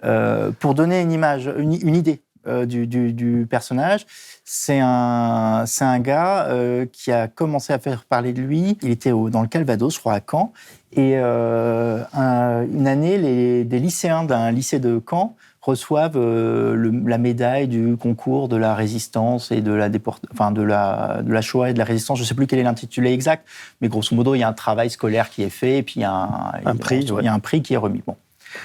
Euh, 0.05 0.51
pour 0.53 0.75
donner 0.75 1.01
une 1.01 1.13
image, 1.13 1.51
une, 1.59 1.75
une 1.75 1.95
idée 1.95 2.23
euh, 2.47 2.65
du, 2.65 2.87
du, 2.87 3.13
du, 3.13 3.47
personnage, 3.49 4.07
c'est 4.45 4.81
un, 4.81 5.65
c'est 5.67 5.85
un 5.85 6.01
gars 6.01 6.47
euh, 6.47 6.87
qui 6.91 7.13
a 7.13 7.29
commencé 7.29 7.73
à 7.73 7.79
faire 7.79 8.05
parler 8.05 8.33
de 8.33 8.41
lui. 8.41 8.79
Il 8.83 8.91
était 8.91 9.13
au, 9.13 9.29
dans 9.29 9.43
le 9.43 9.49
Calvados, 9.49 9.95
je 9.95 10.01
crois, 10.01 10.15
à 10.15 10.21
Caen. 10.21 10.53
Et 10.93 11.17
un, 11.17 12.63
une 12.65 12.89
année, 12.89 13.17
les, 13.19 13.65
des 13.65 13.79
lycéens 13.79 14.25
d'un 14.25 14.51
lycée 14.51 14.81
de 14.81 15.01
Caen 15.09 15.37
reçoivent 15.63 16.17
euh, 16.17 16.75
le, 16.75 16.91
la 17.07 17.19
médaille 17.19 17.69
du 17.69 17.97
concours 17.97 18.49
de 18.49 18.57
la 18.57 18.75
résistance 18.75 19.53
et 19.53 19.61
de 19.61 19.73
la, 19.73 19.89
déport... 19.89 20.19
enfin, 20.33 20.53
de, 20.53 20.63
la, 20.63 21.21
de 21.23 21.33
la 21.33 21.43
Shoah 21.43 21.71
et 21.71 21.73
de 21.75 21.79
la 21.79 21.85
résistance. 21.85 22.19
Je 22.19 22.23
ne 22.23 22.29
sais 22.29 22.35
plus 22.35 22.47
quel 22.47 22.59
est 22.59 22.65
l'intitulé 22.65 23.13
exact, 23.13 23.47
mais 23.81 23.89
grosso 23.89 24.15
modo, 24.17 24.35
il 24.35 24.39
y 24.39 24.43
a 24.43 24.49
un 24.49 24.55
travail 24.55 24.89
scolaire 24.91 25.29
qui 25.29 25.43
est 25.43 25.51
fait 25.51 25.79
et 25.79 25.83
puis 25.83 25.95
il 25.97 26.03
y 26.03 26.05
a 26.05 26.13
un, 26.13 26.53
un 26.65 26.77
prix, 26.77 27.01
il 27.01 27.25
y 27.25 27.29
a 27.29 27.35
un 27.35 27.41
prix 27.41 27.63
qui 27.63 27.75
est 27.75 27.77
remis. 27.77 28.03
Bon. 28.07 28.17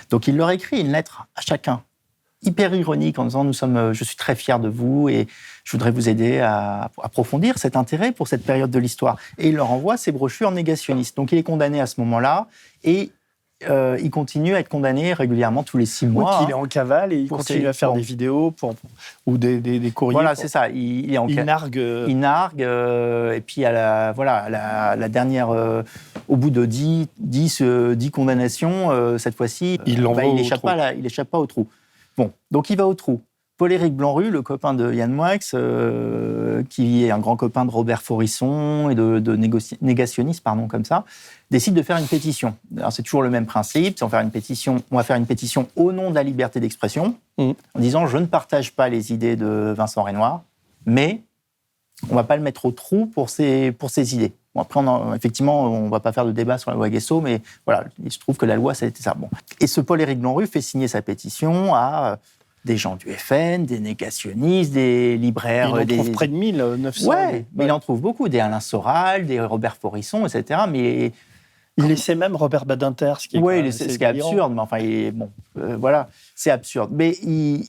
Donc 0.10 0.28
il 0.28 0.38
leur 0.38 0.50
écrit 0.52 0.80
une 0.80 0.92
lettre 0.92 1.28
à 1.36 1.42
chacun, 1.42 1.82
hyper 2.44 2.74
ironique, 2.74 3.20
en 3.20 3.26
disant 3.26 3.44
nous 3.44 3.54
sommes, 3.54 3.92
je 3.92 4.04
suis 4.04 4.16
très 4.16 4.36
fier 4.36 4.60
de 4.60 4.70
vous 4.70 5.10
et 5.10 5.28
je 5.64 5.72
voudrais 5.74 5.92
vous 5.92 6.08
aider 6.10 6.40
à 6.40 6.92
approfondir 7.04 7.58
cet 7.58 7.76
intérêt 7.76 8.12
pour 8.12 8.28
cette 8.28 8.46
période 8.46 8.72
de 8.72 8.80
l'histoire. 8.80 9.18
Et 9.38 9.50
il 9.50 9.56
leur 9.56 9.72
envoie 9.72 9.98
ses 9.98 10.12
brochures 10.12 10.52
négationnistes. 10.52 11.18
Donc 11.18 11.32
il 11.32 11.38
est 11.38 11.44
condamné 11.44 11.82
à 11.82 11.88
ce 11.88 12.00
moment-là 12.02 12.48
et 12.84 13.12
euh, 13.70 13.98
il 14.04 14.10
continue 14.10 14.54
à 14.54 14.60
être 14.60 14.68
condamné 14.68 15.14
régulièrement 15.14 15.64
tous 15.64 15.78
les 15.78 15.86
six 15.86 16.06
mois. 16.06 16.40
Oui, 16.40 16.46
il 16.48 16.52
est 16.52 16.54
en 16.54 16.66
cavale 16.66 17.14
et 17.14 17.18
il 17.18 17.30
continue 17.30 17.62
ses... 17.62 17.68
à 17.68 17.74
faire 17.74 17.94
des 17.94 18.02
vidéos 18.02 18.52
pour, 18.52 18.76
ou 19.26 19.38
des, 19.38 19.60
des, 19.60 19.80
des 19.80 19.92
courriers. 19.92 20.16
Voilà, 20.16 20.36
c'est 20.36 20.50
ça. 20.50 20.68
Il, 20.70 21.06
il, 21.06 21.14
est 21.14 21.18
en 21.18 21.28
il 21.28 21.42
nargue. 21.42 21.82
Il 22.08 22.20
nargue. 22.20 22.62
Euh, 22.62 23.34
et 23.34 23.42
puis, 23.42 23.64
à 23.64 23.72
la, 23.72 24.12
voilà, 24.12 24.36
à 24.36 24.50
la, 24.50 24.96
la 24.98 25.10
dernière, 25.10 25.52
euh, 25.52 25.84
au 26.28 26.36
bout 26.36 26.50
de 26.50 26.66
10, 26.66 27.08
10, 27.18 27.62
10 27.96 28.12
condamnations, 28.12 28.92
euh, 28.92 29.18
cette 29.18 29.36
fois-ci, 29.36 29.80
il 29.86 30.02
bah, 30.02 30.24
n'échappe 30.26 30.62
pas, 30.62 30.76
pas, 31.32 31.40
au 31.40 31.46
trou. 31.46 31.68
Bon, 32.18 32.32
donc 32.52 32.70
il 32.70 32.78
va 32.78 32.88
au 32.88 32.94
trou. 32.94 33.22
Paul-Éric 33.58 33.96
Blanru, 33.96 34.32
le 34.32 34.42
copain 34.42 34.74
de 34.74 34.94
Yann 34.94 35.12
Moix, 35.12 35.38
euh, 35.54 36.64
qui 36.70 37.06
est 37.06 37.12
un 37.12 37.20
grand 37.20 37.38
copain 37.38 37.64
de 37.66 37.72
Robert 37.72 38.02
Forisson 38.02 38.90
et 38.90 38.96
de, 38.96 39.20
de 39.20 39.36
négationniste, 39.82 40.44
pardon, 40.44 40.68
comme 40.68 40.84
ça, 40.84 41.06
décide 41.52 41.74
de 41.74 41.82
faire 41.82 41.98
une 41.98 42.08
pétition. 42.08 42.56
Alors 42.78 42.92
c'est 42.92 43.04
toujours 43.04 43.22
le 43.22 43.30
même 43.30 43.46
principe, 43.46 43.98
on, 44.02 44.10
faire 44.10 44.20
une 44.20 44.32
pétition, 44.32 44.84
on 44.92 44.98
va 44.98 45.04
faire 45.04 45.16
une 45.16 45.26
pétition 45.26 45.68
au 45.78 45.94
nom 45.94 46.10
de 46.10 46.16
la 46.16 46.24
liberté 46.24 46.60
d'expression, 46.60 47.16
mmh. 47.38 47.52
en 47.76 47.80
disant 47.80 48.08
je 48.08 48.18
ne 48.18 48.26
partage 48.26 48.74
pas 48.74 48.90
les 48.90 49.14
idées 49.14 49.38
de 49.38 49.74
Vincent 49.76 50.04
Renoir, 50.04 50.44
mais 50.86 51.22
on 52.10 52.12
ne 52.12 52.16
va 52.16 52.24
pas 52.26 52.36
le 52.36 52.44
mettre 52.44 52.66
au 52.66 52.72
trou 52.72 53.06
pour 53.06 53.30
ses, 53.30 53.72
pour 53.72 53.90
ses 53.90 54.16
idées. 54.16 54.34
Bon, 54.54 54.62
après, 54.62 54.80
on 54.80 54.88
en, 54.88 55.14
effectivement, 55.14 55.64
on 55.64 55.86
ne 55.86 55.90
va 55.90 56.00
pas 56.00 56.12
faire 56.12 56.26
de 56.26 56.32
débat 56.32 56.58
sur 56.58 56.72
la 56.72 56.78
loi 56.78 56.90
Guesso, 56.90 57.22
mais 57.22 57.42
voilà, 57.66 57.86
il 58.04 58.12
se 58.12 58.20
trouve 58.20 58.38
que 58.38 58.46
la 58.46 58.56
loi, 58.56 58.74
c'était 58.74 59.04
ça. 59.04 59.14
Bon. 59.14 59.30
Et 59.60 59.68
ce 59.68 59.82
Paul-Éric 59.82 60.20
Blanru 60.20 60.48
fait 60.48 60.62
signer 60.62 60.88
sa 60.88 61.02
pétition 61.02 61.74
à 61.74 62.20
des 62.66 62.78
gens 62.78 62.96
du 62.96 63.12
FN, 63.14 63.66
des 63.66 63.80
négationnistes, 63.80 64.74
des 64.74 65.18
libraires. 65.18 65.70
Il 65.70 65.82
en 65.82 65.86
des... 65.86 65.96
trouve 65.96 66.12
près 66.12 66.28
de 66.28 66.34
1000, 66.34 66.58
900. 66.58 67.08
Ouais, 67.08 67.16
ouais, 67.16 67.46
mais 67.56 67.66
il 67.66 67.72
en 67.72 67.80
trouve 67.80 68.02
beaucoup, 68.02 68.28
des 68.28 68.40
Alain 68.40 68.60
Soral, 68.60 69.28
des 69.28 69.40
Robert 69.40 69.78
Forisson, 69.78 70.26
etc. 70.26 70.62
Mais 70.70 71.12
il 71.78 71.86
laissait 71.86 72.16
même 72.16 72.36
Robert 72.36 72.66
Badinter, 72.66 73.14
ce 73.20 73.28
qui 73.28 73.38
est, 73.38 73.40
oui, 73.40 73.72
ce 73.72 73.84
qui 73.84 74.04
est 74.04 74.08
absurde. 74.08 74.52
Mais 74.54 74.62
enfin, 74.62 74.80
il 74.80 75.12
bon, 75.12 75.30
euh, 75.58 75.78
voilà, 75.78 76.10
c'est 76.34 76.50
absurde. 76.50 76.90
Mais 76.92 77.12
il, 77.22 77.68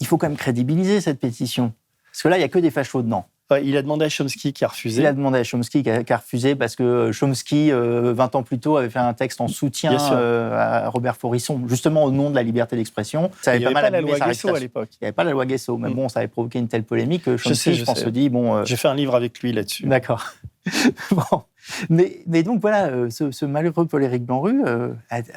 il, 0.00 0.06
faut 0.06 0.16
quand 0.16 0.28
même 0.28 0.38
crédibiliser 0.38 1.00
cette 1.02 1.20
pétition, 1.20 1.72
parce 2.10 2.22
que 2.22 2.28
là, 2.28 2.38
il 2.38 2.40
y 2.40 2.44
a 2.44 2.48
que 2.48 2.58
des 2.58 2.70
fachos 2.70 3.02
dedans. 3.02 3.26
Il 3.60 3.76
a 3.76 3.82
demandé 3.82 4.04
à 4.04 4.08
Chomsky 4.08 4.52
qui 4.52 4.64
a 4.64 4.68
refusé. 4.68 5.02
Il 5.02 5.06
a 5.06 5.12
demandé 5.12 5.38
à 5.38 5.44
Chomsky 5.44 5.82
qui 5.82 5.90
a, 5.90 6.04
qui 6.04 6.12
a 6.12 6.16
refusé 6.16 6.54
parce 6.54 6.76
que 6.76 7.10
Chomsky, 7.12 7.70
euh, 7.72 8.12
20 8.14 8.34
ans 8.36 8.42
plus 8.42 8.58
tôt, 8.58 8.76
avait 8.76 8.90
fait 8.90 8.98
un 8.98 9.14
texte 9.14 9.40
en 9.40 9.48
soutien 9.48 9.96
euh, 10.12 10.56
à 10.56 10.88
Robert 10.88 11.16
Forisson, 11.16 11.62
justement 11.68 12.04
au 12.04 12.10
nom 12.10 12.30
de 12.30 12.34
la 12.34 12.42
liberté 12.42 12.76
d'expression. 12.76 13.30
Ça 13.42 13.52
avait 13.52 13.60
il 13.60 13.64
pas 13.64 13.72
mal 13.72 13.84
pas 13.84 13.90
la 13.90 14.00
loi 14.00 14.18
Guesso 14.18 14.54
à 14.54 14.60
l'époque. 14.60 14.88
Il 14.92 15.04
n'y 15.04 15.06
avait 15.06 15.12
pas 15.12 15.24
la 15.24 15.32
loi 15.32 15.46
Guesso, 15.46 15.76
mais 15.76 15.90
mm. 15.90 15.94
bon, 15.94 16.08
ça 16.08 16.20
avait 16.20 16.28
provoqué 16.28 16.58
une 16.58 16.68
telle 16.68 16.84
polémique 16.84 17.24
que 17.24 17.36
Chomsky, 17.36 17.50
je, 17.50 17.54
sais, 17.54 17.74
je, 17.74 17.80
je 17.80 17.84
pense, 17.84 18.00
se 18.00 18.08
dit 18.08 18.28
bon. 18.28 18.56
Euh... 18.56 18.64
J'ai 18.64 18.76
fait 18.76 18.88
un 18.88 18.94
livre 18.94 19.14
avec 19.14 19.40
lui 19.40 19.52
là-dessus. 19.52 19.86
D'accord. 19.86 20.32
bon. 21.10 21.42
Mais, 21.88 22.20
mais, 22.26 22.42
donc 22.42 22.60
voilà, 22.60 22.86
euh, 22.86 23.10
ce, 23.10 23.30
ce, 23.30 23.44
malheureux 23.44 23.86
Paul-Éric 23.86 24.24
Blanru 24.24 24.62
euh, 24.66 24.92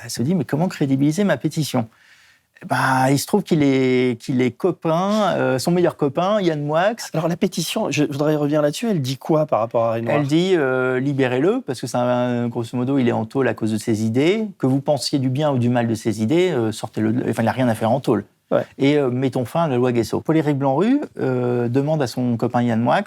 se 0.07 0.24
dit 0.24 0.36
mais 0.36 0.45
comment 0.45 0.68
crédibiliser 0.68 1.24
ma 1.24 1.38
pétition? 1.38 1.88
Bah, 2.68 3.11
il 3.11 3.20
se 3.20 3.28
trouve 3.28 3.43
qu'il 3.43 3.61
est, 3.63 4.20
qu'il 4.20 4.41
est 4.41 4.51
copain, 4.51 5.34
euh, 5.36 5.59
son 5.59 5.72
meilleur 5.72 5.97
copain, 5.97 6.41
Yann 6.41 6.63
Moix. 6.63 6.95
Alors 7.13 7.28
la 7.28 7.38
pétition, 7.38 7.91
je 7.91 8.03
voudrais 8.03 8.36
revenir 8.36 8.61
là-dessus, 8.61 8.89
elle 8.89 9.01
dit 9.01 9.18
quoi 9.18 9.45
par 9.45 9.59
rapport 9.59 9.86
à 9.86 9.93
Renoir 9.93 10.18
Elle 10.18 10.28
dit 10.28 10.53
euh, 10.55 10.99
libérez-le, 10.99 11.61
parce 11.61 11.80
que 11.80 11.88
c'est 11.88 11.97
un, 11.97 12.47
grosso 12.47 12.76
modo, 12.76 12.97
il 12.97 13.07
est 13.07 13.13
en 13.13 13.26
tôle 13.26 13.47
à 13.47 13.53
cause 13.53 13.72
de 13.72 13.78
ses 13.78 14.03
idées. 14.03 14.47
Que 14.57 14.68
vous 14.68 14.82
pensiez 14.82 15.20
du 15.20 15.30
bien 15.30 15.51
ou 15.51 15.57
du 15.57 15.70
mal 15.70 15.88
de 15.88 15.95
ses 15.95 16.22
idées, 16.22 16.51
euh, 16.51 16.72
sortez-le. 16.72 17.24
Enfin, 17.30 17.43
il 17.43 17.45
n'a 17.45 17.51
rien 17.51 17.68
à 17.68 17.76
faire 17.76 17.91
en 17.91 17.99
tôle. 17.99 18.26
Ouais. 18.51 18.63
Et 18.78 18.99
mettons 18.99 19.43
fin 19.43 19.63
à 19.63 19.68
la 19.68 19.76
loi 19.76 19.91
Guesso. 19.91 20.22
Paul-Éric 20.22 20.57
Blanru 20.57 21.01
demande 21.18 22.01
à 22.03 22.07
son 22.07 22.38
copain 22.38 22.61
Yann 22.61 22.80
Moix 22.80 23.01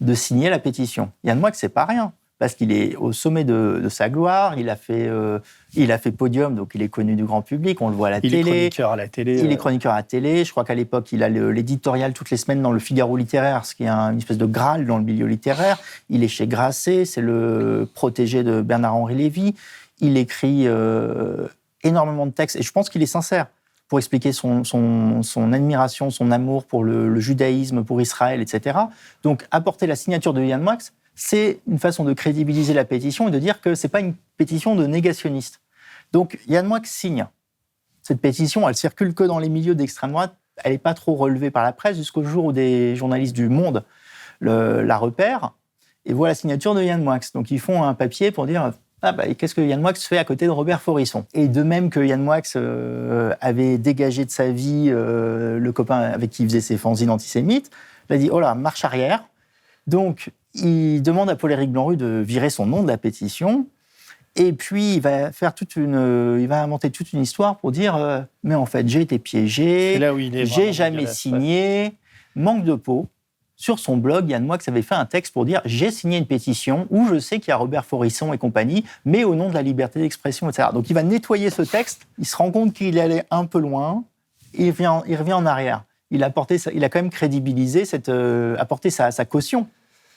de 0.00 0.14
signer 0.14 0.50
la 0.50 0.58
pétition. 0.58 1.12
Yann 1.22 1.38
Moix, 1.38 1.50
c'est 1.52 1.68
pas 1.68 1.84
rien 1.84 2.12
parce 2.38 2.54
qu'il 2.54 2.72
est 2.72 2.96
au 2.96 3.12
sommet 3.12 3.44
de, 3.44 3.80
de, 3.82 3.88
sa 3.88 4.08
gloire. 4.08 4.58
Il 4.58 4.68
a 4.68 4.76
fait, 4.76 5.06
euh, 5.06 5.38
il 5.74 5.92
a 5.92 5.98
fait 5.98 6.10
podium, 6.10 6.54
donc 6.54 6.72
il 6.74 6.82
est 6.82 6.88
connu 6.88 7.14
du 7.14 7.24
grand 7.24 7.42
public. 7.42 7.80
On 7.80 7.88
le 7.88 7.94
voit 7.94 8.08
à 8.08 8.10
la 8.10 8.16
il 8.22 8.30
télé. 8.30 8.40
Il 8.40 8.48
est 8.48 8.70
chroniqueur 8.70 8.90
à 8.90 8.96
la 8.96 9.08
télé. 9.08 9.40
Il 9.40 9.46
euh... 9.46 9.50
est 9.50 9.56
chroniqueur 9.56 9.92
à 9.92 9.96
la 9.96 10.02
télé. 10.02 10.44
Je 10.44 10.50
crois 10.50 10.64
qu'à 10.64 10.74
l'époque, 10.74 11.12
il 11.12 11.22
a 11.22 11.28
l'éditorial 11.28 12.12
toutes 12.12 12.30
les 12.30 12.36
semaines 12.36 12.60
dans 12.60 12.72
le 12.72 12.80
Figaro 12.80 13.16
littéraire, 13.16 13.64
ce 13.64 13.74
qui 13.74 13.84
est 13.84 13.88
un, 13.88 14.12
une 14.12 14.18
espèce 14.18 14.38
de 14.38 14.46
graal 14.46 14.84
dans 14.84 14.98
le 14.98 15.04
milieu 15.04 15.26
littéraire. 15.26 15.78
Il 16.10 16.24
est 16.24 16.28
chez 16.28 16.46
Grasset, 16.46 17.04
c'est 17.04 17.20
le 17.20 17.88
protégé 17.94 18.42
de 18.42 18.62
Bernard-Henri 18.62 19.14
Lévy. 19.14 19.54
Il 20.00 20.16
écrit 20.16 20.66
euh, 20.66 21.46
énormément 21.84 22.26
de 22.26 22.32
textes 22.32 22.56
et 22.56 22.62
je 22.62 22.72
pense 22.72 22.90
qu'il 22.90 23.02
est 23.02 23.06
sincère 23.06 23.46
pour 23.88 23.98
expliquer 23.98 24.32
son, 24.32 24.64
son, 24.64 25.22
son, 25.22 25.52
admiration, 25.52 26.10
son 26.10 26.30
amour 26.32 26.64
pour 26.64 26.82
le, 26.82 27.08
le, 27.08 27.20
judaïsme, 27.20 27.84
pour 27.84 28.00
Israël, 28.00 28.40
etc. 28.40 28.78
Donc, 29.22 29.46
apporter 29.50 29.86
la 29.86 29.94
signature 29.94 30.32
de 30.32 30.42
Yann 30.42 30.60
Moix, 30.62 30.78
c'est 31.14 31.60
une 31.66 31.78
façon 31.78 32.04
de 32.04 32.12
crédibiliser 32.12 32.74
la 32.74 32.84
pétition 32.84 33.28
et 33.28 33.30
de 33.30 33.38
dire 33.38 33.60
que 33.60 33.74
ce 33.74 33.86
n'est 33.86 33.90
pas 33.90 34.00
une 34.00 34.14
pétition 34.36 34.74
de 34.74 34.86
négationnistes. 34.86 35.60
Donc 36.12 36.38
Yann 36.46 36.66
Moix 36.66 36.80
signe. 36.84 37.26
Cette 38.02 38.20
pétition, 38.20 38.68
elle 38.68 38.74
circule 38.74 39.14
que 39.14 39.24
dans 39.24 39.38
les 39.38 39.48
milieux 39.48 39.74
d'extrême 39.74 40.10
droite. 40.10 40.36
Elle 40.62 40.72
n'est 40.72 40.78
pas 40.78 40.94
trop 40.94 41.14
relevée 41.14 41.50
par 41.50 41.64
la 41.64 41.72
presse 41.72 41.96
jusqu'au 41.96 42.22
jour 42.22 42.44
où 42.44 42.52
des 42.52 42.94
journalistes 42.94 43.34
du 43.34 43.48
Monde 43.48 43.84
la 44.40 44.96
repèrent 44.96 45.54
et 46.04 46.12
voient 46.12 46.28
la 46.28 46.34
signature 46.34 46.74
de 46.74 46.82
Yann 46.82 47.02
Moix. 47.02 47.18
Donc 47.34 47.50
ils 47.50 47.60
font 47.60 47.82
un 47.82 47.94
papier 47.94 48.30
pour 48.30 48.46
dire 48.46 48.72
ah 49.02 49.12
bah, 49.12 49.26
qu'est-ce 49.34 49.54
que 49.54 49.60
Yann 49.60 49.80
Moix 49.80 49.94
fait 49.94 50.16
à 50.16 50.24
côté 50.24 50.46
de 50.46 50.50
Robert 50.50 50.80
Forisson? 50.80 51.26
Et 51.34 51.48
de 51.48 51.62
même 51.62 51.90
que 51.90 52.00
Yann 52.00 52.22
Moix 52.22 52.40
euh, 52.56 53.34
avait 53.40 53.76
dégagé 53.76 54.24
de 54.24 54.30
sa 54.30 54.50
vie 54.50 54.86
euh, 54.88 55.58
le 55.58 55.72
copain 55.72 55.96
avec 55.96 56.30
qui 56.30 56.42
il 56.42 56.48
faisait 56.48 56.60
ses 56.60 56.78
fanzines 56.78 57.10
antisémites, 57.10 57.70
il 58.08 58.14
a 58.14 58.18
dit 58.18 58.30
oh 58.32 58.40
là, 58.40 58.54
marche 58.54 58.84
arrière. 58.84 59.24
Donc 59.86 60.30
il 60.54 61.02
demande 61.02 61.30
à 61.30 61.36
Paul-Éric 61.36 61.70
Blanru 61.70 61.96
de 61.96 62.22
virer 62.24 62.50
son 62.50 62.66
nom 62.66 62.82
de 62.82 62.88
la 62.88 62.98
pétition. 62.98 63.66
Et 64.36 64.52
puis, 64.52 64.94
il 64.94 65.00
va 65.00 65.30
faire 65.32 65.54
toute 65.54 65.76
une, 65.76 66.38
il 66.40 66.48
va 66.48 66.62
inventer 66.62 66.90
toute 66.90 67.12
une 67.12 67.22
histoire 67.22 67.56
pour 67.56 67.70
dire, 67.70 67.96
euh, 67.96 68.20
mais 68.42 68.54
en 68.54 68.66
fait, 68.66 68.88
j'ai 68.88 69.00
été 69.00 69.18
piégé, 69.18 69.98
j'ai 70.44 70.72
jamais 70.72 71.06
signé, 71.06 71.94
manque 72.34 72.64
de 72.64 72.74
peau. 72.74 73.06
Sur 73.56 73.78
son 73.78 73.96
blog, 73.96 74.28
Yann 74.28 74.44
Moix 74.44 74.58
avait 74.66 74.82
fait 74.82 74.96
un 74.96 75.04
texte 75.04 75.32
pour 75.32 75.44
dire 75.44 75.62
j'ai 75.64 75.92
signé 75.92 76.18
une 76.18 76.26
pétition 76.26 76.88
où 76.90 77.06
je 77.06 77.20
sais 77.20 77.38
qu'il 77.38 77.50
y 77.50 77.52
a 77.52 77.56
Robert 77.56 77.84
Forisson 77.84 78.32
et 78.32 78.38
compagnie, 78.38 78.84
mais 79.04 79.22
au 79.22 79.36
nom 79.36 79.48
de 79.48 79.54
la 79.54 79.62
liberté 79.62 80.00
d'expression, 80.00 80.50
etc. 80.50 80.70
Donc 80.74 80.90
il 80.90 80.92
va 80.92 81.04
nettoyer 81.04 81.50
ce 81.50 81.62
texte. 81.62 82.08
Il 82.18 82.26
se 82.26 82.36
rend 82.36 82.50
compte 82.50 82.72
qu'il 82.72 82.98
allait 82.98 83.24
un 83.30 83.46
peu 83.46 83.60
loin. 83.60 84.02
Il 84.54 84.70
revient, 84.70 85.02
il 85.06 85.16
revient 85.16 85.34
en 85.34 85.46
arrière. 85.46 85.84
Il 86.10 86.24
a, 86.24 86.30
porté, 86.30 86.56
il 86.74 86.82
a 86.82 86.88
quand 86.88 86.98
même 86.98 87.10
crédibilisé, 87.10 87.84
cette, 87.84 88.08
euh, 88.08 88.56
apporté 88.58 88.90
sa, 88.90 89.12
sa 89.12 89.24
caution 89.24 89.68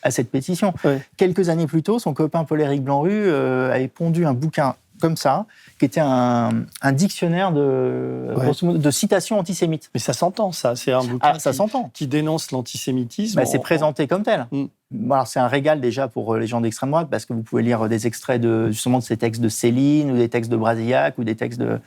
à 0.04 0.12
cette 0.12 0.30
pétition. 0.30 0.74
Ouais. 0.84 1.02
Quelques 1.18 1.50
années 1.50 1.68
plus 1.68 1.84
tôt, 1.84 2.00
son 2.00 2.14
copain 2.14 2.44
Paul-Éric 2.44 2.84
Blanru 2.84 3.12
euh, 3.12 3.74
avait 3.74 3.88
pondu 3.88 4.26
un 4.26 4.34
bouquin 4.34 4.76
comme 5.00 5.18
ça, 5.18 5.46
qui 5.78 5.86
était 5.86 6.02
un, 6.02 6.66
un 6.82 6.92
dictionnaire 6.92 7.52
de, 7.52 8.34
ouais. 8.36 8.80
de 8.80 8.92
citations 8.92 9.38
antisémites. 9.38 9.90
Mais 9.94 10.00
ça 10.00 10.14
s'entend, 10.14 10.52
ça. 10.52 10.76
C'est 10.76 10.92
un 10.92 11.04
bouquin 11.04 11.34
ah, 11.36 11.40
ça 11.40 11.52
qui, 11.94 12.08
dénonce 12.08 12.52
l'antisémitisme. 12.52 13.40
Bah, 13.40 13.46
c'est 13.46 13.60
présenté 13.60 14.08
comme 14.08 14.24
tel. 14.24 14.48
Mm. 14.52 14.66
Alors, 15.12 15.28
c'est 15.28 15.40
un 15.40 15.48
régal 15.48 15.82
déjà 15.82 16.08
pour 16.08 16.36
les 16.36 16.48
gens 16.48 16.62
d'extrême 16.62 16.90
droite, 16.90 17.10
parce 17.12 17.26
que 17.26 17.34
vous 17.34 17.44
pouvez 17.44 17.62
lire 17.62 17.88
des 17.88 18.08
extraits 18.08 18.42
de, 18.42 18.72
justement 18.72 19.00
de 19.00 19.04
ces 19.04 19.18
textes 19.18 19.42
de 19.42 19.50
Céline, 19.50 20.12
ou 20.12 20.18
des 20.18 20.30
textes 20.30 20.52
de 20.52 20.58
Brasillac, 20.58 21.18
ou 21.18 21.24
des 21.24 21.36
textes 21.36 21.60
de, 21.60 21.80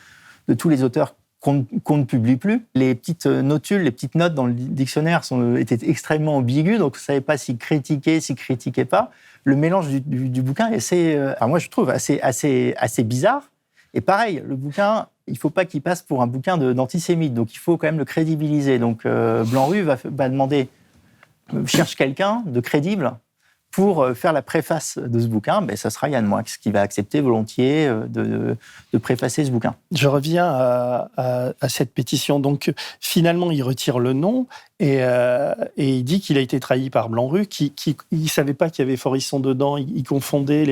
de 0.46 0.54
tous 0.54 0.68
les 0.68 0.84
auteurs 0.84 1.14
qu'on 1.40 1.64
qu 1.64 1.94
ne 1.94 2.04
publie 2.04 2.36
plus. 2.36 2.66
Les 2.74 2.94
petites 2.94 3.26
notules, 3.26 3.82
les 3.82 3.90
petites 3.90 4.14
notes 4.14 4.34
dans 4.34 4.46
le 4.46 4.52
dictionnaire 4.52 5.24
sont, 5.24 5.56
étaient 5.56 5.88
extrêmement 5.88 6.36
ambiguës, 6.36 6.78
donc 6.78 6.94
on 6.94 6.98
ne 6.98 7.00
savait 7.00 7.20
pas 7.20 7.38
si 7.38 7.56
critiquer, 7.56 8.20
si 8.20 8.34
critiquer 8.34 8.84
pas. 8.84 9.10
Le 9.44 9.56
mélange 9.56 9.88
du, 9.88 10.00
du, 10.00 10.42
bouquin 10.42 10.70
est 10.70 10.76
assez, 10.76 11.14
euh, 11.16 11.34
moi 11.46 11.58
je 11.58 11.68
trouve 11.70 11.88
assez, 11.88 12.20
assez, 12.20 12.74
assez 12.76 13.04
bizarre. 13.04 13.50
Et 13.94 14.02
pareil, 14.02 14.42
le 14.46 14.54
bouquin, 14.54 15.06
il 15.26 15.32
ne 15.32 15.38
faut 15.38 15.50
pas 15.50 15.64
qu'il 15.64 15.80
passe 15.80 16.02
pour 16.02 16.22
un 16.22 16.26
bouquin 16.26 16.58
d'antisémite, 16.58 17.32
donc 17.32 17.54
il 17.54 17.58
faut 17.58 17.78
quand 17.78 17.86
même 17.86 17.98
le 17.98 18.04
crédibiliser. 18.04 18.78
Donc 18.78 19.06
euh, 19.06 19.44
Blanc-Rue 19.44 19.82
va, 19.82 19.96
va, 20.04 20.28
demander 20.28 20.68
cherche 21.66 21.96
quelqu'un 21.96 22.42
de 22.46 22.60
crédible 22.60 23.12
pour 23.70 24.02
euh, 24.02 24.14
faire 24.14 24.32
la 24.32 24.42
préface 24.42 24.98
de 24.98 25.20
ce 25.20 25.26
bouquin, 25.26 25.62
ben, 25.62 25.76
ça 25.76 25.90
sera 25.90 26.08
Yann 26.08 26.26
Moix 26.26 26.42
qui 26.42 26.70
va 26.70 26.80
accepter 26.80 27.20
volontiers 27.20 27.86
euh, 27.86 28.06
de, 28.06 28.56
de 28.92 28.98
préfacer 28.98 29.44
ce 29.44 29.50
bouquin. 29.50 29.76
Je 29.92 30.08
reviens 30.08 30.46
à, 30.46 31.52
cette 31.68 31.92
pétition. 31.92 32.40
Donc, 32.40 32.72
finalement, 33.00 33.50
il 33.50 33.62
retire 33.62 33.98
le 33.98 34.12
nom 34.12 34.46
et, 34.80 34.98
euh, 35.00 35.54
et 35.76 35.90
il 35.90 36.04
dit 36.04 36.20
qu'il 36.20 36.36
a 36.38 36.40
été 36.40 36.58
trahi 36.58 36.90
par 36.90 37.08
Blanc-Rue, 37.08 37.46
qui 37.46 37.72
ne 38.10 38.26
savait 38.26 38.54
pas 38.54 38.70
qu'il 38.70 38.84
y 38.84 38.88
avait 38.88 38.96
Forisson 38.96 39.38
dedans, 39.38 39.76
il, 39.76 40.02
confondait 40.02 40.64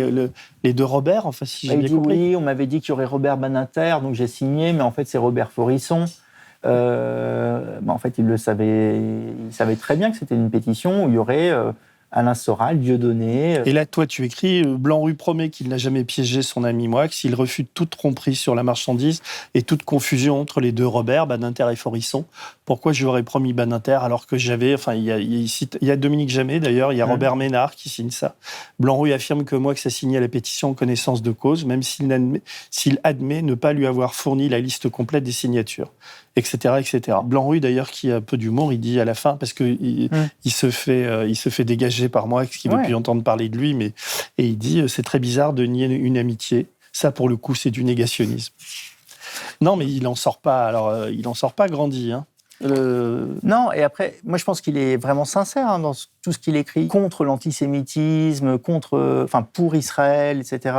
les 0.65 0.73
deux 0.73 0.85
Robert, 0.85 1.27
enfin, 1.27 1.45
si 1.45 1.69
j'ai 1.69 1.77
bien 1.77 1.89
compris. 1.89 2.31
Oui, 2.31 2.37
on 2.37 2.41
m'avait 2.41 2.67
dit 2.67 2.81
qu'il 2.81 2.91
y 2.91 2.93
aurait 2.93 3.05
Robert 3.05 3.37
Baninter, 3.37 3.99
donc 4.03 4.15
j'ai 4.15 4.27
signé, 4.27 4.73
mais 4.73 4.83
en 4.83 4.91
fait, 4.91 5.07
c'est 5.07 5.19
Robert 5.19 5.53
Forisson. 5.53 6.07
Euh, 6.65 7.79
en 7.87 7.99
fait, 7.99 8.19
il 8.19 8.27
le 8.27 8.37
savait, 8.37 8.97
il 8.97 9.53
savait 9.53 9.77
très 9.77 9.95
bien 9.95 10.11
que 10.11 10.17
c'était 10.17 10.35
une 10.35 10.51
pétition 10.51 11.05
où 11.05 11.09
il 11.09 11.15
y 11.15 11.19
aurait 11.19 11.53
Alain 12.11 12.35
Soral, 12.35 12.81
Dieudonné. 12.81 13.59
Euh. 13.59 13.63
Et 13.67 13.73
là, 13.73 13.85
toi, 13.85 14.07
tu 14.07 14.25
écris 14.25 14.63
euh, 14.63 14.77
Blanc-Rue 14.77 15.15
promet 15.15 15.51
qu'il 15.51 15.69
n'a 15.69 15.77
jamais 15.77 16.05
piégé 16.05 16.43
son 16.43 16.65
ami 16.65 16.89
Moix. 16.89 17.07
Il 17.25 17.35
refute 17.35 17.69
toute 17.75 17.91
tromperie 17.91 18.35
sur 18.35 18.55
la 18.55 18.63
marchandise 18.63 19.23
et 19.55 19.63
toute 19.63 19.83
confusion 19.83 20.41
entre 20.41 20.61
les 20.61 20.73
deux 20.73 20.87
Robert, 20.87 21.27
Badinter 21.27 21.69
et 21.71 21.77
Forisson. 21.77 22.25
Pourquoi 22.65 22.93
je 22.93 23.01
lui 23.01 23.07
aurais 23.07 23.23
promis 23.23 23.53
Badinter 23.53 23.99
alors 24.03 24.27
que 24.27 24.39
j'avais. 24.39 24.75
Enfin, 24.75 24.95
il 24.95 25.05
y, 25.05 25.13
a, 25.13 25.19
il 25.19 25.49
y 25.83 25.91
a 25.91 25.97
Dominique 25.97 26.31
Jamais 26.31 26.61
d'ailleurs, 26.61 26.93
il 26.93 26.97
y 26.97 27.03
a 27.03 27.07
mmh. 27.07 27.11
Robert 27.11 27.37
Ménard 27.37 27.75
qui 27.75 27.89
signe 27.89 28.11
ça. 28.11 28.37
Blanc-Rue 28.79 29.13
affirme 29.13 29.45
que 29.45 29.57
Moix 29.57 29.75
a 29.83 29.91
signé 29.91 30.21
la 30.21 30.29
pétition 30.29 30.71
en 30.71 30.75
connaissance 30.75 31.23
de 31.23 31.31
cause, 31.33 31.65
même 31.65 31.83
s'il 31.83 32.13
admet, 32.13 32.43
admet 33.03 33.43
ne 33.43 33.55
pas 33.55 33.73
lui 33.73 33.87
avoir 33.87 34.15
fourni 34.15 34.49
la 34.49 34.61
liste 34.61 34.89
complète 34.89 35.25
des 35.25 35.33
signatures 35.33 35.91
etc., 36.39 36.77
etc. 36.79 37.19
Blanc-Rue, 37.25 37.61
d'ailleurs, 37.61 37.91
qui 37.91 38.11
a 38.11 38.17
un 38.17 38.21
peu 38.21 38.37
d'humour, 38.37 38.73
il 38.73 38.81
dit 38.81 39.01
à 39.01 39.05
la 39.05 39.15
fin, 39.15 39.37
parce 39.37 39.53
qu'il 39.53 40.09
mmh. 40.11 40.29
il 40.45 40.53
se, 40.53 40.71
fait, 40.71 41.05
euh, 41.05 41.27
il 41.27 41.37
se 41.37 41.49
fait 41.49 41.65
dégager 41.65 42.09
par 42.09 42.27
moi, 42.27 42.45
ce 42.47 42.57
qui 42.57 42.69
ne 42.69 42.77
veut 42.77 42.83
plus 42.85 42.95
entendre 42.95 43.23
parler 43.23 43.49
de 43.49 43.59
lui, 43.59 43.75
mais, 43.75 43.93
et 44.39 44.47
il 44.47 44.57
dit 44.57 44.81
euh, 44.81 44.89
c'est 44.89 45.03
très 45.03 45.19
bizarre 45.19 45.53
de 45.53 45.65
nier 45.65 45.87
une 45.87 46.17
amitié. 46.17 46.67
Ça, 46.93 47.13
pour 47.13 47.29
le 47.29 47.37
coup, 47.37 47.55
c'est 47.55 47.71
du 47.71 47.85
négationnisme. 47.85 48.55
Non, 49.61 49.77
mais 49.77 49.87
il 49.87 50.03
n'en 50.03 50.15
sort 50.15 50.39
pas. 50.39 50.67
Alors, 50.67 50.89
euh, 50.89 51.11
il 51.11 51.29
en 51.29 51.35
sort 51.35 51.53
pas 51.53 51.69
grandi. 51.69 52.13
Hein. 52.13 52.25
Non, 52.61 53.71
et 53.73 53.85
après, 53.85 54.19
moi 54.25 54.37
je 54.37 54.45
pense 54.45 54.61
qu'il 54.61 54.77
est 54.77 54.97
vraiment 54.97 55.25
sincère 55.25 55.69
hein, 55.69 55.79
dans 55.79 55.93
tout 56.23 56.33
ce 56.33 56.39
qu'il 56.39 56.57
écrit 56.57 56.89
contre 56.89 57.25
l'antisémitisme, 57.25 58.59
contre, 58.59 59.23
enfin 59.23 59.43
pour 59.43 59.77
Israël, 59.77 60.41
etc. 60.41 60.75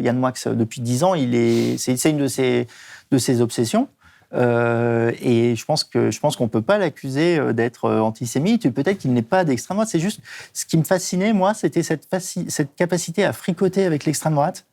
Yann 0.00 0.18
Moix, 0.18 0.32
depuis 0.48 0.82
dix 0.82 1.02
ans, 1.02 1.14
il 1.14 1.34
est, 1.34 1.78
c'est 1.78 2.10
une 2.10 2.18
de 2.18 2.28
ses, 2.28 2.66
de 3.10 3.16
ses 3.16 3.40
obsessions. 3.40 3.88
Euh, 4.34 5.12
et 5.20 5.54
je 5.54 5.64
pense 5.64 5.84
que 5.84 6.10
je 6.10 6.20
pense 6.20 6.36
qu'on 6.36 6.48
peut 6.48 6.62
pas 6.62 6.78
l'accuser 6.78 7.38
euh, 7.38 7.52
d'être 7.52 7.84
euh, 7.84 8.00
antisémite. 8.00 8.68
Peut-être 8.70 8.98
qu'il 8.98 9.12
n'est 9.12 9.22
pas 9.22 9.44
d'extrême 9.44 9.76
droite. 9.76 9.88
C'est 9.90 10.00
juste 10.00 10.20
ce 10.52 10.66
qui 10.66 10.76
me 10.76 10.84
fascinait, 10.84 11.32
moi, 11.32 11.54
c'était 11.54 11.82
cette, 11.82 12.08
cette 12.20 12.74
capacité 12.74 13.24
à 13.24 13.32
fricoter 13.32 13.84
avec 13.84 14.04
l'extrême 14.04 14.34
droite 14.34 14.66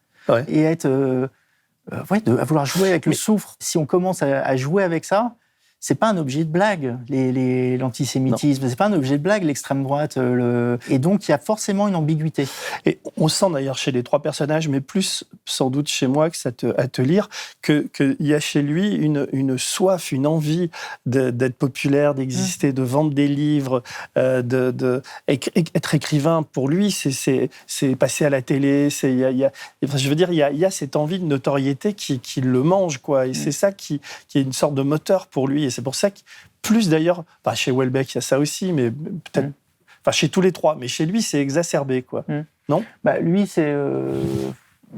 et 0.47 0.61
être, 0.61 0.87
ouais, 2.09 2.21
de, 2.21 2.37
à 2.37 2.43
vouloir 2.43 2.65
jouer 2.65 2.89
avec 2.89 3.05
le 3.05 3.13
souffre. 3.13 3.55
Si 3.59 3.77
on 3.77 3.85
commence 3.85 4.21
à 4.23 4.55
jouer 4.55 4.83
avec 4.83 5.03
ça, 5.03 5.35
c'est 5.83 5.95
pas 5.95 6.09
un 6.09 6.17
objet 6.17 6.45
de 6.45 6.49
blague, 6.49 6.95
l'antisémitisme. 7.09 8.63
Les, 8.63 8.69
c'est 8.69 8.75
pas 8.75 8.85
un 8.85 8.93
objet 8.93 9.17
de 9.17 9.23
blague, 9.23 9.43
l'extrême 9.43 9.81
droite. 9.81 10.17
Euh, 10.17 10.35
le... 10.35 10.93
Et 10.93 10.99
donc, 10.99 11.27
il 11.27 11.31
y 11.31 11.33
a 11.33 11.39
forcément 11.39 11.87
une 11.87 11.95
ambiguïté. 11.95 12.47
Et 12.85 12.99
on 13.17 13.27
sent 13.27 13.47
d'ailleurs 13.51 13.79
chez 13.79 13.91
les 13.91 14.03
trois 14.03 14.21
personnages, 14.21 14.67
mais 14.67 14.79
plus 14.79 15.23
sans 15.45 15.71
doute 15.71 15.87
chez 15.87 16.05
moi 16.05 16.29
que 16.29 16.37
ça 16.37 16.51
te, 16.51 16.79
à 16.79 16.87
te 16.87 17.01
lire, 17.01 17.29
qu'il 17.63 18.15
y 18.19 18.35
a 18.35 18.39
chez 18.39 18.61
lui 18.61 18.93
une, 18.93 19.27
une 19.33 19.57
soif, 19.57 20.11
une 20.11 20.27
envie 20.27 20.69
d'être 21.07 21.55
populaire, 21.55 22.13
d'exister, 22.13 22.69
mmh. 22.69 22.73
de 22.73 22.83
vendre 22.83 23.13
des 23.15 23.27
livres, 23.27 23.81
euh, 24.19 24.43
de, 24.43 24.69
de, 24.69 25.01
être 25.27 25.95
écrivain. 25.95 26.43
Pour 26.43 26.69
lui, 26.69 26.91
c'est 26.91 27.49
passer 27.97 28.23
à 28.23 28.29
la 28.29 28.43
télé. 28.43 28.91
C'est, 28.91 29.15
y 29.15 29.25
a, 29.25 29.31
y 29.31 29.45
a, 29.45 29.51
enfin, 29.83 29.97
je 29.97 30.07
veux 30.07 30.15
dire, 30.15 30.31
il 30.31 30.37
y 30.37 30.43
a, 30.43 30.51
y 30.51 30.63
a, 30.63 30.69
cette 30.69 30.95
envie 30.95 31.17
de 31.17 31.25
notoriété 31.25 31.93
qui, 31.93 32.19
qui 32.19 32.41
le 32.41 32.61
mange, 32.61 32.99
quoi. 32.99 33.25
Et 33.25 33.31
mmh. 33.31 33.33
c'est 33.33 33.51
ça 33.51 33.71
qui, 33.71 33.99
qui 34.27 34.37
est 34.37 34.43
une 34.43 34.53
sorte 34.53 34.75
de 34.75 34.83
moteur 34.83 35.25
pour 35.25 35.47
lui 35.47 35.70
c'est 35.71 35.81
pour 35.81 35.95
ça 35.95 36.11
que, 36.11 36.19
plus 36.61 36.89
d'ailleurs, 36.89 37.23
chez 37.55 37.71
Welbeck, 37.71 38.13
il 38.13 38.15
y 38.15 38.17
a 38.19 38.21
ça 38.21 38.37
aussi, 38.39 38.71
mais 38.71 38.91
peut-être. 38.91 39.47
Mm. 39.47 39.53
Enfin, 40.01 40.11
chez 40.11 40.29
tous 40.29 40.41
les 40.41 40.51
trois, 40.51 40.75
mais 40.75 40.87
chez 40.87 41.05
lui, 41.05 41.21
c'est 41.21 41.39
exacerbé, 41.39 42.01
quoi. 42.01 42.23
Mm. 42.27 42.41
Non? 42.69 42.83
Bah, 43.03 43.19
Lui, 43.19 43.47
c'est. 43.47 43.65
Euh, 43.65 44.21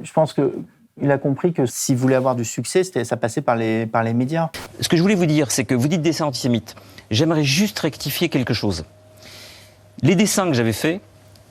je 0.01 0.11
pense 0.11 0.33
que. 0.33 0.53
Il 1.01 1.09
a 1.09 1.17
compris 1.17 1.53
que 1.53 1.65
s'il 1.65 1.95
voulait 1.95 2.13
avoir 2.15 2.35
du 2.35 2.45
succès, 2.45 2.83
ça 2.83 3.17
passait 3.17 3.41
par 3.41 3.55
les, 3.55 3.87
par 3.87 4.03
les 4.03 4.13
médias. 4.13 4.51
Ce 4.79 4.87
que 4.87 4.95
je 4.95 5.01
voulais 5.01 5.15
vous 5.15 5.25
dire, 5.25 5.49
c'est 5.49 5.63
que 5.63 5.73
vous 5.73 5.87
dites 5.87 6.03
dessins 6.03 6.25
antisémites. 6.25 6.75
J'aimerais 7.09 7.43
juste 7.43 7.79
rectifier 7.79 8.29
quelque 8.29 8.53
chose. 8.53 8.85
Les 10.03 10.15
dessins 10.15 10.45
que 10.45 10.53
j'avais 10.53 10.73
faits 10.73 11.01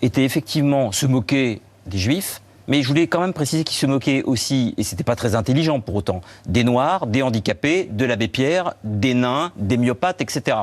étaient 0.01 0.25
effectivement 0.25 0.93
se 0.93 1.07
moquer 1.07 1.61
des 1.87 1.99
juifs, 1.99 2.42
mais 2.69 2.83
je 2.83 2.89
voulais 2.89 3.07
quand 3.07 3.21
même 3.21 3.33
préciser 3.33 3.65
qu'il 3.65 3.77
se 3.77 3.87
moquait 3.87 4.23
aussi, 4.23 4.75
et 4.77 4.83
c'était 4.83 5.05
pas 5.05 5.17
très 5.17 5.35
intelligent 5.35 5.81
pour 5.81 5.95
autant, 5.95 6.21
des 6.47 6.65
noirs, 6.65 7.07
des 7.07 7.23
handicapés, 7.23 7.89
de 7.91 8.05
l'abbé 8.05 8.29
Pierre, 8.29 8.75
des 8.85 9.15
nains, 9.15 9.53
des 9.57 9.77
myopathes, 9.77 10.21
etc. 10.21 10.59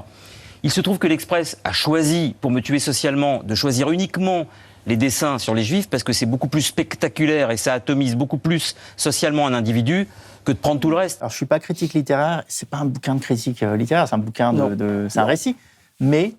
Il 0.63 0.71
se 0.71 0.81
trouve 0.81 0.99
que 0.99 1.07
l'Express 1.07 1.57
a 1.63 1.71
choisi, 1.71 2.35
pour 2.41 2.51
me 2.51 2.61
tuer 2.61 2.79
socialement, 2.79 3.41
de 3.43 3.55
choisir 3.55 3.91
uniquement 3.91 4.47
les 4.87 4.97
dessins 4.97 5.37
sur 5.37 5.53
les 5.53 5.63
juifs 5.63 5.89
parce 5.89 6.03
que 6.03 6.13
c'est 6.13 6.25
beaucoup 6.25 6.47
plus 6.47 6.63
spectaculaire 6.63 7.51
et 7.51 7.57
ça 7.57 7.73
atomise 7.73 8.15
beaucoup 8.15 8.37
plus 8.37 8.75
socialement 8.97 9.45
un 9.45 9.53
individu 9.53 10.07
que 10.45 10.51
de 10.51 10.57
prendre 10.57 10.79
tout 10.79 10.89
le 10.89 10.95
reste. 10.95 11.21
Alors 11.21 11.31
je 11.31 11.37
suis 11.37 11.45
pas 11.45 11.59
critique 11.59 11.93
littéraire, 11.93 12.43
c'est 12.47 12.67
pas 12.67 12.77
un 12.77 12.85
bouquin 12.85 13.15
de 13.15 13.19
critique 13.19 13.61
euh, 13.61 13.77
littéraire, 13.77 14.07
c'est 14.07 14.15
un 14.15 14.19
bouquin 14.19 14.53
de, 14.53 15.07
c'est 15.09 15.19
un 15.19 15.25
récit. 15.25 15.55
Mais 15.99 16.33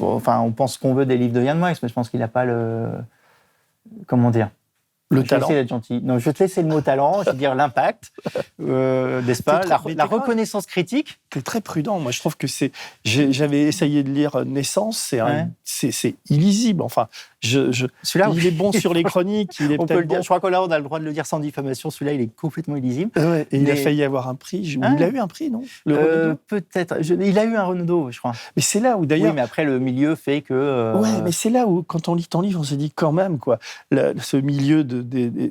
enfin, 0.00 0.40
on 0.40 0.52
pense 0.52 0.76
qu'on 0.76 0.94
veut 0.94 1.06
des 1.06 1.16
livres 1.16 1.34
de 1.34 1.42
Yann 1.42 1.58
Moix, 1.58 1.72
mais 1.82 1.88
je 1.88 1.94
pense 1.94 2.08
qu'il 2.08 2.20
n'a 2.20 2.28
pas 2.28 2.44
le 2.44 2.88
comment 4.06 4.30
dire 4.30 4.50
le 5.08 5.22
je 5.22 5.26
talent. 5.26 5.48
Vais 5.48 5.54
d'être 5.54 5.68
gentil. 5.68 6.00
Non, 6.02 6.18
je 6.18 6.24
vais 6.24 6.32
te 6.32 6.42
laisser 6.42 6.62
le 6.62 6.68
mot 6.68 6.80
talent, 6.80 7.22
je 7.22 7.30
veux 7.30 7.36
dire 7.36 7.54
l'impact, 7.54 8.12
euh, 8.60 9.22
n'est-ce 9.22 9.42
pas 9.42 9.60
La, 9.64 10.04
reconnaissance 10.04 10.66
critique. 10.66 11.20
Tu 11.30 11.38
es 11.38 11.42
très 11.42 11.60
prudent. 11.60 12.00
Moi, 12.00 12.10
je 12.10 12.18
trouve 12.18 12.36
que 12.36 12.46
c'est. 12.46 12.72
J'avais 13.04 13.62
essayé 13.62 14.02
de 14.02 14.10
lire 14.10 14.44
Naissance, 14.44 15.14
c'est 15.64 16.16
illisible. 16.28 16.82
Enfin, 16.82 17.08
je, 17.46 17.72
je... 17.72 17.86
celui-là, 18.02 18.30
il 18.34 18.46
est 18.46 18.50
bon 18.50 18.72
sur 18.72 18.94
les 18.94 19.02
chroniques. 19.04 19.56
Il 19.60 19.72
est 19.72 19.80
on 19.80 19.86
peut 19.86 20.00
le 20.00 20.04
dire. 20.04 20.22
Je 20.22 20.26
crois 20.26 20.40
que 20.40 20.46
là, 20.46 20.62
on 20.62 20.70
a 20.70 20.78
le 20.78 20.84
droit 20.84 20.98
de 20.98 21.04
le 21.04 21.12
dire 21.12 21.26
sans 21.26 21.40
diffamation. 21.40 21.90
Celui-là, 21.90 22.12
il 22.12 22.20
est 22.20 22.34
complètement 22.34 22.76
illisible. 22.76 23.10
et 23.50 23.56
il 23.56 23.70
a 23.70 23.76
failli 23.76 24.02
avoir 24.02 24.28
un 24.28 24.34
prix. 24.34 24.78
Hein 24.82 24.94
il 24.96 25.02
a 25.02 25.08
eu 25.08 25.18
un 25.18 25.28
prix, 25.28 25.50
non? 25.50 25.62
Euh, 25.88 26.34
Peut-être. 26.48 26.96
Il 27.02 27.38
a 27.38 27.44
eu 27.44 27.56
un 27.56 27.64
Renaudot, 27.64 28.10
je 28.10 28.18
crois. 28.18 28.32
Mais 28.56 28.62
c'est 28.62 28.80
là 28.80 28.96
où 28.96 29.06
d'ailleurs. 29.06 29.30
Oui, 29.30 29.36
mais 29.36 29.42
après, 29.42 29.64
le 29.64 29.78
milieu 29.78 30.14
fait 30.14 30.42
que. 30.42 30.54
Euh... 30.54 30.98
Ouais, 30.98 31.22
mais 31.24 31.32
c'est 31.32 31.50
là 31.50 31.66
où, 31.66 31.82
quand 31.82 32.08
on 32.08 32.14
lit 32.14 32.26
ton 32.26 32.40
livre, 32.40 32.60
on 32.60 32.64
se 32.64 32.74
dit 32.74 32.90
quand 32.90 33.12
même, 33.12 33.38
quoi. 33.38 33.58
ce 33.90 34.36
milieu 34.36 34.84
de 34.84 35.04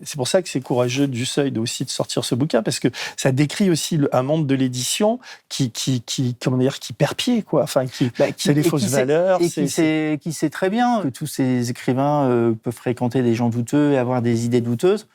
c'est 0.03 0.17
pour 0.17 0.27
ça 0.27 0.41
que 0.41 0.49
c'est 0.49 0.61
courageux 0.61 1.07
du 1.07 1.25
Seuil 1.25 1.51
de, 1.51 1.59
aussi 1.59 1.85
de 1.85 1.89
sortir 1.89 2.23
ce 2.23 2.35
bouquin, 2.35 2.63
parce 2.63 2.79
que 2.79 2.87
ça 3.17 3.31
décrit 3.31 3.69
aussi 3.69 3.99
un 4.11 4.23
monde 4.23 4.47
de 4.47 4.55
l'édition 4.55 5.19
qui, 5.49 5.71
qui, 5.71 6.01
qui, 6.01 6.35
comment 6.41 6.57
dire, 6.57 6.79
qui 6.79 6.93
perd 6.93 7.15
pied, 7.15 7.41
quoi. 7.41 7.63
Enfin, 7.63 7.85
qui, 7.87 8.11
bah, 8.17 8.25
c'est 8.37 8.53
les 8.53 8.63
fausses 8.63 8.89
valeurs. 8.89 9.41
Et 9.41 9.49
qui 9.49 9.69
sait, 9.69 10.19
qui 10.21 10.33
sait 10.33 10.49
très 10.49 10.69
bien 10.69 11.01
que 11.03 11.09
tous 11.09 11.27
ces 11.27 11.69
écrivains 11.69 11.84
euh, 11.97 12.53
peuvent 12.53 12.73
fréquenter 12.73 13.21
des 13.21 13.35
gens 13.35 13.49
douteux 13.49 13.93
et 13.93 13.97
avoir 13.97 14.21
des 14.21 14.45
idées 14.45 14.61
douteuses. 14.61 15.07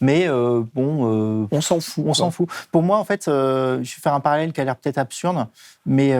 Mais 0.00 0.28
euh, 0.28 0.62
bon, 0.74 1.42
euh, 1.42 1.46
on 1.50 1.60
s'en 1.60 1.80
fout. 1.80 2.04
On 2.06 2.14
s'en 2.14 2.30
fout. 2.30 2.48
Pour 2.72 2.82
moi, 2.82 2.98
en 2.98 3.04
fait, 3.04 3.24
je 3.26 3.78
vais 3.78 3.84
faire 3.84 4.14
un 4.14 4.20
parallèle 4.20 4.52
qui 4.52 4.60
a 4.60 4.64
l'air 4.64 4.76
peut-être 4.76 4.98
absurde, 4.98 5.46
mais 5.86 6.12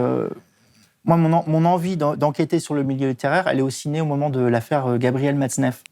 moi, 1.05 1.17
mon, 1.17 1.45
mon 1.47 1.65
envie 1.65 1.97
d'enquêter 1.97 2.61
sur 2.61 2.75
le 2.75 2.83
milieu 2.83 3.09
littéraire, 3.09 3.49
elle 3.49 3.59
est 3.59 3.63
aussi 3.63 3.89
née 3.89 4.01
au 4.01 4.07
moment 4.07 4.31
de 4.31 4.41
l'affaire 4.41 4.99
Gabriel 4.99 5.35
Matzneff. 5.37 5.83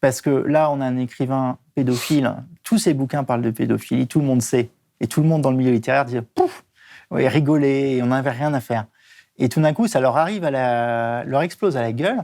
Parce 0.00 0.20
que 0.20 0.30
là, 0.30 0.70
on 0.70 0.80
a 0.80 0.84
un 0.86 0.98
écrivain 0.98 1.58
pédophile. 1.74 2.34
Tous 2.62 2.78
ses 2.78 2.94
bouquins 2.94 3.24
parlent 3.24 3.42
de 3.42 3.50
pédophilie. 3.50 4.06
Tout 4.06 4.20
le 4.20 4.26
monde 4.26 4.42
sait. 4.42 4.70
Et 5.00 5.06
tout 5.06 5.20
le 5.20 5.28
monde 5.28 5.42
dans 5.42 5.50
le 5.50 5.56
milieu 5.56 5.72
littéraire 5.72 6.04
dit 6.04 6.16
pouf, 6.34 6.64
ouais, 7.10 7.26
rigoler, 7.26 8.00
on 8.02 8.06
n'avait 8.06 8.30
rien 8.30 8.54
à 8.54 8.60
faire. 8.60 8.86
Et 9.38 9.48
tout 9.48 9.60
d'un 9.60 9.72
coup, 9.72 9.88
ça 9.88 10.00
leur 10.00 10.16
arrive 10.16 10.44
à 10.44 10.50
la, 10.50 11.24
leur 11.24 11.42
explose 11.42 11.76
à 11.76 11.82
la 11.82 11.92
gueule. 11.92 12.22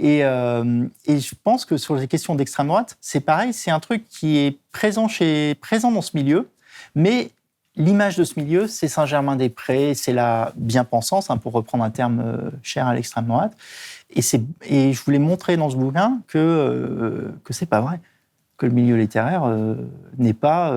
Et, 0.00 0.24
euh, 0.24 0.86
et 1.06 1.20
je 1.20 1.34
pense 1.44 1.64
que 1.64 1.76
sur 1.76 1.94
les 1.94 2.08
questions 2.08 2.34
d'extrême 2.34 2.68
droite, 2.68 2.96
c'est 3.00 3.20
pareil. 3.20 3.52
C'est 3.52 3.70
un 3.70 3.80
truc 3.80 4.08
qui 4.08 4.38
est 4.38 4.58
présent 4.72 5.06
chez, 5.06 5.54
présent 5.56 5.92
dans 5.92 6.02
ce 6.02 6.16
milieu, 6.16 6.48
mais 6.94 7.30
L'image 7.76 8.16
de 8.16 8.24
ce 8.24 8.38
milieu, 8.38 8.66
c'est 8.66 8.88
Saint-Germain-des-Prés, 8.88 9.94
c'est 9.94 10.12
la 10.12 10.52
bien-pensance, 10.56 11.30
hein, 11.30 11.36
pour 11.36 11.52
reprendre 11.52 11.84
un 11.84 11.90
terme 11.90 12.20
euh, 12.20 12.50
cher 12.62 12.86
à 12.88 12.94
l'extrême 12.94 13.26
droite. 13.26 13.56
Et, 14.14 14.92
je 14.92 15.02
voulais 15.04 15.18
montrer 15.18 15.56
dans 15.56 15.70
ce 15.70 15.76
bouquin 15.76 16.20
que 16.26 16.38
euh, 16.38 17.28
que 17.44 17.52
c'est 17.52 17.66
pas 17.66 17.80
vrai, 17.80 18.00
que 18.56 18.66
le 18.66 18.72
milieu 18.72 18.96
littéraire 18.96 19.44
euh, 19.44 19.76
n'est 20.18 20.34
pas 20.34 20.70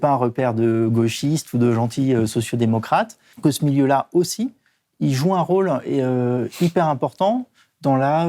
pas 0.00 0.08
un 0.08 0.16
repère 0.16 0.54
de 0.54 0.88
gauchistes 0.90 1.52
ou 1.52 1.58
de 1.58 1.72
gentils 1.72 2.14
euh, 2.14 2.26
sociodémocrates, 2.26 3.18
que 3.42 3.50
ce 3.50 3.64
milieu-là 3.64 4.08
aussi, 4.12 4.52
il 4.98 5.12
joue 5.12 5.34
un 5.34 5.40
rôle 5.40 5.70
hyper 6.60 6.88
important 6.88 7.46
dans 7.82 7.96
la 7.96 8.28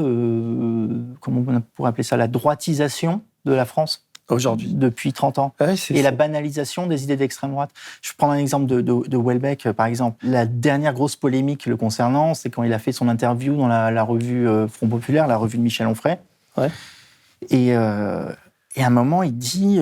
comment 1.21 1.43
on 1.47 1.61
pourrait 1.75 1.89
appeler 1.89 2.03
ça 2.03 2.17
la 2.17 2.27
droitisation 2.27 3.21
de 3.45 3.53
la 3.53 3.65
France. 3.65 4.05
aujourd'hui 4.29 4.73
depuis 4.73 5.13
30 5.13 5.39
ans. 5.39 5.53
et 5.89 6.01
la 6.01 6.11
banalisation 6.11 6.87
des 6.87 7.03
idées 7.03 7.17
d'extrême 7.17 7.51
droite. 7.51 7.71
Je 8.01 8.11
prends 8.17 8.31
un 8.31 8.37
exemple 8.37 8.65
de, 8.65 8.81
de, 8.81 9.07
de 9.07 9.17
Welbeck, 9.17 9.71
par 9.71 9.85
exemple. 9.85 10.25
La 10.25 10.45
dernière 10.45 10.93
grosse 10.93 11.15
polémique 11.15 11.65
le 11.65 11.77
concernant, 11.77 12.33
c'est 12.33 12.49
quand 12.49 12.63
il 12.63 12.73
a 12.73 12.79
fait 12.79 12.91
son 12.91 13.09
interview 13.09 13.55
dans 13.55 13.67
la, 13.67 14.03
revue 14.03 14.47
Front 14.69 14.87
Populaire, 14.87 15.27
la 15.27 15.37
revue 15.37 15.57
de 15.57 15.63
Michel 15.63 15.87
Onfray. 15.87 16.17
Ouais. 16.57 16.69
Et, 17.49 17.67
et, 17.69 17.73
à 17.75 18.37
un 18.77 18.89
moment, 18.89 19.23
il 19.23 19.37
dit 19.37 19.79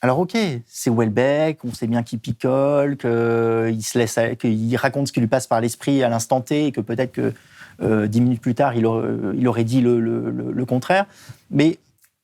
alors 0.00 0.20
ok, 0.20 0.36
c'est 0.66 0.90
Welbeck, 0.90 1.64
on 1.64 1.72
sait 1.72 1.88
bien 1.88 2.04
qu'il 2.04 2.20
picole, 2.20 2.96
qu'il 2.96 3.82
se 3.82 3.98
laisse, 3.98 4.18
qu'il 4.38 4.76
raconte 4.76 5.08
ce 5.08 5.12
qui 5.12 5.18
lui 5.18 5.26
passe 5.26 5.48
par 5.48 5.60
l'esprit 5.60 6.04
à 6.04 6.08
l'instant 6.08 6.40
T, 6.40 6.66
et 6.66 6.72
que 6.72 6.80
peut-être 6.80 7.12
que 7.12 7.20
euh, 7.20 7.32
dix 7.80 8.20
minutes 8.20 8.40
plus 8.40 8.54
tard, 8.54 8.74
il, 8.74 8.86
aurait, 8.86 9.64
dit 9.64 9.80
le, 9.80 10.64
contraire. 10.64 11.06
Mais 11.50 11.78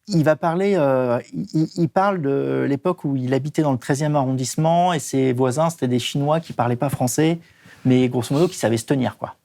il 0.07 0.25
va 0.25 0.37
parler, 0.37 0.75
euh, 0.77 1.19
il, 1.33 1.89
parle 1.89 2.21
de 2.21 2.67
l'époque 2.69 3.05
où 3.05 3.17
il 3.17 3.33
habitait 3.33 3.63
dans 3.63 3.73
le 3.73 3.79
13e 3.79 4.15
arrondissement 4.15 4.93
et 4.93 4.99
ses 4.99 5.33
voisins, 5.33 5.71
c'était 5.71 5.89
des 5.89 5.99
Chinois 5.99 6.41
qui 6.41 6.53
parlaient 6.53 6.77
pas 6.77 6.91
français, 6.91 7.39
mais 7.85 8.09
grosso 8.09 8.35
modo 8.35 8.49
qui 8.49 8.57
savaient 8.57 8.77
se 8.77 8.85
tenir, 8.85 9.17
quoi. 9.17 9.37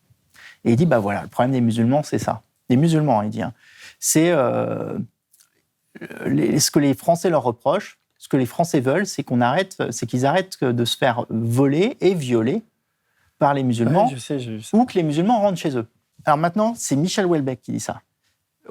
Et 0.66 0.72
il 0.72 0.76
dit, 0.76 0.86
bah 0.86 1.00
voilà, 1.00 1.22
le 1.22 1.30
problème 1.30 1.52
des 1.52 1.62
musulmans, 1.62 2.04
c'est 2.04 2.20
ça. 2.20 2.42
Des 2.70 2.76
musulmans, 2.76 3.22
il 3.22 3.30
dit, 3.30 3.42
hein. 3.42 3.54
c'est 4.00 4.32
euh, 4.32 5.00
ce 6.02 6.72
que 6.72 6.80
les 6.80 6.94
Français 6.94 7.30
leur 7.30 7.44
reprochent, 7.44 7.98
ce 8.18 8.28
que 8.28 8.36
les 8.36 8.46
Français 8.46 8.82
veulent, 8.82 9.06
c'est 9.06 9.24
qu'on 9.24 9.40
arrête, 9.40 9.82
c'est 9.92 10.06
qu'ils 10.06 10.26
arrêtent 10.26 10.62
de 10.62 10.86
se 10.86 10.98
faire 10.98 11.26
voler 11.30 11.96
et 12.02 12.14
violer 12.14 12.62
par 13.38 13.54
les 13.54 13.64
musulmans, 13.64 14.12
ou 14.74 14.86
que 14.86 14.94
les 14.96 15.04
musulmans 15.04 15.40
rentrent 15.40 15.58
chez 15.58 15.78
eux. 15.78 15.88
Alors 16.30 16.38
maintenant, 16.38 16.76
c'est 16.78 16.96
Michel 16.96 17.26
Houellebecq 17.26 17.60
qui 17.60 17.72
dit 17.72 17.80
ça. 17.80 18.02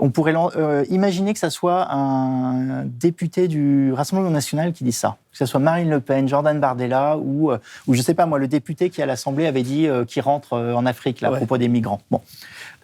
On 0.00 0.10
pourrait 0.10 0.32
euh, 0.54 0.84
imaginer 0.90 1.32
que 1.32 1.40
ça 1.40 1.50
soit 1.50 1.92
un 1.92 2.84
député 2.84 3.48
du 3.48 3.92
Rassemblement 3.92 4.30
national 4.30 4.72
qui 4.72 4.84
dit 4.84 4.92
ça. 4.92 5.16
Que 5.32 5.38
ce 5.38 5.44
soit 5.44 5.58
Marine 5.58 5.90
Le 5.90 5.98
Pen, 5.98 6.28
Jordan 6.28 6.60
Bardella 6.60 7.18
ou, 7.18 7.50
euh, 7.50 7.58
ou 7.88 7.94
je 7.94 7.98
ne 7.98 8.04
sais 8.04 8.14
pas 8.14 8.26
moi, 8.26 8.38
le 8.38 8.46
député 8.46 8.90
qui 8.90 9.02
à 9.02 9.06
l'Assemblée 9.06 9.48
avait 9.48 9.64
dit 9.64 9.88
euh, 9.88 10.04
qu'il 10.04 10.22
rentre 10.22 10.56
en 10.56 10.86
Afrique 10.86 11.20
là, 11.20 11.30
à 11.30 11.36
propos 11.36 11.58
des 11.58 11.66
migrants. 11.66 12.00
Bon, 12.12 12.22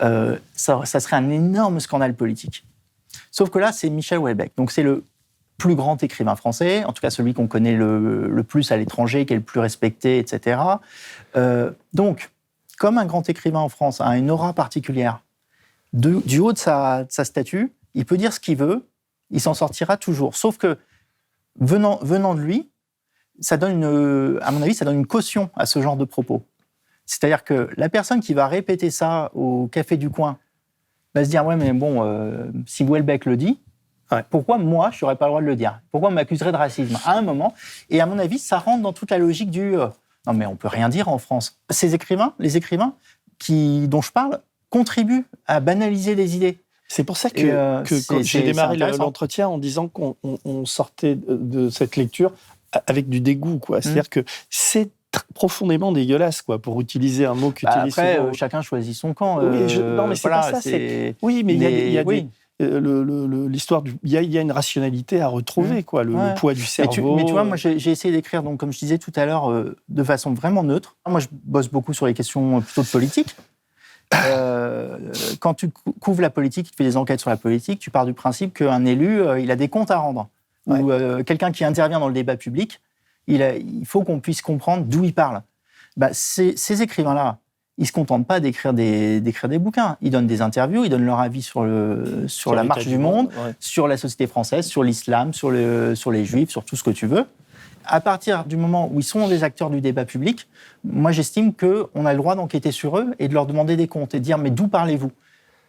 ça, 0.00 0.84
ça, 0.84 0.98
serait 0.98 1.14
un 1.14 1.30
énorme 1.30 1.78
scandale 1.78 2.14
politique. 2.14 2.64
Sauf 3.30 3.50
que 3.50 3.60
là, 3.60 3.70
c'est 3.70 3.90
Michel 3.90 4.18
Houellebecq. 4.18 4.54
Donc 4.56 4.72
c'est 4.72 4.82
le 4.82 5.04
plus 5.58 5.74
grand 5.74 6.02
écrivain 6.02 6.36
français, 6.36 6.84
en 6.84 6.92
tout 6.92 7.00
cas 7.00 7.10
celui 7.10 7.32
qu'on 7.34 7.46
connaît 7.46 7.74
le, 7.74 8.42
plus 8.46 8.72
à 8.72 8.76
l'étranger, 8.76 9.24
qui 9.24 9.34
est 9.34 9.36
le 9.36 9.42
plus 9.42 9.60
respecté, 9.60 10.18
etc. 10.18 10.60
Euh, 11.36 11.70
donc, 11.92 12.30
comme 12.76 12.98
un 12.98 13.06
grand 13.06 13.28
écrivain 13.28 13.60
en 13.60 13.68
France 13.68 14.00
a 14.00 14.16
une 14.16 14.30
aura 14.30 14.52
particulière, 14.52 15.20
du 15.92 16.38
haut 16.38 16.52
de 16.52 16.58
sa, 16.58 17.06
statue, 17.08 17.72
il 17.94 18.04
peut 18.04 18.16
dire 18.16 18.32
ce 18.32 18.40
qu'il 18.40 18.56
veut, 18.56 18.88
il 19.30 19.40
s'en 19.40 19.54
sortira 19.54 19.96
toujours. 19.96 20.36
Sauf 20.36 20.58
que 20.58 20.76
venant, 21.58 21.98
venant 22.02 22.34
de 22.34 22.40
lui, 22.40 22.70
ça 23.40 23.56
donne 23.56 23.82
une, 23.82 24.38
à 24.42 24.50
mon 24.50 24.62
avis, 24.62 24.74
ça 24.74 24.84
donne 24.84 24.96
une 24.96 25.06
caution 25.06 25.50
à 25.54 25.66
ce 25.66 25.80
genre 25.80 25.96
de 25.96 26.04
propos. 26.04 26.44
C'est-à-dire 27.06 27.44
que 27.44 27.68
la 27.76 27.88
personne 27.88 28.20
qui 28.20 28.34
va 28.34 28.48
répéter 28.48 28.90
ça 28.90 29.30
au 29.34 29.68
café 29.68 29.96
du 29.96 30.10
coin 30.10 30.38
va 31.14 31.24
se 31.24 31.30
dire 31.30 31.44
ouais 31.44 31.56
mais 31.56 31.72
bon, 31.72 32.02
euh, 32.02 32.46
si 32.66 32.84
Welbeck 32.84 33.26
le 33.26 33.36
dit, 33.36 33.60
pourquoi 34.30 34.58
moi, 34.58 34.90
je 34.92 35.04
n'aurais 35.04 35.16
pas 35.16 35.26
le 35.26 35.30
droit 35.30 35.40
de 35.40 35.46
le 35.46 35.56
dire? 35.56 35.80
Pourquoi 35.90 36.10
on 36.10 36.12
m'accuserait 36.12 36.52
de 36.52 36.56
racisme? 36.56 36.96
À 37.04 37.18
un 37.18 37.22
moment. 37.22 37.54
Et 37.90 38.00
à 38.00 38.06
mon 38.06 38.18
avis, 38.18 38.38
ça 38.38 38.58
rentre 38.58 38.82
dans 38.82 38.92
toute 38.92 39.10
la 39.10 39.18
logique 39.18 39.50
du 39.50 39.76
euh, 39.76 39.88
non, 40.26 40.34
mais 40.34 40.46
on 40.46 40.56
peut 40.56 40.68
rien 40.68 40.88
dire 40.88 41.08
en 41.08 41.18
France. 41.18 41.58
Ces 41.70 41.94
écrivains, 41.94 42.34
les 42.38 42.56
écrivains 42.56 42.94
qui, 43.38 43.88
dont 43.88 44.02
je 44.02 44.12
parle, 44.12 44.40
contribuent 44.70 45.26
à 45.46 45.60
banaliser 45.60 46.14
des 46.14 46.36
idées. 46.36 46.58
C'est 46.88 47.04
pour 47.04 47.16
ça 47.16 47.30
que, 47.30 47.42
euh, 47.42 47.84
j'ai 48.22 48.42
démarré 48.42 48.76
l'entretien 48.76 49.48
en 49.48 49.58
disant 49.58 49.88
qu'on 49.88 50.66
sortait 50.66 51.16
de 51.16 51.70
cette 51.70 51.96
lecture 51.96 52.32
avec 52.86 53.08
du 53.08 53.20
dégoût. 53.20 53.60
Mmh. 53.68 53.80
C'est-à-dire 53.80 54.08
que 54.08 54.24
c'est 54.50 54.90
profondément 55.34 55.92
dégueulasse, 55.92 56.42
quoi, 56.42 56.58
pour 56.58 56.80
utiliser 56.80 57.24
un 57.24 57.34
mot 57.34 57.50
que 57.50 57.64
bah 57.64 57.84
Après, 57.86 58.18
euh, 58.18 58.32
chacun 58.32 58.62
choisit 58.62 58.94
son 58.94 59.14
camp. 59.14 59.38
Oui, 59.38 59.78
non, 59.78 60.06
mais 60.06 60.16
c'est 60.16 60.28
pas 60.28 60.60
ça. 60.60 60.70
Oui, 61.22 61.42
mais 61.44 61.54
il 61.54 61.62
y 61.62 61.98
a, 61.98 62.04
des, 62.04 62.20
euh, 62.20 62.22
l'histoire 62.60 63.82
du. 63.82 63.94
Il 64.02 64.12
y, 64.12 64.38
a 64.38 64.40
une 64.40 64.52
rationalité 64.52 65.20
à 65.20 65.26
retrouver, 65.26 65.80
mmh. 65.80 65.84
quoi, 65.84 66.04
le, 66.04 66.34
poids 66.36 66.54
du 66.54 66.64
cerveau. 66.64 67.16
Mais 67.16 67.24
tu, 67.24 67.32
vois, 67.32 67.44
moi, 67.44 67.56
j'ai 67.56 67.90
essayé 67.90 68.14
d'écrire, 68.14 68.42
donc, 68.42 68.60
comme 68.60 68.72
je 68.72 68.78
disais 68.78 68.98
tout 68.98 69.12
à 69.16 69.26
l'heure, 69.26 69.50
euh, 69.50 69.76
de 69.88 70.04
façon 70.04 70.32
vraiment 70.32 70.62
neutre. 70.62 70.96
Moi, 71.06 71.20
je 71.20 71.26
bosse 71.30 71.68
beaucoup 71.68 71.92
sur 71.92 72.06
les 72.06 72.14
questions 72.14 72.60
plutôt 72.60 72.82
de 72.82 72.88
politique. 72.88 73.36
Euh, 74.14 74.98
quand 75.40 75.54
tu 75.54 75.70
couvres 75.98 76.20
la 76.20 76.30
politique, 76.30 76.70
tu 76.70 76.72
fais 76.76 76.84
des 76.84 76.96
enquêtes 76.96 77.20
sur 77.20 77.30
la 77.30 77.36
politique, 77.36 77.80
tu 77.80 77.90
pars 77.90 78.06
du 78.06 78.12
principe 78.12 78.54
qu'un 78.54 78.84
élu, 78.84 79.22
il 79.40 79.50
a 79.50 79.56
des 79.56 79.68
comptes 79.68 79.90
à 79.90 79.96
rendre. 79.96 80.28
Ou 80.66 80.92
quelqu'un 81.24 81.50
qui 81.50 81.64
intervient 81.64 81.98
dans 81.98 82.06
le 82.06 82.14
débat 82.14 82.36
public, 82.36 82.80
il, 83.26 83.40
il 83.40 83.84
faut 83.86 84.04
qu'on 84.04 84.20
puisse 84.20 84.40
comprendre 84.40 84.84
d'où 84.84 85.02
il 85.02 85.14
parle. 85.14 85.42
Bah, 85.96 86.10
ces 86.12 86.82
écrivains-là, 86.82 87.38
ils 87.78 87.86
se 87.86 87.92
contentent 87.92 88.26
pas 88.26 88.40
d'écrire 88.40 88.72
des, 88.72 89.20
d'écrire 89.20 89.48
des 89.48 89.58
bouquins. 89.58 89.96
Ils 90.00 90.10
donnent 90.10 90.26
des 90.26 90.42
interviews, 90.42 90.84
ils 90.84 90.90
donnent 90.90 91.06
leur 91.06 91.20
avis 91.20 91.42
sur, 91.42 91.64
le, 91.64 92.24
sur, 92.28 92.54
la 92.54 92.64
marche 92.64 92.86
du 92.86 92.98
monde, 92.98 93.30
sur 93.58 93.88
la 93.88 93.96
société 93.96 94.26
française, 94.26 94.66
sur 94.66 94.82
l'islam, 94.82 95.32
sur, 95.32 95.50
le, 95.50 95.94
sur 95.94 96.10
les 96.10 96.24
juifs, 96.24 96.50
sur 96.50 96.64
tout 96.64 96.76
ce 96.76 96.84
que 96.84 96.90
tu 96.90 97.06
veux. 97.06 97.26
À 97.86 98.00
partir 98.00 98.44
du 98.44 98.56
moment 98.56 98.88
où 98.92 99.00
ils 99.00 99.04
sont 99.04 99.28
des 99.28 99.44
acteurs 99.44 99.70
du 99.70 99.80
débat 99.80 100.04
public, 100.04 100.48
moi 100.84 101.12
j'estime 101.12 101.52
qu'on 101.52 102.06
a 102.06 102.12
le 102.12 102.18
droit 102.18 102.34
d'enquêter 102.34 102.70
sur 102.70 102.98
eux 102.98 103.14
et 103.18 103.28
de 103.28 103.34
leur 103.34 103.46
demander 103.46 103.76
des 103.76 103.88
comptes 103.88 104.14
et 104.14 104.20
de 104.20 104.24
dire 104.24 104.38
mais 104.38 104.50
d'où 104.50 104.68
parlez-vous? 104.68 105.12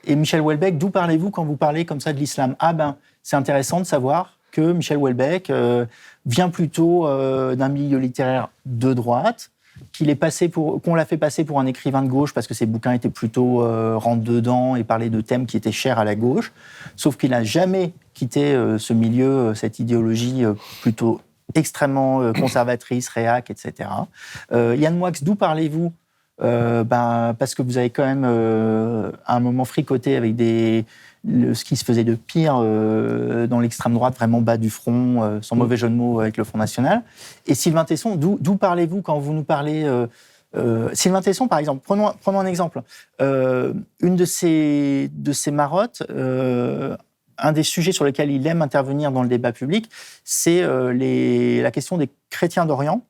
Et 0.08 0.16
Michel 0.16 0.42
Houellebecq, 0.42 0.78
d'où 0.78 0.92
parlez-vous 0.92 1.32
quand 1.32 1.44
vous 1.44 1.58
parlez 1.58 1.84
comme 1.84 2.00
ça 2.00 2.14
de 2.14 2.20
l'islam? 2.20 2.56
Ah 2.60 2.74
ben, 2.74 2.96
c'est 3.24 3.36
intéressant 3.36 3.80
de 3.80 3.86
savoir 3.86 4.38
que 4.52 4.62
Michel 4.72 4.98
Houellebecq 4.98 5.50
euh, 5.50 5.86
vient 6.26 6.50
plutôt 6.50 7.08
euh, 7.08 7.56
d'un 7.56 7.70
milieu 7.70 7.98
littéraire 7.98 8.50
de 8.66 8.94
droite, 8.94 9.52
qu'il 9.92 10.10
est 10.10 10.16
passé 10.16 10.50
pour, 10.50 10.82
qu'on 10.82 10.96
l'a 10.96 11.06
fait 11.06 11.18
passer 11.18 11.44
pour 11.44 11.60
un 11.60 11.66
écrivain 11.66 12.02
de 12.02 12.08
gauche 12.08 12.34
parce 12.34 12.48
que 12.48 12.54
ses 12.54 12.66
bouquins 12.66 12.94
étaient 12.94 13.10
plutôt 13.10 13.64
euh, 13.64 14.00
dedans 14.16 14.76
et 14.76 14.84
parlaient 14.84 15.10
de 15.10 15.22
thèmes 15.22 15.46
qui 15.46 15.58
étaient 15.58 15.72
chers 15.72 16.00
à 16.00 16.04
la 16.04 16.16
gauche. 16.16 16.52
Sauf 16.96 17.18
qu'il 17.18 17.32
n'a 17.32 17.44
jamais 17.44 17.94
quitté 18.14 18.54
euh, 18.54 18.78
ce 18.78 18.94
milieu, 18.94 19.30
euh, 19.30 19.54
cette 19.54 19.80
idéologie 19.80 20.44
plutôt 20.82 21.22
extrêmement 21.54 22.34
conservatrice, 22.34 23.08
réac, 23.08 23.50
etc. 23.50 23.90
Yann 24.52 24.98
Moix, 24.98 25.12
d'où 25.22 25.36
parlez-vous 25.36 25.94
ben, 26.40 27.36
parce 27.38 27.56
que 27.56 27.62
vous 27.62 27.78
avez 27.78 27.90
quand 27.90 28.06
même 28.06 28.26
à 28.26 29.36
un 29.36 29.40
moment 29.40 29.66
fricoté 29.66 30.16
avec 30.16 30.36
des, 30.36 30.86
ce 31.54 31.64
qui 31.64 31.76
se 31.76 31.84
faisait 31.84 32.04
de 32.04 32.16
pire 32.16 32.58
euh, 32.60 33.48
dans 33.48 33.60
l'extrême 33.60 33.94
droite, 33.94 34.16
vraiment 34.16 34.42
bas 34.42 34.58
du 34.58 34.70
front, 34.70 35.24
euh, 35.24 35.40
sans 35.42 35.56
mm. 35.56 35.60
mauvais 35.60 35.78
jeu 35.78 35.90
de 35.90 35.96
mots 35.96 36.20
avec 36.20 36.38
le 36.38 36.44
Front 36.44 36.58
National. 36.58 37.04
Et 37.48 37.56
Sylvain 37.56 37.86
Tesson, 37.86 38.16
d'où 38.16 38.56
parlez-vous 38.56 39.02
quand 39.02 39.20
vous 39.20 39.34
nous 39.34 39.44
parlez 39.44 39.84
euh, 40.56 40.90
Sylvain 40.94 41.22
Tesson, 41.22 41.48
par 41.48 41.60
exemple, 41.60 41.82
prenons, 41.84 42.14
prenons 42.22 42.40
un 42.40 42.46
exemple. 42.46 42.82
une 43.20 44.16
de 44.16 44.26
ses, 44.26 45.10
de 45.14 45.34
ses 45.34 45.52
marottes, 45.52 46.04
un 47.38 47.52
des 47.52 47.64
sujets 47.64 47.92
sur 47.92 48.06
lesquels 48.06 48.32
il 48.32 48.48
aime 48.48 48.62
intervenir 48.62 49.12
dans 49.12 49.24
le 49.24 49.28
débat 49.28 49.52
public, 49.52 49.90
c'est 50.24 50.62
la 50.62 51.72
question 51.72 51.98
des 51.98 52.10
chrétiens 52.30 52.66
d'Orient 52.66 53.02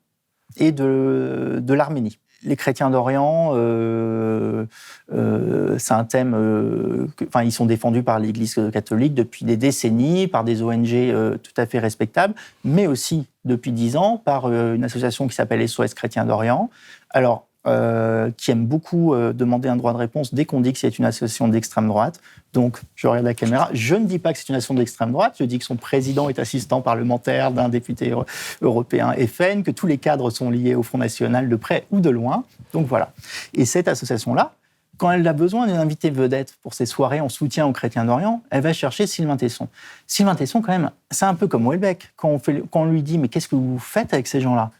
et 0.57 0.71
de, 0.71 1.59
de 1.61 1.73
l'Arménie 1.75 2.17
les 2.45 2.55
chrétiens 2.55 2.89
d'Orient, 2.89 3.51
euh, 3.53 4.65
euh, 5.11 5.75
c'est 5.77 5.93
un 5.93 6.05
thème. 6.05 6.33
Euh, 6.35 7.07
enfin, 7.27 7.43
ils 7.43 7.51
sont 7.51 7.65
défendus 7.65 8.03
par 8.03 8.19
l'Église 8.19 8.59
catholique 8.71 9.13
depuis 9.13 9.45
des 9.45 9.57
décennies, 9.57 10.27
par 10.27 10.43
des 10.43 10.61
ONG 10.61 11.13
tout 11.41 11.53
à 11.57 11.65
fait 11.65 11.79
respectables, 11.79 12.33
mais 12.63 12.87
aussi 12.87 13.27
depuis 13.43 13.71
dix 13.71 13.97
ans 13.97 14.21
par 14.23 14.51
une 14.51 14.83
association 14.83 15.27
qui 15.27 15.35
s'appelle 15.35 15.67
SOS 15.67 15.93
Chrétiens 15.93 16.25
d'Orient. 16.25 16.69
Alors, 17.09 17.47
euh, 17.67 18.31
qui 18.37 18.51
aime 18.51 18.65
beaucoup 18.65 19.13
euh, 19.13 19.33
demander 19.33 19.69
un 19.69 19.75
droit 19.75 19.91
de 19.91 19.97
réponse 19.97 20.33
dès 20.33 20.45
qu'on 20.45 20.61
dit 20.61 20.71
que 20.71 20.79
c'est 20.79 20.99
une 20.99 21.05
association 21.05 21.47
d'extrême 21.47 21.87
droite. 21.87 22.21
Donc, 22.53 22.79
je 22.95 23.07
regarde 23.07 23.25
la 23.25 23.33
caméra. 23.33 23.69
Je 23.73 23.95
ne 23.95 24.05
dis 24.05 24.19
pas 24.19 24.33
que 24.33 24.39
c'est 24.39 24.49
une 24.49 24.55
association 24.55 24.75
d'extrême 24.75 25.11
droite. 25.11 25.35
Je 25.39 25.45
dis 25.45 25.59
que 25.59 25.65
son 25.65 25.75
président 25.75 26.29
est 26.29 26.39
assistant 26.39 26.81
parlementaire 26.81 27.51
d'un 27.51 27.69
député 27.69 28.13
européen 28.61 29.13
FN, 29.13 29.63
que 29.63 29.71
tous 29.71 29.87
les 29.87 29.97
cadres 29.97 30.29
sont 30.29 30.49
liés 30.49 30.75
au 30.75 30.83
Front 30.83 30.97
National 30.97 31.49
de 31.49 31.55
près 31.55 31.85
ou 31.91 32.01
de 32.01 32.09
loin. 32.09 32.43
Donc 32.71 32.87
voilà. 32.87 33.11
Et 33.53 33.65
cette 33.65 33.87
association-là, 33.87 34.53
quand 34.97 35.11
elle 35.11 35.27
a 35.27 35.33
besoin 35.33 35.67
d'un 35.67 35.79
invité 35.79 36.09
vedette 36.09 36.55
pour 36.61 36.73
ses 36.73 36.85
soirées 36.85 37.19
en 37.19 37.29
soutien 37.29 37.65
aux 37.65 37.73
chrétiens 37.73 38.05
d'Orient, 38.05 38.41
elle 38.49 38.61
va 38.61 38.73
chercher 38.73 39.07
Sylvain 39.07 39.37
Tesson. 39.37 39.67
Sylvain 40.07 40.35
Tesson, 40.35 40.61
quand 40.61 40.71
même, 40.71 40.91
c'est 41.11 41.25
un 41.25 41.35
peu 41.35 41.47
comme 41.47 41.67
Welbeck. 41.67 42.13
Quand 42.15 42.29
on, 42.29 42.39
fait, 42.39 42.63
quand 42.71 42.83
on 42.83 42.85
lui 42.85 43.03
dit, 43.03 43.17
mais 43.17 43.27
qu'est-ce 43.27 43.47
que 43.47 43.55
vous 43.55 43.79
faites 43.79 44.13
avec 44.13 44.27
ces 44.27 44.39
gens-là? 44.39 44.71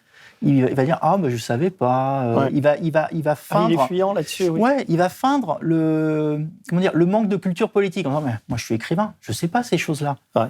Il 0.42 0.66
va 0.74 0.86
dire 0.86 1.00
ah 1.02 1.18
mais 1.20 1.30
je 1.30 1.38
savais 1.38 1.70
pas. 1.70 2.24
Euh, 2.24 2.50
il 2.54 2.62
va 2.62 2.78
il 2.78 2.92
va 2.92 3.08
il 3.12 3.24
va 3.24 3.36
feindre. 3.36 3.68
Ah, 3.68 3.72
il 3.72 3.80
est 3.80 3.88
fuyant 3.88 4.14
là-dessus. 4.14 4.50
Oui. 4.50 4.60
Ouais, 4.60 4.86
il 4.88 4.98
va 4.98 5.10
feindre 5.10 5.58
le 5.62 6.46
comment 6.70 6.82
dire 6.82 6.92
le 6.94 7.06
manque 7.06 7.28
de 7.28 7.38
culture 7.38 7.70
politique. 7.70 8.06
En 8.08 8.10
disant, 8.10 8.22
mais 8.22 8.36
moi 8.48 8.58
je 8.58 8.66
suis 8.66 8.76
écrivain, 8.76 9.14
je 9.22 9.32
sais 9.32 9.48
pas 9.48 9.64
ces 9.64 9.78
choses-là. 9.78 10.18
Ouais. 10.36 10.48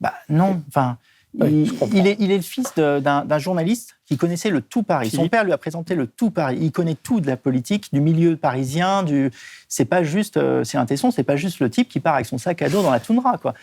Bah 0.00 0.14
non, 0.28 0.62
enfin 0.68 0.98
il, 1.42 2.06
est, 2.06 2.16
il, 2.20 2.30
est, 2.30 2.36
le 2.36 2.42
fils 2.42 2.74
d'un 2.76 3.38
journaliste 3.38 3.96
qui 4.06 4.16
connaissait 4.16 4.50
le 4.50 4.60
tout 4.60 4.82
Paris. 4.82 5.10
Son 5.10 5.28
père 5.28 5.44
lui 5.44 5.52
a 5.52 5.58
présenté 5.58 5.94
le 5.94 6.06
tout 6.06 6.30
Paris. 6.30 6.58
Il 6.60 6.70
connaît 6.70 6.94
tout 6.94 7.20
de 7.20 7.26
la 7.26 7.36
politique, 7.36 7.92
du 7.92 8.00
milieu 8.00 8.36
parisien. 8.36 9.02
Du... 9.02 9.30
C'est 9.68 9.84
pas 9.84 10.04
juste, 10.04 10.36
euh, 10.36 10.62
c'est 10.62 10.78
un 10.78 10.86
tesson, 10.86 11.10
c'est 11.10 11.24
pas 11.24 11.36
juste 11.36 11.58
le 11.60 11.70
type 11.70 11.88
qui 11.88 12.00
part 12.00 12.14
avec 12.14 12.26
son 12.26 12.38
sac 12.38 12.62
à 12.62 12.68
dos 12.68 12.82
dans 12.82 12.90
la 12.90 13.00
toundra. 13.00 13.38
Quoi. 13.38 13.54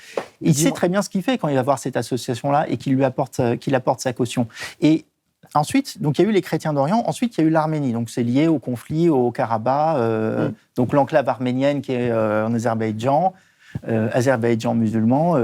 Il 0.42 0.54
sait 0.54 0.72
très 0.72 0.90
bien 0.90 1.02
ce 1.02 1.10
qu'il 1.10 1.24
fait 1.24 1.38
quand 1.38 1.48
il 1.48 1.56
va 1.56 1.64
voir 1.64 1.80
cette 1.80 1.96
association-là 1.96 2.68
et 2.70 2.78
qu'il 2.78 2.94
lui 2.94 3.06
apporte, 3.06 3.40
euh, 3.40 3.56
qu'il 3.56 3.76
apporte 3.76 4.02
sa 4.02 4.12
caution. 4.12 4.48
Et 4.82 5.06
Ensuite, 5.54 6.02
donc 6.02 6.18
il 6.18 6.24
y 6.24 6.26
a 6.26 6.30
eu 6.30 6.34
les 6.34 6.42
chrétiens 6.42 6.74
d'Orient. 6.74 7.04
Ensuite, 7.06 7.38
il 7.38 7.42
y 7.42 7.44
a 7.44 7.48
eu 7.48 7.50
l'Arménie. 7.50 7.94
Donc 7.94 8.10
c'est 8.10 8.24
lié 8.24 8.48
au 8.48 8.60
conflit 8.60 9.10
au 9.10 9.32
Karabakh. 9.32 9.98
Euh, 9.98 10.50
mm. 10.50 10.54
Donc 10.78 10.94
l'enclave 10.94 11.28
arménienne 11.28 11.82
qui 11.82 11.92
est 11.92 12.12
en 12.14 12.54
Azerbaïdjan, 12.54 13.34
Azerbaïdjan 13.88 14.76
musulman, 14.76 15.36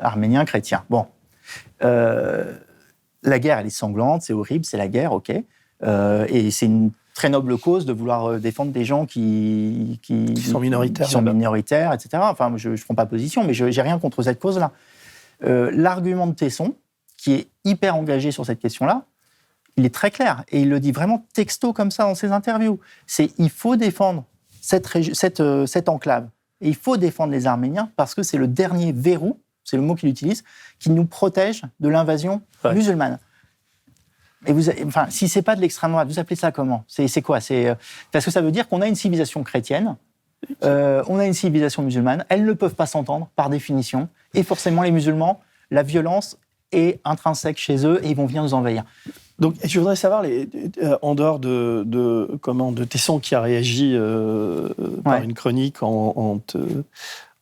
arménien 0.00 0.44
chrétien. 0.44 0.84
Bon, 0.90 1.06
la 1.80 3.38
guerre, 3.38 3.58
elle 3.58 3.66
est 3.66 3.70
sanglante, 3.70 4.22
c'est 4.22 4.32
horrible, 4.32 4.64
c'est 4.64 4.76
la 4.76 4.88
guerre, 4.88 5.12
ok. 5.12 5.32
Euh, 5.84 6.26
et 6.28 6.50
c'est 6.50 6.66
une 6.66 6.90
très 7.14 7.28
noble 7.28 7.58
cause 7.58 7.86
de 7.86 7.92
vouloir 7.92 8.26
euh, 8.26 8.38
défendre 8.38 8.72
des 8.72 8.84
gens 8.84 9.06
qui, 9.06 10.00
qui, 10.02 10.36
sont 10.36 10.60
minoritaires, 10.60 11.06
qui 11.06 11.12
sont 11.12 11.22
minoritaires, 11.22 11.92
etc. 11.92 12.22
Enfin, 12.22 12.52
je 12.56 12.70
ne 12.70 12.76
prends 12.76 12.94
pas 12.94 13.06
position, 13.06 13.44
mais 13.44 13.54
je 13.54 13.64
n'ai 13.64 13.82
rien 13.82 13.98
contre 13.98 14.22
cette 14.22 14.40
cause-là. 14.40 14.72
Euh, 15.44 15.70
l'argument 15.72 16.26
de 16.26 16.34
Tesson, 16.34 16.74
qui 17.28 17.34
est 17.34 17.48
hyper 17.64 17.96
engagé 17.96 18.30
sur 18.30 18.46
cette 18.46 18.58
question-là, 18.58 19.04
il 19.76 19.84
est 19.84 19.94
très 19.94 20.10
clair 20.10 20.44
et 20.48 20.60
il 20.60 20.68
le 20.68 20.80
dit 20.80 20.92
vraiment 20.92 21.26
texto 21.34 21.72
comme 21.72 21.90
ça 21.90 22.04
dans 22.04 22.14
ses 22.14 22.32
interviews. 22.32 22.80
C'est 23.06 23.30
il 23.38 23.50
faut 23.50 23.76
défendre 23.76 24.24
cette, 24.60 24.88
cette, 25.14 25.42
cette 25.66 25.88
enclave 25.88 26.28
et 26.60 26.68
il 26.68 26.74
faut 26.74 26.96
défendre 26.96 27.32
les 27.32 27.46
Arméniens 27.46 27.90
parce 27.96 28.14
que 28.14 28.22
c'est 28.22 28.38
le 28.38 28.48
dernier 28.48 28.92
verrou 28.92 29.38
c'est 29.68 29.76
le 29.76 29.82
mot 29.82 29.94
qu'il 29.94 30.08
utilise, 30.08 30.44
qui 30.78 30.90
nous 30.90 31.04
protège 31.04 31.62
de 31.78 31.88
l'invasion 31.88 32.40
musulmane. 32.72 33.18
Et 34.46 34.52
vous, 34.52 34.70
enfin, 34.86 35.06
si 35.10 35.28
c'est 35.28 35.42
pas 35.42 35.56
de 35.56 35.60
l'extrême 35.60 35.90
droite, 35.90 36.08
vous 36.08 36.18
appelez 36.18 36.36
ça 36.36 36.52
comment? 36.52 36.84
C'est 36.88 37.22
quoi? 37.22 37.40
C'est 37.40 37.68
euh, 37.68 37.74
parce 38.10 38.24
que 38.24 38.30
ça 38.30 38.40
veut 38.40 38.52
dire 38.52 38.68
qu'on 38.68 38.80
a 38.80 38.86
une 38.86 38.94
civilisation 38.94 39.42
chrétienne, 39.42 39.96
euh, 40.64 41.02
on 41.08 41.18
a 41.18 41.26
une 41.26 41.34
civilisation 41.34 41.82
musulmane. 41.82 42.24
Elles 42.28 42.44
ne 42.44 42.52
peuvent 42.52 42.76
pas 42.76 42.86
s'entendre 42.86 43.28
par 43.36 43.50
définition, 43.50 44.08
et 44.32 44.42
forcément 44.42 44.82
les 44.82 44.92
musulmans, 44.92 45.40
la 45.70 45.82
violence 45.82 46.38
est 46.72 47.00
intrinsèque 47.04 47.58
chez 47.58 47.86
eux 47.86 48.04
et 48.04 48.10
ils 48.10 48.16
vont 48.16 48.26
venir 48.26 48.42
nous 48.42 48.54
envahir. 48.54 48.84
Donc, 49.38 49.54
je 49.62 49.78
voudrais 49.78 49.96
savoir, 49.96 50.22
les, 50.22 50.48
euh, 50.82 50.98
en 51.00 51.14
dehors 51.14 51.38
de, 51.38 51.84
de, 51.86 52.38
comment, 52.40 52.72
de 52.72 52.84
Tesson 52.84 53.20
qui 53.20 53.34
a 53.34 53.40
réagi 53.40 53.96
par 55.04 55.22
une 55.22 55.34
chronique 55.34 55.82
en, 55.82 56.12
en 56.16 56.38
te, 56.38 56.58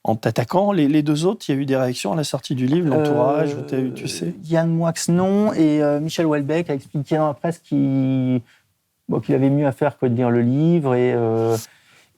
en 0.06 0.14
t'attaquant. 0.14 0.72
Les, 0.72 1.02
deux 1.02 1.26
autres, 1.26 1.44
il 1.48 1.54
y 1.54 1.58
a 1.58 1.60
eu 1.60 1.66
des 1.66 1.76
réactions 1.76 2.12
à 2.12 2.16
la 2.16 2.24
sortie 2.24 2.54
du 2.54 2.66
livre, 2.66 2.88
l'entourage, 2.88 3.56
euh, 3.72 3.90
tu 3.92 4.08
sais? 4.08 4.34
Yann 4.44 4.70
Moix, 4.70 4.92
non, 5.08 5.52
et 5.52 5.82
euh, 5.82 6.00
Michel 6.00 6.26
Houellebecq 6.26 6.70
a 6.70 6.74
expliqué 6.74 7.16
dans 7.16 7.26
la 7.26 7.34
presse 7.34 7.58
qu'il 7.58 8.40
avait 9.10 9.50
mieux 9.50 9.66
à 9.66 9.72
faire 9.72 9.98
que 9.98 10.06
de 10.06 10.14
lire 10.14 10.30
le 10.30 10.42
livre 10.42 10.94
et, 10.94 11.12
euh, 11.12 11.56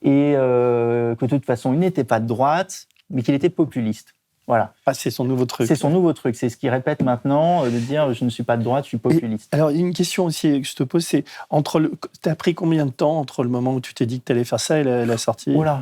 et 0.03 0.35
que 0.35 1.25
de 1.25 1.31
toute 1.31 1.47
façon, 1.47 1.73
il 1.73 1.79
n'était 1.79 2.05
pas 2.05 2.21
de 2.21 2.27
droite, 2.27 2.89
mais 3.11 3.23
qu'il 3.23 3.35
était 3.35 3.49
populiste. 3.49 4.15
Voilà. 4.49 4.73
Ah, 4.87 4.95
c'est 4.95 5.11
son 5.11 5.25
nouveau 5.25 5.45
truc. 5.45 5.69
C'est 5.69 5.77
son 5.77 5.91
nouveau 5.91 6.15
truc. 6.15 6.35
C'est 6.35 6.49
ce 6.49 6.57
qu'il 6.57 6.71
répète 6.71 7.03
maintenant, 7.03 7.65
de 7.65 7.79
dire 7.79 8.15
je 8.15 8.25
ne 8.25 8.31
suis 8.31 8.43
pas 8.43 8.57
de 8.57 8.65
droite, 8.65 8.85
je 8.85 8.89
suis 8.89 8.99
populiste. 8.99 9.55
Alors, 9.55 9.69
une 9.69 9.93
question 9.93 10.25
aussi 10.25 10.63
que 10.63 10.67
je 10.67 10.75
te 10.75 10.83
pose, 10.83 11.05
c'est 11.05 11.25
entre 11.51 11.79
le. 11.79 11.93
Tu 12.23 12.29
as 12.29 12.35
pris 12.35 12.55
combien 12.55 12.87
de 12.87 12.91
temps 12.91 13.19
entre 13.19 13.45
le 13.45 13.51
moment 13.51 13.75
où 13.75 13.81
tu 13.81 13.93
t'es 13.93 14.07
dit 14.07 14.21
que 14.21 14.25
tu 14.25 14.33
allais 14.33 14.45
faire 14.45 14.59
ça 14.59 14.79
et 14.81 14.85
la, 14.85 15.19
sortie? 15.19 15.53
Voilà. 15.55 15.81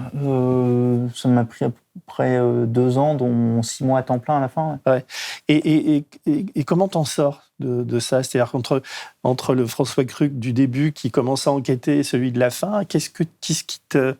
ça 1.14 1.29
m'a 1.29 1.45
pris 1.45 1.64
à 1.64 1.71
près 2.07 2.39
euh, 2.39 2.67
deux 2.67 2.99
ans, 2.99 3.15
dont 3.15 3.63
six 3.63 3.85
mois 3.85 4.01
à 4.01 4.03
temps 4.03 4.19
plein 4.19 4.39
à 4.39 4.41
la 4.41 4.49
fin. 4.49 4.79
Ouais. 4.87 5.05
Et, 5.49 5.97
et, 5.97 6.05
et, 6.27 6.65
comment 6.65 6.89
t'en 6.89 7.05
sors 7.05 7.43
de, 7.61 7.83
de 7.83 7.99
ça? 7.99 8.23
C'est-à-dire 8.23 8.55
entre, 8.55 8.83
entre 9.23 9.55
le 9.55 9.67
François 9.67 10.05
Cruc 10.05 10.39
du 10.39 10.53
début 10.53 10.93
qui 10.93 11.11
commence 11.11 11.47
à 11.47 11.53
enquêter 11.53 11.99
et 11.99 12.03
celui 12.03 12.33
de 12.33 12.39
la 12.39 12.51
fin, 12.51 12.85
qu'est-ce 12.85 13.11
que, 13.11 13.25
qu'est-ce 13.41 13.65
qui 13.65 13.81
te, 13.89 14.15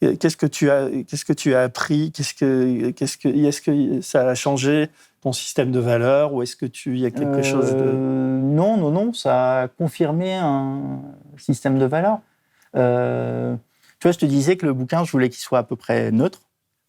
qu'est-ce 0.00 0.36
que 0.36 0.46
tu 0.46 0.70
as, 0.70 0.88
qu'est-ce 1.08 1.24
que 1.24 1.32
tu 1.32 1.54
as 1.54 1.62
appris? 1.62 2.12
Qu'est-ce 2.12 2.34
que, 2.34 2.90
qu'est-ce 2.90 3.16
que, 3.16 3.28
est-ce 3.28 3.60
que 3.60 4.00
ça 4.00 4.28
a 4.28 4.34
changé 4.34 4.90
ton 5.22 5.32
système 5.32 5.72
de 5.72 5.80
valeurs 5.80 6.34
ou 6.34 6.42
est-ce 6.42 6.54
que 6.54 6.66
tu, 6.66 6.98
y 6.98 7.06
a 7.06 7.10
quelque 7.10 7.42
chose 7.42 7.72
de 7.72 7.82
euh, 7.82 8.40
Non, 8.40 8.76
non, 8.76 8.90
non, 8.90 9.12
ça 9.14 9.62
a 9.62 9.68
confirmé 9.68 10.34
un 10.34 11.00
système 11.38 11.78
de 11.78 11.86
valeurs. 11.86 12.18
Euh, 12.76 13.56
tu 13.98 14.08
vois, 14.08 14.12
je 14.12 14.18
te 14.18 14.26
disais 14.26 14.56
que 14.56 14.66
le 14.66 14.74
bouquin, 14.74 15.04
je 15.04 15.10
voulais 15.10 15.30
qu'il 15.30 15.40
soit 15.40 15.60
à 15.60 15.62
peu 15.62 15.76
près 15.76 16.10
neutre 16.10 16.42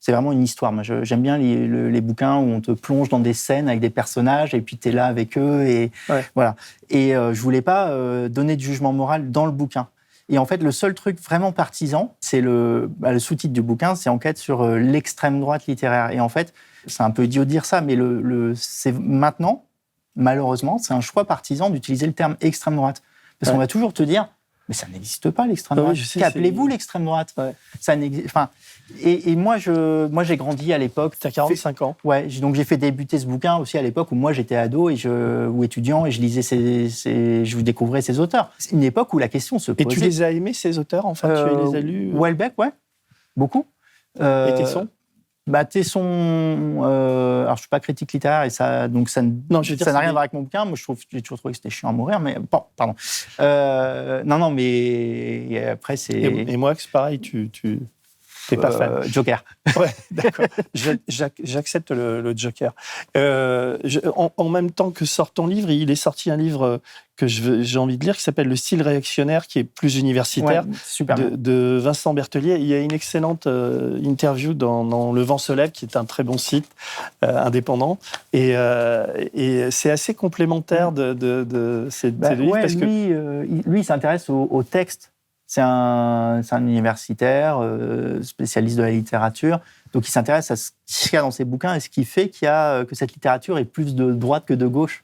c'est 0.06 0.12
vraiment 0.12 0.34
une 0.34 0.43
histoire. 0.43 0.72
Moi, 0.72 0.84
j'aime 0.84 1.24
bien 1.24 1.39
les, 1.39 2.01
bouquins 2.01 2.36
où 2.36 2.47
on 2.51 2.62
te 2.62 2.70
plonge 2.70 3.10
dans 3.10 3.18
des 3.18 3.34
scènes 3.34 3.68
avec 3.68 3.80
des 3.80 3.89
personnages 3.89 4.53
et 4.53 4.62
puis 4.62 4.78
tu 4.78 4.89
es 4.89 4.91
là 4.91 5.08
avec 5.08 5.36
eux. 5.36 5.66
Et 5.66 5.91
voilà. 6.36 6.56
Et 6.91 7.16
euh, 7.16 7.34
je 7.34 7.41
voulais 7.41 7.64
pas 7.64 7.89
euh, 7.89 8.30
donner 8.30 8.56
de 8.56 8.62
jugement 8.62 8.93
moral 8.93 9.32
dans 9.32 9.47
le 9.47 9.51
bouquin. 9.51 9.88
Et 10.30 10.38
en 10.38 10.45
fait, 10.45 10.62
le 10.62 10.72
seul 10.72 10.93
truc 10.93 11.20
vraiment 11.20 11.51
partisan, 11.51 12.14
c'est 12.20 12.39
le, 12.39 12.88
bah, 12.99 13.14
le 13.14 13.18
sous-titre 13.18 13.51
du 13.51 13.64
bouquin, 13.64 13.95
c'est 13.95 14.12
enquête 14.12 14.38
sur 14.38 14.62
euh, 14.62 14.78
l'extrême 14.78 15.39
droite 15.39 15.66
littéraire. 15.66 16.12
Et 16.12 16.20
en 16.20 16.30
fait, 16.30 16.53
c'est 16.86 17.01
un 17.01 17.10
peu 17.10 17.24
idiot 17.24 17.43
de 17.43 17.49
dire 17.49 17.66
ça, 17.66 17.82
mais 17.82 17.95
le, 17.95 18.53
c'est 18.56 18.91
maintenant, 18.91 19.64
malheureusement, 20.16 20.78
c'est 20.78 20.93
un 20.93 21.01
choix 21.01 21.26
partisan 21.26 21.72
d'utiliser 21.72 22.06
le 22.06 22.14
terme 22.14 22.38
extrême 22.41 22.76
droite. 22.76 23.01
Parce 23.39 23.51
qu'on 23.51 23.58
va 23.58 23.66
toujours 23.66 23.91
te 23.91 24.03
dire, 24.03 24.30
mais 24.68 24.74
ça 24.76 24.88
n'existe 24.91 25.30
pas 25.30 25.45
l'extrême 25.45 25.78
droite. 25.78 25.97
Qu'appelez-vous 26.18 26.68
l'extrême 26.68 27.05
droite 27.05 27.36
Ça 27.80 27.95
n'existe. 27.95 28.26
Enfin, 28.26 28.49
et, 29.01 29.36
moi, 29.36 29.57
je, 29.57 30.07
moi, 30.07 30.24
j'ai 30.24 30.38
grandi 30.38 30.74
à 30.74 30.78
l'époque. 30.78 31.16
Tu 31.20 31.28
as 31.28 31.32
45 31.32 31.82
ans. 31.82 31.97
Ouais. 32.03 32.28
Donc 32.41 32.55
j'ai 32.55 32.63
fait 32.63 32.78
débuter 32.78 33.20
ce 33.20 33.26
bouquin 33.26 33.57
aussi 33.57 33.78
à 33.78 33.82
l'époque 33.82 34.11
où 34.11 34.16
moi 34.16 34.34
j'étais 34.34 34.55
ado 34.55 34.89
et 34.89 34.95
je, 34.95 35.47
ou 35.47 35.63
étudiant 35.63 36.05
et 36.05 36.11
je 36.11 36.20
lisais 36.22 36.41
ces, 36.41 36.89
ces, 36.89 37.45
je 37.45 37.59
découvrais 37.59 38.01
ces 38.01 38.20
auteurs. 38.20 38.51
C'est 38.57 38.72
une 38.72 38.84
époque 38.84 39.13
où 39.13 39.20
la 39.20 39.28
question 39.28 39.59
se 39.59 39.72
posait. 39.72 39.89
Et 39.89 39.93
tu 39.93 39.99
les 39.99 40.22
as 40.22 40.32
aimés 40.32 40.53
ces 40.53 40.80
auteurs 40.80 41.05
Enfin, 41.05 41.28
tu 41.30 41.34
les 41.34 41.76
as 41.76 41.80
euh, 41.80 41.82
lus. 41.82 42.11
Welbeck, 42.13 42.53
ouais, 42.57 42.72
beaucoup. 43.36 43.66
Euh, 44.20 44.55
et 44.55 44.57
Tesson? 44.57 44.88
Bah, 45.48 45.64
Tesson, 45.64 46.02
euh, 46.04 47.43
alors 47.43 47.56
je 47.56 47.62
suis 47.62 47.70
pas 47.70 47.80
critique 47.80 48.14
littéraire 48.14 48.43
et 48.43 48.50
ça, 48.50 48.88
donc 48.88 49.10
ça, 49.10 49.22
non, 49.22 49.62
je 49.62 49.76
ça 49.76 49.93
n'a 49.93 50.00
rien 50.00 50.10
à 50.10 50.12
voir 50.12 50.22
avec 50.22 50.34
mon 50.34 50.41
bouquin. 50.41 50.66
Moi, 50.66 50.76
je 50.76 50.84
trouve, 50.84 51.00
j'ai 51.12 51.22
toujours 51.22 51.38
trouvé 51.38 51.52
que 51.52 51.58
c'était 51.58 51.70
chiant 51.70 51.89
à 51.89 51.91
mourir, 51.91 52.20
mais 52.20 52.38
bon, 52.39 52.64
pardon. 52.76 52.96
Euh, 53.39 54.24
non, 54.24 54.39
non, 54.39 54.50
mais 54.50 55.68
après 55.70 55.98
c'est. 55.98 56.20
Et, 56.20 56.58
moi, 56.58 56.74
c'est 56.76 56.89
pareil. 56.89 57.20
Tu, 57.20 57.50
tu, 57.52 57.80
T'es 58.48 58.58
pas 58.58 58.72
fan. 58.72 58.91
Euh, 58.91 59.04
Joker. 59.04 59.43
Ouais, 59.76 59.93
d'accord. 60.12 60.46
J'accepte 60.76 61.91
le, 61.91 62.34
Joker. 62.36 62.74
Euh, 63.18 63.78
en, 64.16 64.50
même 64.50 64.72
temps 64.72 64.91
que 64.91 65.06
sort 65.06 65.32
ton 65.32 65.48
livre, 65.48 65.72
il 65.72 65.89
est 65.89 65.96
sorti 65.96 66.30
un 66.30 66.38
livre 66.38 66.80
que 67.18 67.28
j'ai 67.28 67.80
envie 67.80 67.98
de 67.98 68.06
lire 68.06 68.16
qui 68.16 68.22
s'appelle 68.22 68.48
Le 68.48 68.56
style 68.56 68.82
réactionnaire, 68.82 69.48
qui 69.48 69.60
est 69.60 69.64
plus 69.64 69.98
universitaire, 69.98 70.66
de, 70.66 71.80
Vincent 71.82 72.14
Berthelier. 72.14 72.58
Il 72.58 72.68
y 72.68 72.74
a 72.74 72.80
une 72.80 72.93
excellente 72.93 73.48
euh, 73.48 74.00
interview 74.04 74.54
dans, 74.54 75.12
Le 75.12 75.22
Vent 75.24 75.39
se 75.39 75.52
lève, 75.52 75.72
qui 75.72 75.86
est 75.86 75.98
un 75.98 76.06
très 76.06 76.24
bon 76.24 76.38
site 76.38 76.70
indépendant. 77.22 77.98
Et, 78.34 78.54
c'est 79.72 79.91
assez 79.91 80.14
complémentaire 80.14 80.91
de, 80.91 81.14
de, 81.14 81.88
ces, 81.89 82.12
bah, 82.12 82.36
livres. 82.36 82.54
parce 82.54 82.76
lui, 82.76 83.10
que... 83.10 83.48
lui, 83.68 83.80
il 83.80 83.86
s'intéresse 83.86 84.30
au, 84.30 84.48
au 84.52 84.64
texte 84.64 85.12
c'est 85.48 85.62
un, 85.62 86.41
universitaire, 86.52 87.60
euh, 87.62 88.22
spécialiste 88.24 88.78
de 88.78 88.84
la 88.84 88.91
littérature, 88.91 89.60
donc 89.93 90.08
il 90.08 90.12
s'intéresse 90.12 90.52
à 90.52 90.56
ce 90.56 90.72
qu'il 90.86 91.14
y 91.14 91.18
a 91.18 91.22
dans 91.22 91.32
ses 91.32 91.46
bouquins 91.46 91.76
et 91.76 91.80
ce 91.80 91.89
qui 91.89 92.04
fait 92.04 92.30
qu'il 92.30 92.48
y 92.48 92.50
a, 92.50 92.84
que 92.86 92.96
cette 92.96 93.14
littérature 93.14 93.58
est 93.58 93.66
plus 93.66 93.96
de 93.96 94.12
droite 94.12 94.46
que 94.46 94.54
de 94.54 94.68
gauche. 94.68 95.04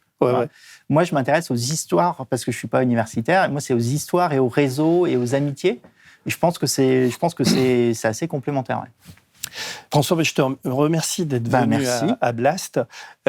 Moi, 0.90 1.04
je 1.04 1.14
m'intéresse 1.14 1.50
aux 1.52 1.56
histoires 1.56 2.26
parce 2.30 2.46
que 2.46 2.52
je 2.52 2.58
suis 2.58 2.68
pas 2.68 2.84
universitaire. 2.84 3.50
Moi, 3.50 3.62
c'est 3.62 3.74
aux 3.74 3.80
histoires 3.80 4.34
et 4.34 4.40
aux 4.40 4.50
réseaux 4.50 5.06
et 5.06 5.18
aux 5.18 5.36
amitiés. 5.36 5.82
Et 6.26 6.30
je 6.30 6.38
pense 6.38 6.58
que 6.58 6.68
c'est, 6.68 7.10
je 7.10 7.18
pense 7.18 7.34
que 7.34 7.44
c'est, 7.44 7.94
assez 8.04 8.28
complémentaire. 8.28 8.84
François, 9.92 10.22
je 10.24 10.34
te 10.34 10.42
remercie 10.66 11.26
d'être 11.26 11.50
bah, 11.50 11.62
venu 11.62 11.86
à, 12.22 12.32
Blast. 12.32 12.80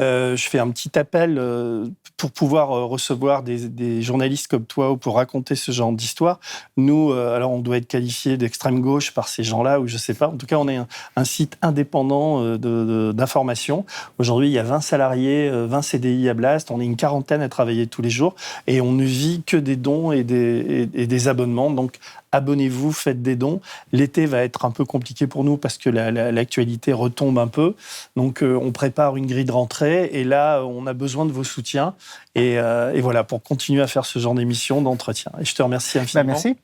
Euh, 0.00 0.36
je 0.36 0.48
fais 0.48 0.58
un 0.58 0.70
petit 0.70 0.98
appel 0.98 1.36
euh, 1.38 1.86
pour 2.16 2.30
pouvoir 2.30 2.72
euh, 2.72 2.84
recevoir 2.84 3.42
des, 3.42 4.02
journalistes 4.02 4.48
comme 4.48 4.64
toi 4.64 4.90
ou 4.90 4.96
pour 4.96 5.16
raconter 5.16 5.54
ce 5.54 5.70
genre 5.70 5.92
d'histoire. 5.92 6.40
Nous, 6.76 7.12
alors 7.12 7.50
on 7.50 7.58
doit 7.58 7.76
être 7.76 7.86
qualifié 7.86 8.36
d'extrême 8.36 8.80
gauche 8.80 9.12
par 9.12 9.28
ces 9.28 9.42
gens-là, 9.42 9.80
ou 9.80 9.86
je 9.86 9.96
sais 9.96 10.14
pas. 10.14 10.28
En 10.28 10.36
tout 10.36 10.46
cas, 10.46 10.56
on 10.56 10.68
est 10.68 10.78
un, 11.16 11.24
site 11.24 11.58
indépendant 11.62 12.56
d'information. 12.56 13.84
Aujourd'hui, 14.18 14.48
il 14.48 14.52
y 14.52 14.58
a 14.58 14.62
20 14.62 14.80
salariés, 14.80 15.50
20 15.50 15.82
CDI 15.82 16.28
à 16.28 16.34
Blast. 16.34 16.70
On 16.70 16.80
est 16.80 16.84
une 16.84 16.96
quarantaine 16.96 17.42
à 17.42 17.48
travailler 17.48 17.86
tous 17.86 18.02
les 18.02 18.10
jours 18.10 18.34
et 18.66 18.80
on 18.80 18.92
ne 18.92 19.04
vit 19.04 19.42
que 19.46 19.56
des 19.56 19.76
dons 19.76 20.12
et 20.12 20.24
des, 20.24 20.88
et 20.94 21.06
des 21.06 21.28
abonnements. 21.28 21.70
Donc, 21.70 21.98
abonnez-vous, 22.32 22.92
faites 22.92 23.22
des 23.22 23.36
dons. 23.36 23.60
L'été 23.92 24.26
va 24.26 24.42
être 24.42 24.64
un 24.64 24.70
peu 24.70 24.84
compliqué 24.84 25.26
pour 25.26 25.44
nous 25.44 25.56
parce 25.56 25.78
que 25.78 25.90
l'actualité 25.90 26.92
retombe 26.92 27.38
un 27.38 27.46
peu. 27.46 27.74
Donc, 28.16 28.42
euh, 28.42 28.58
on 28.60 28.72
prépare 28.72 29.16
une 29.16 29.26
grille 29.26 29.44
de 29.44 29.52
rentrée 29.52 30.10
et 30.12 30.24
là, 30.24 30.62
on 30.62 30.86
a 30.86 30.94
besoin 30.94 31.26
de 31.26 31.32
vos 31.32 31.44
soutiens. 31.44 31.94
Et, 32.34 32.58
euh, 32.58 32.98
voilà, 33.02 33.24
pour 33.24 33.42
continuer 33.42 33.82
à 33.82 33.86
faire 33.86 34.06
ce 34.06 34.18
genre 34.18 34.34
d'émission, 34.34 34.80
d'entretien. 34.80 35.32
Et 35.40 35.44
je 35.44 35.54
te 35.54 35.62
remercie 35.62 35.98
infiniment. 35.98 36.24
Bah, 36.24 36.40
merci. 36.44 36.56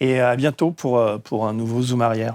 Et 0.00 0.20
à 0.20 0.36
bientôt 0.36 0.70
pour, 0.70 0.98
euh, 0.98 1.18
pour 1.18 1.46
un 1.46 1.52
nouveau 1.52 1.82
Zoom 1.82 2.02
arrière. 2.02 2.34